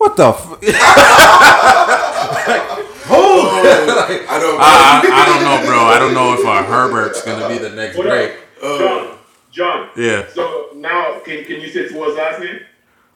[0.00, 0.28] Like, what the?
[0.28, 0.50] F-?
[2.46, 2.62] like,
[3.06, 3.40] who?
[4.00, 4.58] Like, I don't.
[4.60, 5.78] I, I, I don't know, bro.
[5.84, 8.12] I don't know if uh, Herbert's gonna be the next Hold up.
[8.12, 8.32] great.
[8.60, 9.18] John,
[9.52, 9.88] John.
[9.96, 10.26] Yeah.
[10.34, 12.60] So now, can can you say Tua's last name?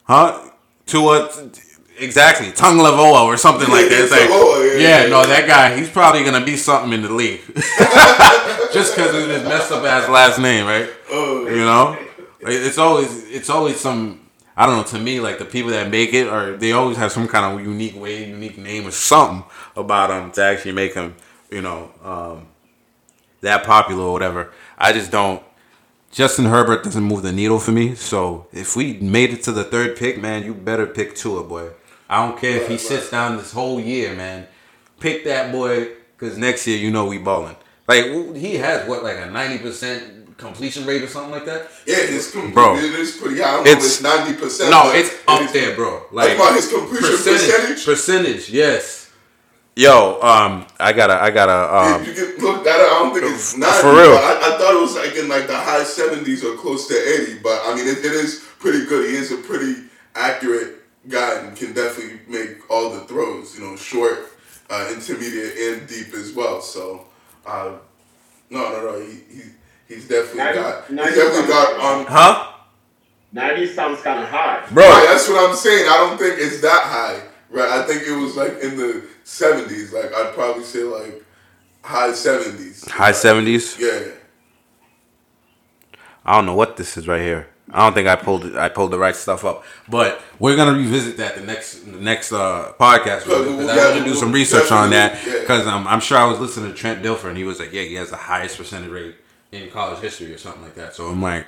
[0.04, 0.50] Huh?
[0.86, 1.30] Tua,
[1.98, 2.52] exactly.
[2.52, 4.00] Tongue Lavoa or something like that.
[4.02, 5.26] It's like, Tungaloa, yeah, yeah, yeah, no, yeah.
[5.26, 7.40] that guy, he's probably going to be something in the league.
[8.72, 10.90] Just because of his messed up ass last name, right?
[11.10, 11.96] Oh, You know?
[12.40, 14.20] It's always, it's always some,
[14.56, 17.10] I don't know, to me, like the people that make it, or they always have
[17.10, 19.44] some kind of unique way, unique name or something
[19.76, 21.16] about them to actually make them,
[21.50, 22.46] you know, um,
[23.40, 24.52] that popular or whatever.
[24.78, 25.42] I just don't.
[26.12, 27.96] Justin Herbert doesn't move the needle for me.
[27.96, 31.70] So if we made it to the third pick, man, you better pick Tua, boy.
[32.08, 34.46] I don't care if he sits down this whole year, man.
[35.00, 37.56] Pick that boy, because next year you know we balling.
[37.88, 38.04] Like
[38.36, 41.68] he has what, like a ninety percent completion rate or something like that.
[41.86, 42.76] Yeah, his completion Bro.
[42.76, 43.48] it is pretty high.
[43.48, 44.70] I don't know if It's- it's ninety percent.
[44.70, 46.02] No, it's up there, bro.
[46.10, 47.84] Like about his completion percentage?
[47.84, 49.10] percentage, yes.
[49.76, 52.92] Yo, um, I gotta, I gotta, um, you can look that up.
[52.92, 54.14] I don't think it's For real.
[54.14, 56.94] But I, I thought it was like in like the high seventies or close to
[56.94, 57.40] eighty.
[57.42, 59.10] But I mean, it, it is pretty good.
[59.10, 59.74] He is a pretty
[60.14, 60.76] accurate
[61.08, 63.58] guy and can definitely make all the throws.
[63.58, 64.30] You know, short,
[64.70, 66.60] uh, intermediate, and deep as well.
[66.60, 67.06] So,
[67.44, 67.72] uh,
[68.50, 69.00] no, no, no.
[69.00, 69.42] He, he
[69.88, 70.86] he's definitely Ninety- got.
[70.88, 71.86] He's definitely got something.
[71.86, 72.06] on.
[72.06, 72.50] huh,
[73.32, 74.64] Ninety sounds kind of high.
[74.70, 74.84] bro?
[74.88, 75.86] Right, that's what I'm saying.
[75.88, 77.20] I don't think it's that high.
[77.50, 79.92] Right, I think it was like in the seventies.
[79.92, 81.24] Like I'd probably say like
[81.82, 82.88] high seventies.
[82.88, 83.76] High seventies.
[83.78, 84.08] Yeah.
[86.24, 87.48] I don't know what this is right here.
[87.70, 88.56] I don't think I pulled it.
[88.56, 92.32] I pulled the right stuff up, but we're gonna revisit that the next the next
[92.32, 93.26] uh, podcast.
[93.26, 95.40] Well, Because well, I yeah, want to do well, some research on that definitely, yeah.
[95.40, 97.82] because um, I'm sure I was listening to Trent Dilfer and he was like, yeah,
[97.82, 99.16] he has the highest percentage rate
[99.54, 100.94] in college history or something like that.
[100.94, 101.46] So I'm like,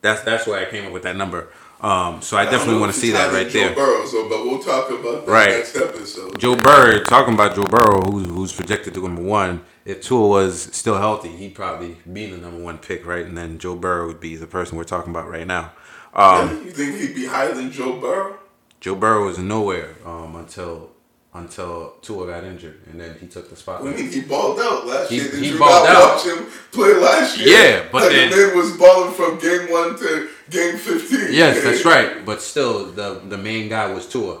[0.00, 1.48] that's that's why I came up with that number.
[1.80, 3.68] Um, so I don't definitely want to see that right than there.
[3.70, 5.48] Joe Burrow, so, but we'll talk about that Right.
[5.48, 6.38] next episode.
[6.38, 9.62] Joe Burrow, talking about Joe Burrow, who's, who's projected to go number one.
[9.86, 13.24] If Tua was still healthy, he'd probably be the number one pick, right?
[13.24, 15.72] And then Joe Burrow would be the person we're talking about right now.
[16.12, 18.36] Um, you think he'd be higher than Joe Burrow?
[18.80, 20.89] Joe Burrow was nowhere um, until
[21.32, 23.96] until Tua got injured, and then he took the I spotlight.
[23.96, 25.30] mean, he balled out last He- year.
[25.30, 26.16] Did he you balled not out.
[26.16, 27.48] watch him play last year?
[27.56, 31.28] Yeah, but like, then- the man was balling from game one to game fifteen.
[31.32, 32.24] Yes, that's right.
[32.26, 34.40] But still, the the main guy was Tua,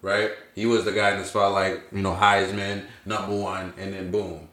[0.00, 0.30] right?
[0.54, 4.48] He was the guy in the spotlight, you know, Heisman, number one, and then boom,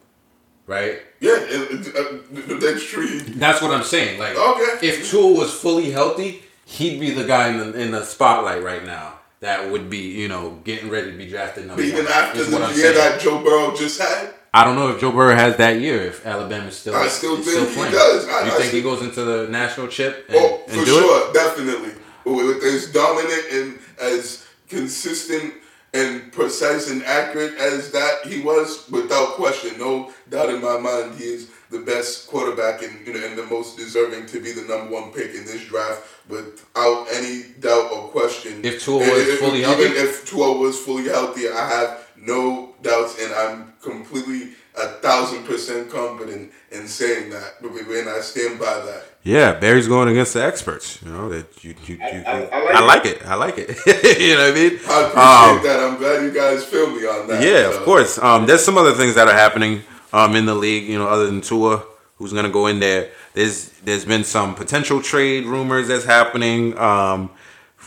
[0.68, 1.00] right?
[1.20, 3.20] Yeah, it, uh, that's true.
[3.22, 4.20] That's what I'm saying.
[4.20, 4.88] Like, Okay.
[4.88, 8.86] if Tua was fully healthy, he'd be the guy in the, in the spotlight right
[8.86, 9.14] now.
[9.42, 12.14] That would be, you know, getting ready to be drafted number But even one.
[12.14, 12.96] after the year saying.
[12.96, 16.02] that Joe Burrow just had, I don't know if Joe Burrow has that year.
[16.02, 18.26] If Alabama's still, I still think he does.
[18.28, 20.98] I- you I think he goes into the national chip and, oh, and for do
[20.98, 21.02] it?
[21.02, 21.92] sure, definitely.
[22.26, 25.54] Oh, With as dominant and as consistent
[25.94, 31.16] and precise and accurate as that he was, without question, no doubt in my mind,
[31.16, 34.62] he is the best quarterback and you know and the most deserving to be the
[34.64, 38.64] number one pick in this draft, without any doubt or question.
[38.64, 39.84] If Tua And was if- fully even healthy?
[40.06, 45.90] if Tua was fully healthy, I have no doubts, and I'm completely a thousand percent
[45.90, 49.04] confident in saying that, and I stand by that.
[49.24, 51.00] Yeah, Barry's going against the experts.
[51.04, 53.26] You know that you, you, you I- I I, like like it.
[53.26, 53.70] I like it.
[54.20, 54.74] you know what I mean?
[54.88, 55.80] I appreciate Um, that.
[55.80, 57.42] I'm glad you guys feel me on that.
[57.42, 58.18] Yeah, So, of course.
[58.20, 59.84] Um, there's some other things that are happening
[60.16, 60.88] um, in the league.
[60.90, 61.84] You know, other than Tua,
[62.18, 63.12] who's gonna go in there.
[63.34, 66.78] There's there's been some potential trade rumors that's happening.
[66.78, 67.30] Um,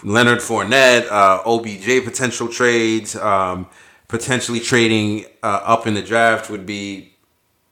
[0.04, 3.16] Leonard Fournette, uh, OBJ potential trades.
[3.16, 3.68] Um,
[4.08, 7.12] potentially trading uh, up in the draft would be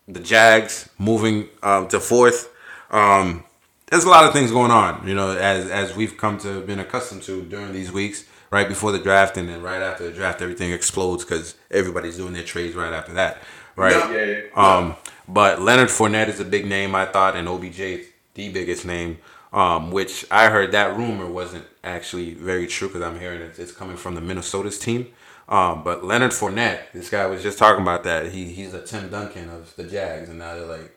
[0.07, 2.53] the Jags moving um, to fourth.
[2.91, 3.45] Um,
[3.91, 6.79] there's a lot of things going on, you know, as as we've come to been
[6.79, 10.43] accustomed to during these weeks, right before the draft and then right after the draft,
[10.43, 13.43] everything explodes because everybody's doing their trades right after that,
[13.77, 14.13] right?
[14.13, 14.43] Yeah.
[14.55, 14.97] Um,
[15.29, 19.19] but Leonard Fournette is a big name, I thought, and OBJ the biggest name.
[19.53, 23.73] Um, which I heard that rumor wasn't actually very true because I'm hearing it, it's
[23.73, 25.07] coming from the Minnesota's team.
[25.49, 28.33] Um, but Leonard Fournette, this guy was just talking about that.
[28.33, 30.96] He he's a Tim Duncan of the Jags, and now they're like,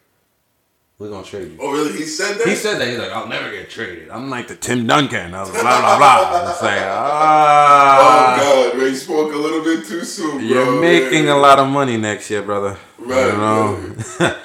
[1.00, 1.58] We're gonna trade you.
[1.62, 1.94] Oh, really?
[1.94, 2.46] He said that.
[2.48, 2.90] He said that.
[2.90, 4.10] He's like, I'll never get traded.
[4.10, 5.34] I'm like the Tim Duncan.
[5.34, 6.52] I was blah blah blah.
[6.52, 10.40] It's like, ah, oh God, Ray spoke a little bit too soon.
[10.40, 10.48] Bro.
[10.48, 11.36] you're making Yeah.
[11.36, 12.78] a lot of money next year, brother.
[12.98, 13.96] Right, You know?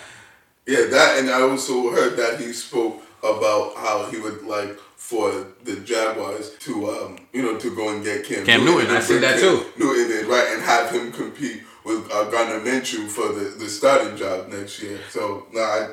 [0.66, 5.48] Yeah, that, and I also heard that he spoke about how he would like for
[5.62, 9.04] the Jaguars to, um, you know, to go and get Cam, Cam Newton, I and
[9.04, 9.66] seen bring that Cam too.
[9.76, 14.16] Newton in, right, and have him compete with uh, Gardner Minshew for the, the starting
[14.16, 14.98] job next year.
[15.10, 15.88] So, no, I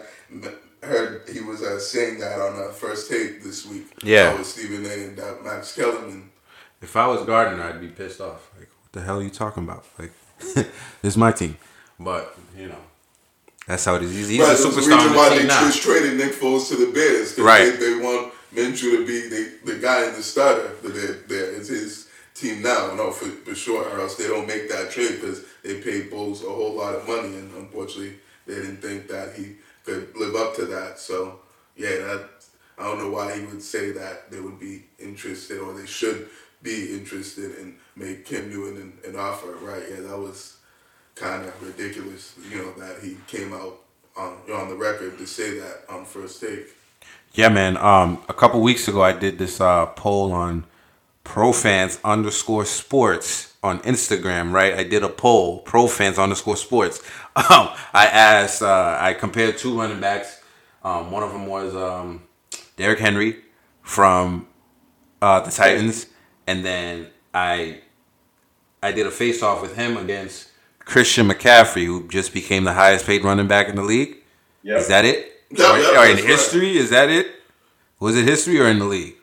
[0.84, 3.86] heard he was uh, saying that on uh, first take this week.
[4.04, 4.36] Yeah.
[4.38, 4.90] with Stephen A.
[5.08, 6.30] and uh, Max Kellerman.
[6.82, 8.50] If I was Gardner, I'd be pissed off.
[8.58, 9.86] Like, what the hell are you talking about?
[10.00, 10.66] Like, this
[11.04, 11.58] is my team.
[12.00, 12.80] But you know,
[13.68, 14.12] that's how it is.
[14.16, 15.62] He's, he's Right, a that's the superstar reason why the they now.
[15.62, 17.38] just traded Nick Foles to the Bears.
[17.38, 17.78] Right.
[17.80, 20.72] They, they want Minshew to be the, the guy in the starter.
[20.82, 23.88] But they're, they're, it's his team now, no, for, for sure.
[23.88, 27.08] Or else they don't make that trade because they paid Foles a whole lot of
[27.08, 28.16] money, and unfortunately,
[28.48, 29.58] they didn't think that he
[30.16, 31.00] live up to that.
[31.00, 31.40] So,
[31.76, 32.30] yeah, that
[32.78, 36.30] I don't know why he would say that they would be interested or they should
[36.62, 39.52] be interested in make Cam Newton an, an offer.
[39.62, 39.84] Right?
[39.90, 40.58] Yeah, that was
[41.16, 43.80] kind of ridiculous, you know, that he came out
[44.18, 46.68] on on the record to say that on first take.
[47.34, 47.78] Yeah, man.
[47.78, 50.66] Um, a couple weeks ago, I did this uh, poll on
[51.24, 54.52] profans underscore sports on Instagram.
[54.52, 57.02] Right, I did a poll, profans underscore sports.
[57.36, 60.42] Um, I asked, uh, I compared two running backs.
[60.84, 62.24] Um, one of them was um,
[62.76, 63.38] Derrick Henry
[63.82, 64.48] from
[65.22, 66.08] uh, the Titans,
[66.48, 67.82] and then I
[68.84, 70.50] I did a face off with him against
[70.80, 74.18] Christian McCaffrey, who just became the highest paid running back in the league.
[74.64, 74.80] Yep.
[74.80, 75.32] Is that it?
[75.52, 76.24] Yeah, or, or in that's right.
[76.26, 76.78] history?
[76.78, 77.28] Is that it?
[78.00, 79.16] Was it history or in the league?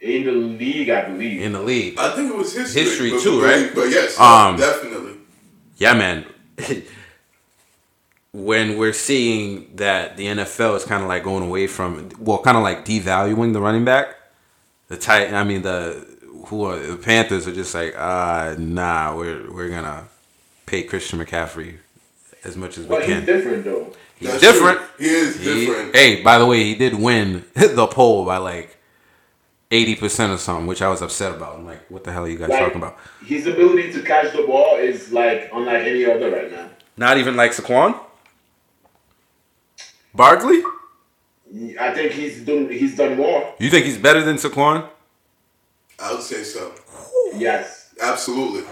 [0.00, 1.42] in the league, I believe.
[1.42, 1.98] In the league.
[1.98, 2.82] I think it was history.
[2.82, 3.74] History but, too, but, right?
[3.74, 5.14] But yes, Um, definitely.
[5.76, 6.26] Yeah, man.
[8.32, 12.56] when we're seeing that the NFL is kind of like going away from, well, kind
[12.56, 14.08] of like devaluing the running back.
[14.88, 16.06] The tight, I mean the
[16.46, 20.06] who are the Panthers are just like, ah, nah, we're we're gonna
[20.64, 21.76] pay Christian McCaffrey
[22.44, 23.24] as much as we But he's can.
[23.24, 23.92] different though.
[24.16, 24.78] He's That's different.
[24.78, 24.86] true.
[25.06, 25.94] He is He- different.
[25.96, 28.75] hey, by the way, he did win the poll by like
[29.70, 31.56] eighty percent or something, which I was upset about.
[31.56, 32.96] I'm like, what the hell are you guys Like, talking about?
[33.24, 36.68] His ability to catch the ball is like unlike any other right now.
[36.96, 37.98] Not even like Saquon,
[40.14, 40.62] Barkley.
[41.78, 42.70] I think he's done.
[42.70, 43.54] He's done more.
[43.58, 44.88] You think he's better than Saquon?
[45.98, 46.72] I would say so.
[47.34, 47.84] Yes.
[48.00, 48.62] Absolutely.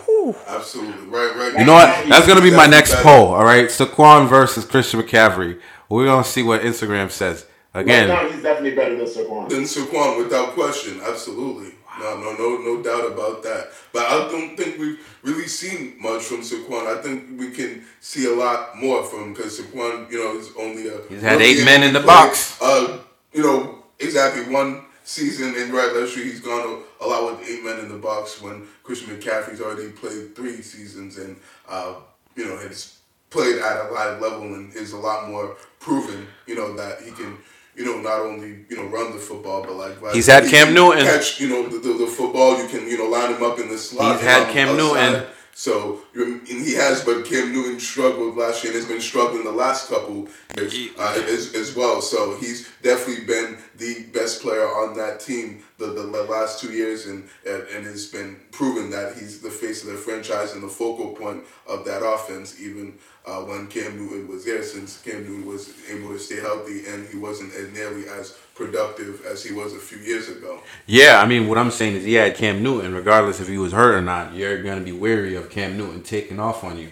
[0.46, 1.06] Absolutely.
[1.06, 1.58] Right, right.
[1.58, 2.08] You know what?
[2.08, 3.02] That's gonna be my next Better.
[3.04, 3.28] poll.
[3.34, 5.58] All right, Saquon versus Christian McCaffrey.
[5.88, 7.46] We're gonna see what Instagram says.
[7.74, 9.48] Right Again, now, he's definitely better than Saquon.
[9.48, 11.72] Than Saquon, without question, absolutely.
[11.98, 13.70] No, no, no, no doubt about that.
[13.92, 16.86] But I don't think we've really seen much from Saquon.
[16.86, 20.50] I think we can see a lot more from him because Saquon, you know, is
[20.58, 21.00] only a.
[21.08, 22.58] He's had eight men in the played, box.
[22.62, 22.98] Uh,
[23.32, 26.26] you know, exactly one season in right last year.
[26.26, 29.90] He's gone a, a lot with eight men in the box when Christian McCaffrey's already
[29.90, 31.36] played three seasons and,
[31.68, 31.94] uh,
[32.36, 32.98] you know, has
[33.30, 37.10] played at a high level and is a lot more proven, you know, that he
[37.10, 37.36] can.
[37.76, 41.04] You know, not only you know run the football, but like He's had Cam Newton.
[41.04, 42.62] Catch you know the, the, the football.
[42.62, 44.16] You can you know line him up in the slot.
[44.16, 44.76] He's had Cam.
[44.76, 45.26] Newton.
[45.54, 49.88] So he has, but Cam Newton struggled last year and has been struggling the last
[49.88, 52.02] couple years uh, as, as well.
[52.02, 56.72] So he's definitely been the best player on that team the, the, the last two
[56.72, 60.62] years, and, and and it's been proven that he's the face of the franchise and
[60.62, 62.60] the focal point of that offense.
[62.60, 66.86] Even uh, when Cam Newton was there, since Cam Newton was able to stay healthy
[66.86, 70.60] and he wasn't as nearly as productive as he was a few years ago.
[70.86, 71.20] yeah.
[71.20, 73.94] I mean, what I'm saying is, he had Cam Newton, regardless if he was hurt
[73.94, 74.34] or not.
[74.34, 76.90] You're gonna be wary of Cam Newton taking off on you.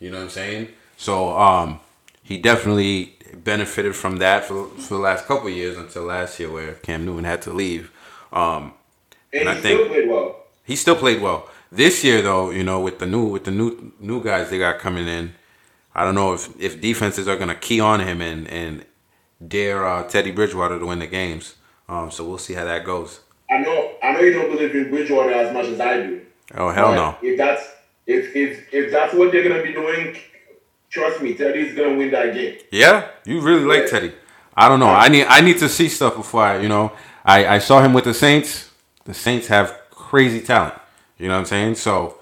[0.00, 0.68] You know what I'm saying?
[0.96, 1.80] So, um,
[2.22, 6.50] he definitely benefited from that for, for the last couple of years until last year,
[6.50, 7.90] where Cam Newton had to leave.
[8.32, 8.72] Um,
[9.32, 10.36] and and I he think- still played well.
[10.64, 13.92] he still played well this year though you know with the new with the new
[13.98, 15.32] new guys they got coming in
[15.94, 18.84] i don't know if if defenses are gonna key on him and and
[19.48, 21.56] dare uh, teddy bridgewater to win the games
[21.88, 23.20] um so we'll see how that goes
[23.50, 23.92] I know.
[24.02, 26.22] I know you don't believe in Bridgewater as much as I do.
[26.54, 27.62] oh hell no If that's
[28.06, 30.16] if if if that's what they're gonna be doing,
[30.88, 32.56] trust me, Teddy's gonna win that game.
[32.70, 33.86] yeah you really like Yeah.
[33.98, 34.12] teddy
[34.56, 36.92] i don't know i need i need to see stuff before i you know
[37.24, 38.70] i i saw him with the saints
[39.04, 40.74] the saints have crazy talent
[41.18, 42.18] you know what i'm saying so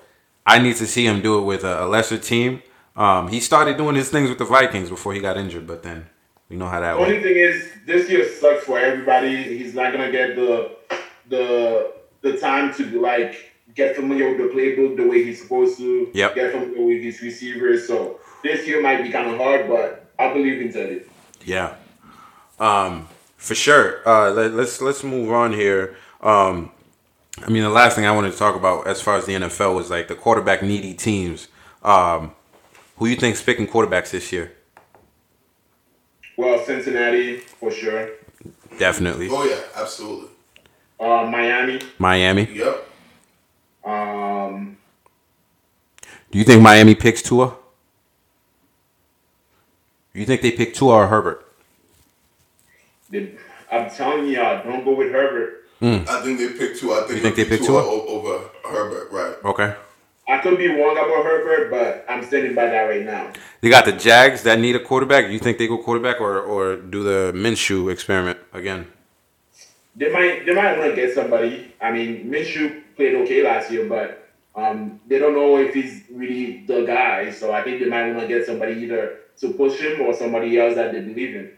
[0.47, 2.63] i need to see him do it with a, a lesser team
[2.97, 6.07] um he started doing his things with the vikings before he got injured but then
[6.51, 9.57] we know how that The went only thing is, this year sucks for everybody.
[9.57, 10.77] He's not gonna get the
[11.29, 16.11] the the time to like get familiar with the playbook the way he's supposed to.
[16.13, 16.35] Yep.
[16.35, 17.87] Get familiar with his receivers.
[17.87, 21.03] So this year might be kind of hard, but I believe in Teddy.
[21.45, 21.77] Yeah,
[22.59, 23.09] Um,
[23.39, 24.07] for sure.
[24.07, 25.97] Uh, let, let's let's move on here.
[26.21, 26.73] Um,
[27.43, 29.75] I mean, the last thing I wanted to talk about as far as the NFL
[29.75, 31.49] was like the quarterback needy teams.
[31.83, 32.33] Um,
[32.97, 34.53] who you think's picking quarterbacks this year?
[36.41, 38.09] Well, Cincinnati for sure.
[38.79, 39.29] Definitely.
[39.31, 40.29] Oh yeah, absolutely.
[40.99, 41.81] Uh, Miami.
[41.99, 42.49] Miami.
[42.51, 42.89] Yep.
[43.85, 44.79] Um,
[46.31, 47.55] Do you think Miami picks Tua?
[50.15, 51.47] You think they pick Tua or Herbert?
[53.11, 53.33] they,
[53.71, 55.67] I'm telling y'all, don't go with Herbert.
[55.83, 57.05] I think they pick Tua.
[57.05, 57.91] I think, You think they picked Tua Tua?
[57.91, 59.35] o- over Herbert, right?
[59.45, 59.75] Okay.
[60.31, 63.33] I could be wrong about Herbert, but I'm standing by that right now.
[63.61, 65.29] They got the Jags that need a quarterback.
[65.29, 68.87] You think they go quarterback or, or do the Minshew experiment again?
[69.97, 71.75] They might they might want to get somebody.
[71.81, 76.65] I mean, Minshew played okay last year, but um, they don't know if he's really
[76.65, 77.33] the guy.
[77.33, 80.59] So I think they might want to get somebody either to push him or somebody
[80.61, 81.51] else that they believe in.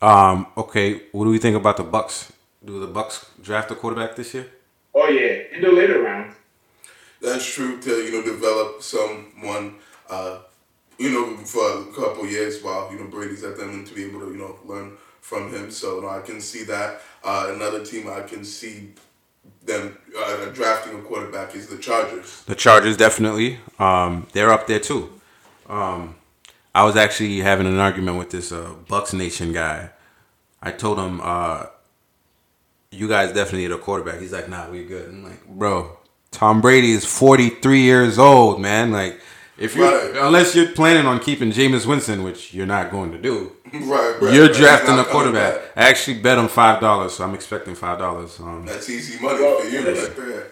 [0.00, 2.32] Um, okay, what do we think about the Bucks?
[2.64, 4.46] Do the Bucks draft a quarterback this year?
[4.94, 6.34] Oh yeah, in the later rounds.
[7.24, 7.80] That's true.
[7.80, 9.76] To you know, develop someone,
[10.10, 10.40] uh,
[10.98, 14.04] you know, for a couple years while you know Brady's at them and to be
[14.04, 15.70] able to you know learn from him.
[15.70, 17.00] So no, I can see that.
[17.24, 18.92] Uh, another team I can see
[19.64, 22.42] them uh, drafting a quarterback is the Chargers.
[22.44, 23.58] The Chargers definitely.
[23.78, 25.10] Um, they're up there too.
[25.66, 26.16] Um,
[26.74, 29.90] I was actually having an argument with this uh, Bucks Nation guy.
[30.60, 31.66] I told him, uh,
[32.90, 35.98] "You guys definitely need a quarterback." He's like, "Nah, we're good." I'm like, "Bro,
[36.34, 38.90] Tom Brady is 43 years old, man.
[38.90, 39.20] Like,
[39.56, 40.16] if you Right.
[40.16, 44.34] unless you're planning on keeping Jameis Winston, which you're not going to do, right, right.
[44.34, 44.54] you're right.
[44.54, 45.60] drafting a quarterback.
[45.76, 48.40] I actually bet him five dollars, so I'm expecting five dollars.
[48.40, 50.46] Um, That's easy money Well, for you right there.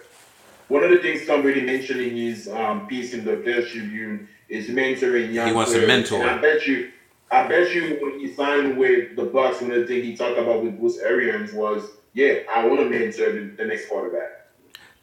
[0.69, 4.27] One of the things Tom Brady mentioned in his um, piece in the Players Tribune
[4.47, 6.21] is mentoring young He wants a mentor.
[6.21, 6.91] And I bet you,
[7.29, 10.39] I bet you, when he signed with the Bucks, one of the things he talked
[10.39, 11.83] about with Bruce Arians was,
[12.13, 14.29] "Yeah, I want to mentor the, the next quarterback."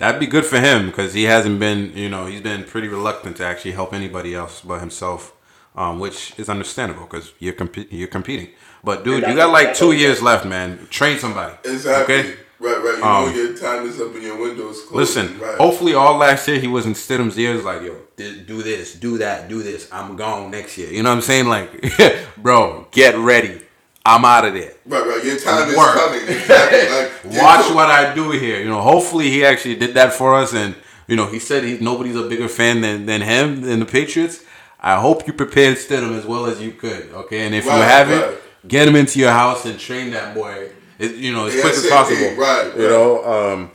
[0.00, 3.36] That'd be good for him because he hasn't been, you know, he's been pretty reluctant
[3.36, 5.34] to actually help anybody else but himself,
[5.76, 8.48] um, which is understandable because you're comp- you're competing.
[8.82, 10.86] But dude, you got like two years left, man.
[10.90, 11.54] Train somebody.
[11.64, 12.14] Exactly.
[12.20, 12.34] Okay.
[12.58, 12.98] Right, right.
[12.98, 14.94] You Um, know your time is up and your window's closed.
[15.16, 15.56] Listen, right.
[15.56, 19.48] hopefully all last year he was in Stidham's ears like, yo, do this, do that,
[19.48, 19.88] do this.
[19.92, 20.90] I'm gone next year.
[20.92, 21.46] You know what I'm saying?
[21.48, 21.70] Like,
[22.38, 23.62] bro, get ready.
[24.04, 24.72] I'm out of there.
[24.86, 25.24] Right, right.
[25.24, 25.94] Your time is Work.
[25.94, 26.22] coming.
[26.22, 26.88] Exactly.
[26.88, 28.58] Like, Watch know- what I do here.
[28.60, 30.74] You know, hopefully he actually did that for us, and
[31.06, 34.42] you know, he said he nobody's a bigger fan than than him than the Patriots.
[34.80, 37.10] I hope you prepared Stidham as well as you could.
[37.12, 38.38] Okay, and if you haven't, right.
[38.66, 40.70] get him into your house and train that boy.
[40.98, 42.34] It, you know, as quick as possible.
[42.36, 42.90] right, You right.
[42.90, 43.24] know,
[43.54, 43.70] um,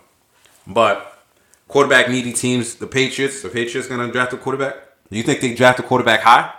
[0.67, 1.19] but
[1.67, 3.41] quarterback needy teams, the Patriots.
[3.43, 4.75] The Patriots gonna draft a quarterback.
[5.11, 6.51] Do you think they draft a quarterback high?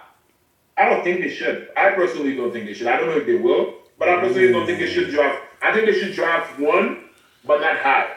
[0.78, 1.68] I don't think they should.
[1.76, 2.86] I personally don't think they should.
[2.86, 5.12] I don't know if they will, but I personally don't think they should mm.
[5.12, 5.40] draft.
[5.62, 7.08] I think they should draft one,
[7.44, 8.10] but not high.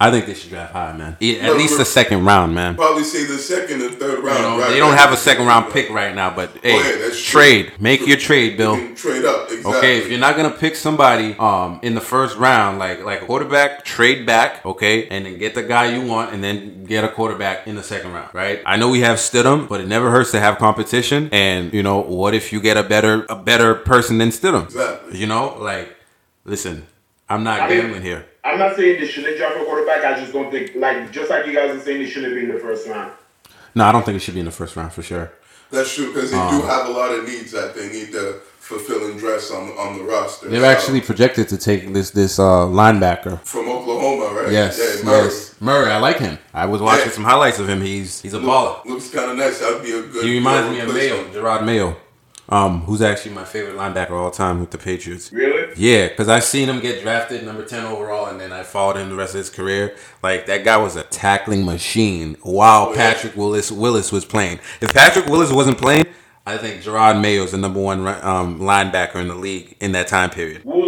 [0.00, 1.16] I think they should draft high, man.
[1.20, 2.74] Yeah, at No, least the second round, man.
[2.74, 4.38] Probably say the second or third round.
[4.38, 4.98] You know, right, they don't right.
[4.98, 7.40] have a second round pick right now, but hey, yeah, that's true.
[7.40, 8.76] trade, make your trade, Bill.
[8.76, 9.48] You trade up.
[9.50, 9.72] Exactly.
[9.78, 13.26] Okay, if you're not gonna pick somebody um in the first round, like like a
[13.26, 17.08] quarterback, trade back, okay, and then get the guy you want, and then get a
[17.08, 18.60] quarterback in the second round, right?
[18.66, 21.28] I know we have Stidham, but it never hurts to have competition.
[21.32, 24.64] And you know, what if you get a better a better person than Stidham?
[24.64, 25.18] Exactly.
[25.18, 25.94] You know, like,
[26.44, 26.84] listen,
[27.28, 28.26] I'm not I mean- gambling here.
[28.44, 30.04] I'm not saying they shouldn't draft a quarterback.
[30.04, 32.52] I just don't think, like, just like you guys are saying, they shouldn't be in
[32.52, 33.12] the first round.
[33.74, 35.32] No, I don't think it should be in the first round for sure.
[35.70, 38.34] That's true because they Um, do have a lot of needs that they need to
[38.60, 40.48] fulfill and dress on on the roster.
[40.48, 44.52] They're So, actually projected to take this this uh, linebacker from Oklahoma, right?
[44.52, 45.24] Yes, Yeah, Murray.
[45.24, 45.54] yes.
[45.60, 46.38] Murray, I like him.
[46.52, 47.12] I was watching Yeah.
[47.12, 47.80] some highlights of him.
[47.80, 48.84] He's he's a baller.
[48.84, 49.58] Looks kind of nice.
[49.58, 50.24] That'd be a good.
[50.24, 51.32] He reminds me of replacement.
[51.34, 51.96] Mayo, Jerod Mayo,
[52.48, 55.32] um, who's actually my favorite linebacker of all time with the Patriots.
[55.32, 55.72] Really?
[55.76, 59.08] Yeah, because I've seen him get drafted number ten overall, and then I followed him
[59.08, 59.96] the rest of his career.
[60.22, 62.36] Like that guy was a tackling machine.
[62.42, 62.96] While Oh, yeah.
[63.12, 64.60] Patrick Willis Willis was playing.
[64.80, 66.06] If Patrick Willis wasn't playing,
[66.46, 70.08] I think Jerod Mayo is the number one um, linebacker in the league in that
[70.08, 70.62] time period.
[70.62, 70.82] Who,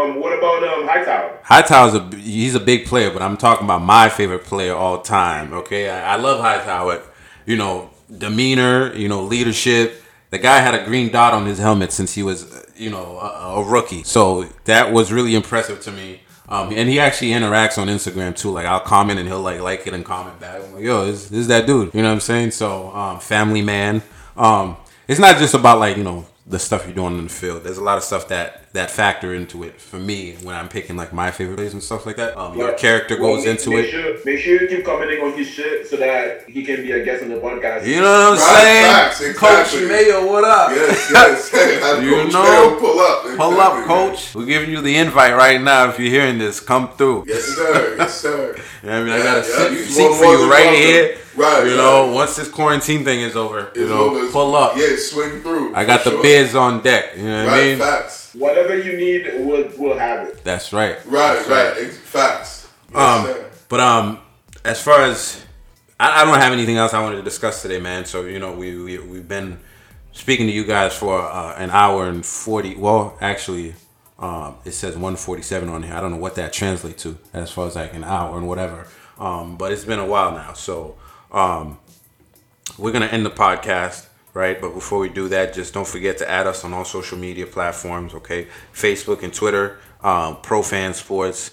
[0.00, 1.38] um, what about um, Hightower?
[1.42, 5.54] Hightower's a he's a big player, but I'm talking about my favorite player all time.
[5.54, 7.02] Okay, I, I love Hightower.
[7.46, 10.02] You know, demeanor, you know, leadership.
[10.34, 13.60] The guy had a green dot on his helmet since he was, you know, a,
[13.60, 14.02] a rookie.
[14.02, 16.22] So that was really impressive to me.
[16.48, 18.50] Um, and he actually interacts on Instagram too.
[18.50, 20.60] Like I'll comment and he'll like like it and comment back.
[20.60, 21.94] I'm like, yo, this, this is that dude.
[21.94, 22.50] You know what I'm saying?
[22.50, 24.02] So um, family man.
[24.36, 27.62] Um, it's not just about like you know the stuff you're doing in the field.
[27.62, 30.96] There's a lot of stuff that that factor into it for me when I'm picking
[30.96, 32.36] like my favorite plays and stuff like that.
[32.36, 33.90] Um, your character well, goes make- into make it.
[33.92, 37.04] Sure, make sure you keep commenting on his shit so that he can be a
[37.04, 37.86] guest on the podcast.
[37.86, 38.84] You know what I'm Right, saying?
[38.92, 39.78] facts, exactly.
[39.80, 40.70] Coach Mayo, what up?
[40.72, 41.08] Yes,
[41.54, 42.02] yes.
[42.02, 42.42] You Coach know?
[42.42, 43.22] Mayo pull up.
[43.36, 43.84] Pull up, Exactly.
[43.84, 44.34] coach.
[44.34, 45.88] We're giving you the invite right now.
[45.90, 47.26] If you're hearing this, come through.
[47.28, 47.94] Yes, sir.
[47.96, 48.56] Yes, sir.
[48.82, 50.50] You know what I mean, I got a Yeah, seat, you seat more for you
[50.50, 50.74] right welcome.
[50.82, 51.16] here.
[51.36, 52.14] Right, You know, right.
[52.14, 54.76] once this quarantine thing is over, you As know, long as- pull up.
[54.76, 55.74] Yeah, swing through.
[55.74, 56.22] I got for the sure.
[56.22, 57.16] beers on deck.
[57.16, 57.78] You know what I Right, mean?
[57.78, 58.23] facts.
[58.34, 60.42] Whatever you need, we'll, we'll have it.
[60.44, 60.96] That's right.
[61.06, 61.84] Right, That's right.
[61.86, 62.68] Ex- Facts.
[62.92, 63.50] Yes, Um, sir.
[63.68, 64.18] but um,
[64.64, 65.44] as far as
[66.00, 68.04] I, I don't have anything else I wanted to discuss today, man.
[68.04, 69.58] So you know, we, we we've been
[70.12, 72.74] speaking to you guys for uh, an hour and forty.
[72.74, 73.74] Well, actually,
[74.18, 75.94] um, it says one forty seven on here.
[75.94, 78.86] I don't know what that translates to as far as like an hour and whatever.
[79.18, 80.96] Um, but it's been a while now, so
[81.30, 81.78] um,
[82.78, 84.60] we're gonna end the podcast right?
[84.60, 87.46] But before we do that just don't forget to add us on all social media
[87.46, 88.48] platforms okay?
[88.72, 91.52] Facebook and twitter um, pro fan sports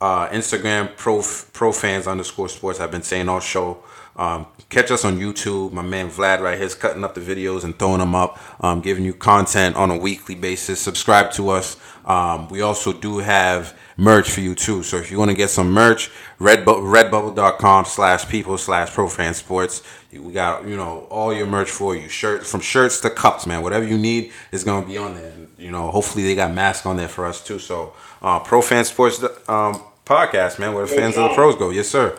[0.00, 1.22] uh, instagram pro
[1.52, 2.80] pro fans underscore sports.
[2.80, 3.82] I've been saying all show
[4.16, 5.72] um, catch us on youtube.
[5.72, 8.80] My man vlad right here is cutting up the videos and throwing them up um,
[8.80, 10.80] giving you content on a weekly basis.
[10.80, 11.76] Subscribe to us.
[12.04, 14.82] Um, we also do have merch for you too.
[14.82, 19.34] So if you want to get some merch redbu- redbubble.com slash people slash pro fan
[19.34, 19.82] sports
[20.12, 22.08] we got you know all your merch for you.
[22.08, 23.62] Shirt from shirts to cups man.
[23.62, 25.32] Whatever you need is going to be on there.
[25.58, 27.58] You know hopefully they got masks on there for us too.
[27.58, 27.92] So
[28.22, 31.70] uh, pro fan sports um, podcast man where the fans of the pros go.
[31.70, 32.18] Yes sir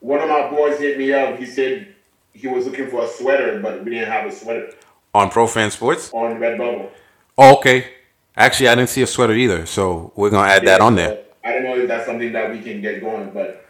[0.00, 1.38] One of my boys hit me up.
[1.38, 1.94] He said
[2.32, 4.72] he was looking for a sweater, but we didn't have a sweater
[5.14, 6.90] on pro fan sports on Redbubble.
[7.38, 7.90] oh, okay
[8.36, 11.24] actually i didn't see a sweater either so we're going to add that on there
[11.44, 13.64] I don't know if that's something that we can get going, but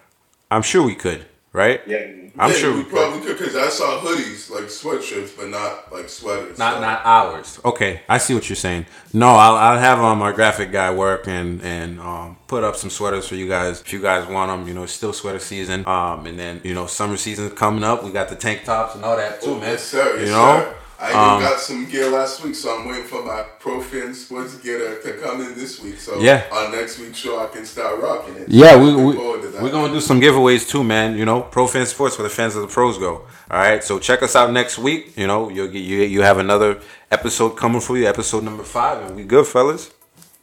[0.51, 2.07] i'm sure we could right yeah.
[2.39, 6.09] I'm sure we we probably could because I saw hoodies like sweatshirts, but not like
[6.09, 6.59] sweaters.
[6.59, 6.81] Not so.
[6.81, 7.61] not ours.
[7.65, 8.87] Okay, I see what you're saying.
[9.13, 12.91] No, I'll, I'll have um our graphic guy work and and um put up some
[12.91, 14.69] sweaters for you guys if you guys want them.
[14.69, 15.87] You know, it's still sweater season.
[15.87, 18.05] Um, and then you know summer season coming up.
[18.05, 19.71] We got the tank tops and all that too, Oh, man.
[19.71, 20.17] Yes, sir.
[20.17, 20.61] Yes, you know.
[20.61, 20.75] sir.
[21.01, 24.13] I even Um, got some gear last week, so I'm waiting for my Pro Fan
[24.15, 25.99] Sports gear to, to come in this week.
[26.01, 26.43] So Yeah.
[26.51, 28.49] on next week's show, I can start rocking it.
[28.49, 31.17] Yeah, we, we, to we're gonna do some giveaways too, man.
[31.17, 33.27] You know, Pro Fan Sports where the fans of the pros go.
[33.51, 35.17] All right, so check us out next week.
[35.17, 36.81] You know, you'll get you you have another
[37.13, 39.91] episode coming for you, episode number five, and we good, fellas.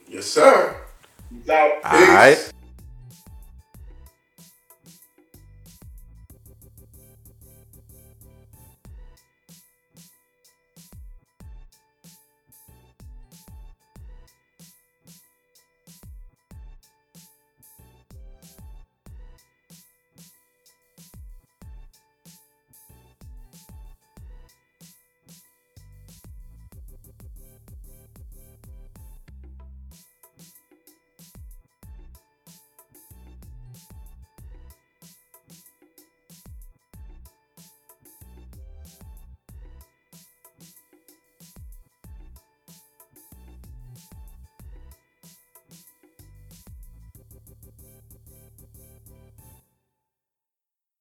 [0.08, 0.74] Yes, sir.
[1.30, 1.72] Peace out.
[1.84, 2.36] All right.
[2.36, 2.52] Peace.